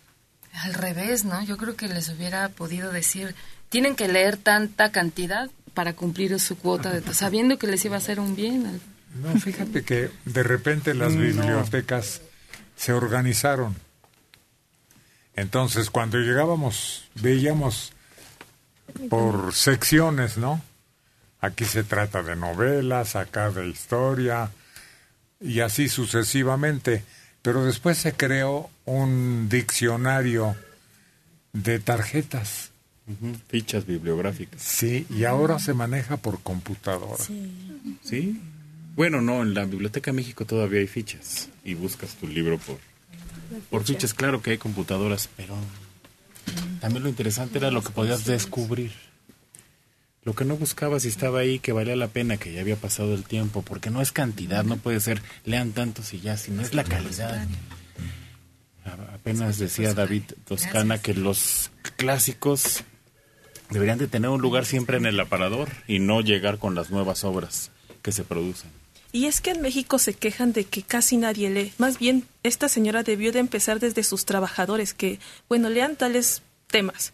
[0.53, 1.43] Al revés, ¿no?
[1.45, 3.35] Yo creo que les hubiera podido decir,
[3.69, 7.99] tienen que leer tanta cantidad para cumplir su cuota, de sabiendo que les iba a
[7.99, 8.81] hacer un bien.
[9.23, 11.21] No, fíjate que de repente las No.
[11.21, 12.21] bibliotecas
[12.77, 13.77] se organizaron.
[15.39, 17.93] Entonces, cuando llegábamos, veíamos
[19.09, 20.61] por secciones, ¿no?
[21.41, 24.51] Aquí se trata de novelas, acá de historia,
[25.41, 27.05] y así sucesivamente.
[27.43, 30.57] Pero después se creó un diccionario
[31.53, 32.73] de tarjetas.
[33.47, 34.61] Fichas bibliográficas.
[34.61, 37.23] Sí, y ahora se maneja por computadora.
[38.03, 38.43] Sí.
[38.97, 42.79] Bueno, no, en la Biblioteca México todavía hay fichas y buscas tu libro por,
[43.71, 44.15] por fichas.
[44.15, 45.55] Claro que hay computadoras, pero
[46.81, 48.93] también lo interesante era lo que podías descubrir.
[50.25, 53.15] Lo que no buscabas y estaba ahí, que valía la pena, que ya había pasado
[53.15, 56.75] el tiempo, porque no es cantidad, no puede ser, lean tantos y ya, sino es
[56.75, 57.47] la calidad.
[59.15, 62.85] Apenas decía David Toscana que los clásicos
[63.71, 67.25] deberían de tener un lugar siempre en el aparador y no llegar con las nuevas
[67.25, 67.71] obras
[68.03, 68.71] que se producen.
[69.11, 71.73] Y es que en México se quejan de que casi nadie lee.
[71.79, 75.19] Más bien, esta señora debió de empezar desde sus trabajadores, que,
[75.49, 77.13] bueno, lean tales temas.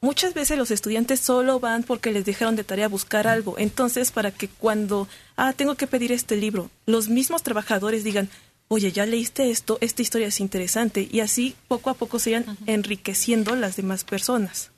[0.00, 3.56] Muchas veces los estudiantes solo van porque les dejaron de tarea buscar algo.
[3.58, 8.28] Entonces, para que cuando, ah, tengo que pedir este libro, los mismos trabajadores digan,
[8.68, 11.08] oye, ya leíste esto, esta historia es interesante.
[11.10, 14.70] Y así, poco a poco, se vayan enriqueciendo las demás personas.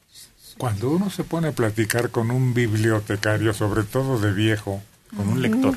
[0.57, 4.83] Cuando uno se pone a platicar con un bibliotecario, sobre todo de viejo,
[5.17, 5.75] Con un lector.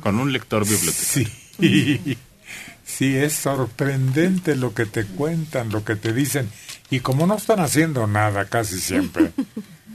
[0.00, 1.28] Con un lector bibliotecario.
[1.58, 2.18] Sí,
[2.84, 6.48] sí, es sorprendente lo que te cuentan, lo que te dicen.
[6.90, 9.32] Y como no están haciendo nada casi siempre,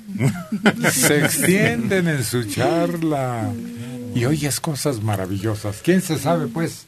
[0.92, 3.52] se extienden en su charla
[4.14, 5.82] y oyes cosas maravillosas.
[5.84, 6.86] ¿Quién se sabe, pues?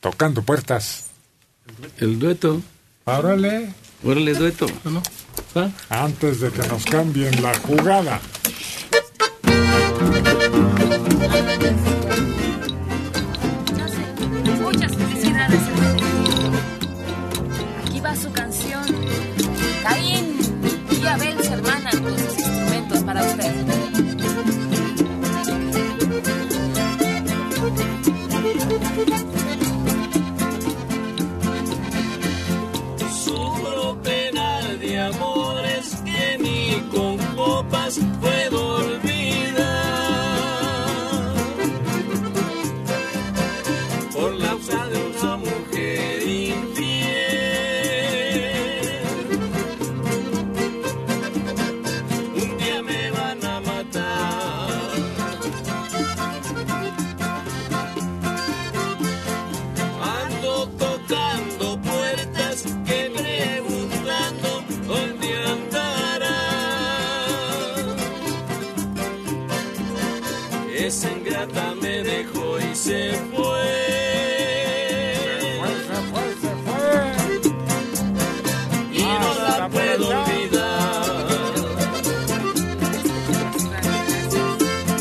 [0.00, 1.06] Tocando puertas.
[1.98, 2.62] El dueto.
[3.04, 3.72] Órale.
[4.04, 4.66] Órale, dueto.
[4.84, 5.02] ¿no?
[5.88, 8.20] Antes de que nos cambien la jugada.
[11.28, 11.85] Thank you.
[70.86, 73.66] Esa ingrata me dejó y se fue.
[78.92, 81.54] Y no la puedo olvidar.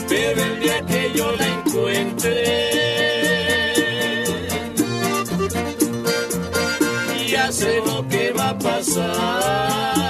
[0.10, 2.66] Pero el día que yo la encuentre.
[7.30, 10.05] ya sé lo que va a pasar.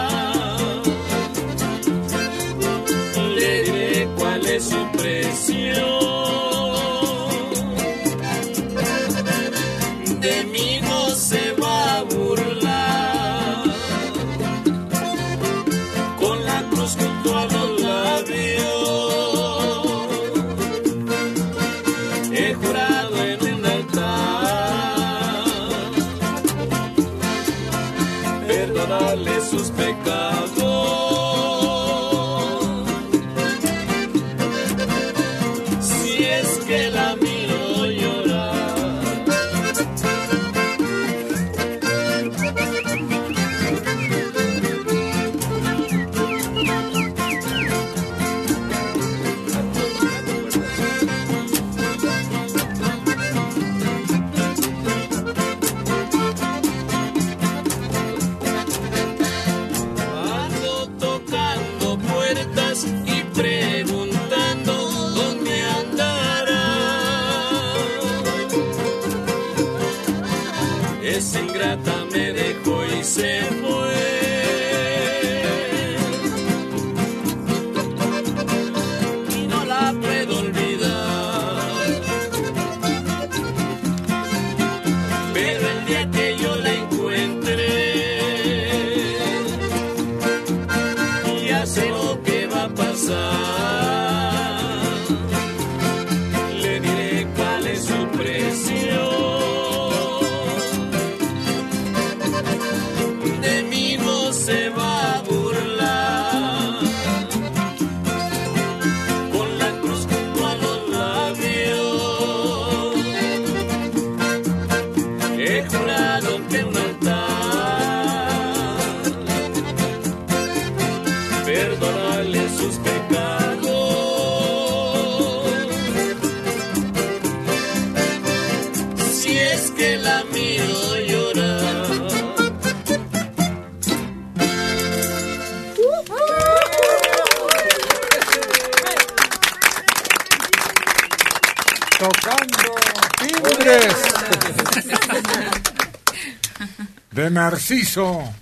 [147.46, 148.34] Narciso.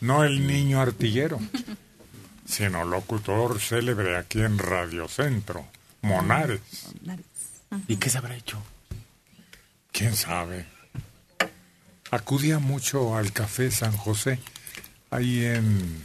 [0.00, 1.38] No el niño artillero,
[2.46, 5.66] sino locutor célebre aquí en Radio Centro,
[6.00, 6.60] Monares.
[7.88, 8.62] ¿Y qué se habrá hecho?
[9.92, 10.64] ¿Quién sabe?
[12.10, 14.38] Acudía mucho al Café San José,
[15.10, 16.02] ahí en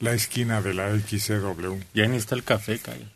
[0.00, 1.76] la esquina de la XCW.
[1.94, 3.06] Ya ni está el café, Calla.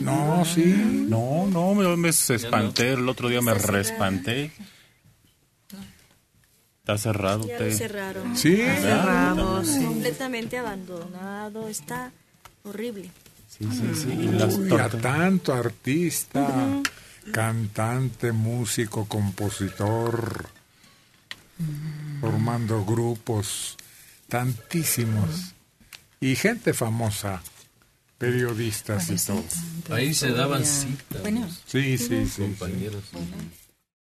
[0.00, 0.64] No, sí.
[1.08, 2.92] No, no, me, me espanté.
[2.92, 4.52] El otro día me respanté.
[6.84, 7.46] Está cerrado.
[7.48, 8.36] Ya te- lo cerraron.
[8.36, 8.56] Sí.
[8.56, 9.82] Cerrado, sí.
[9.86, 11.66] Completamente abandonado.
[11.66, 12.12] Está
[12.62, 13.10] horrible.
[13.48, 14.08] Sí, sí, sí.
[14.12, 16.82] Y Uy, a tanto artista,
[17.32, 20.46] cantante, músico, compositor,
[22.20, 23.78] formando grupos,
[24.28, 25.54] tantísimos.
[26.20, 27.40] Y gente famosa,
[28.18, 29.42] periodistas y todo.
[29.90, 31.22] Ahí se daban citas.
[31.22, 31.48] Bueno.
[31.66, 32.42] Sí, sí, sí.
[32.42, 33.04] Compañeros.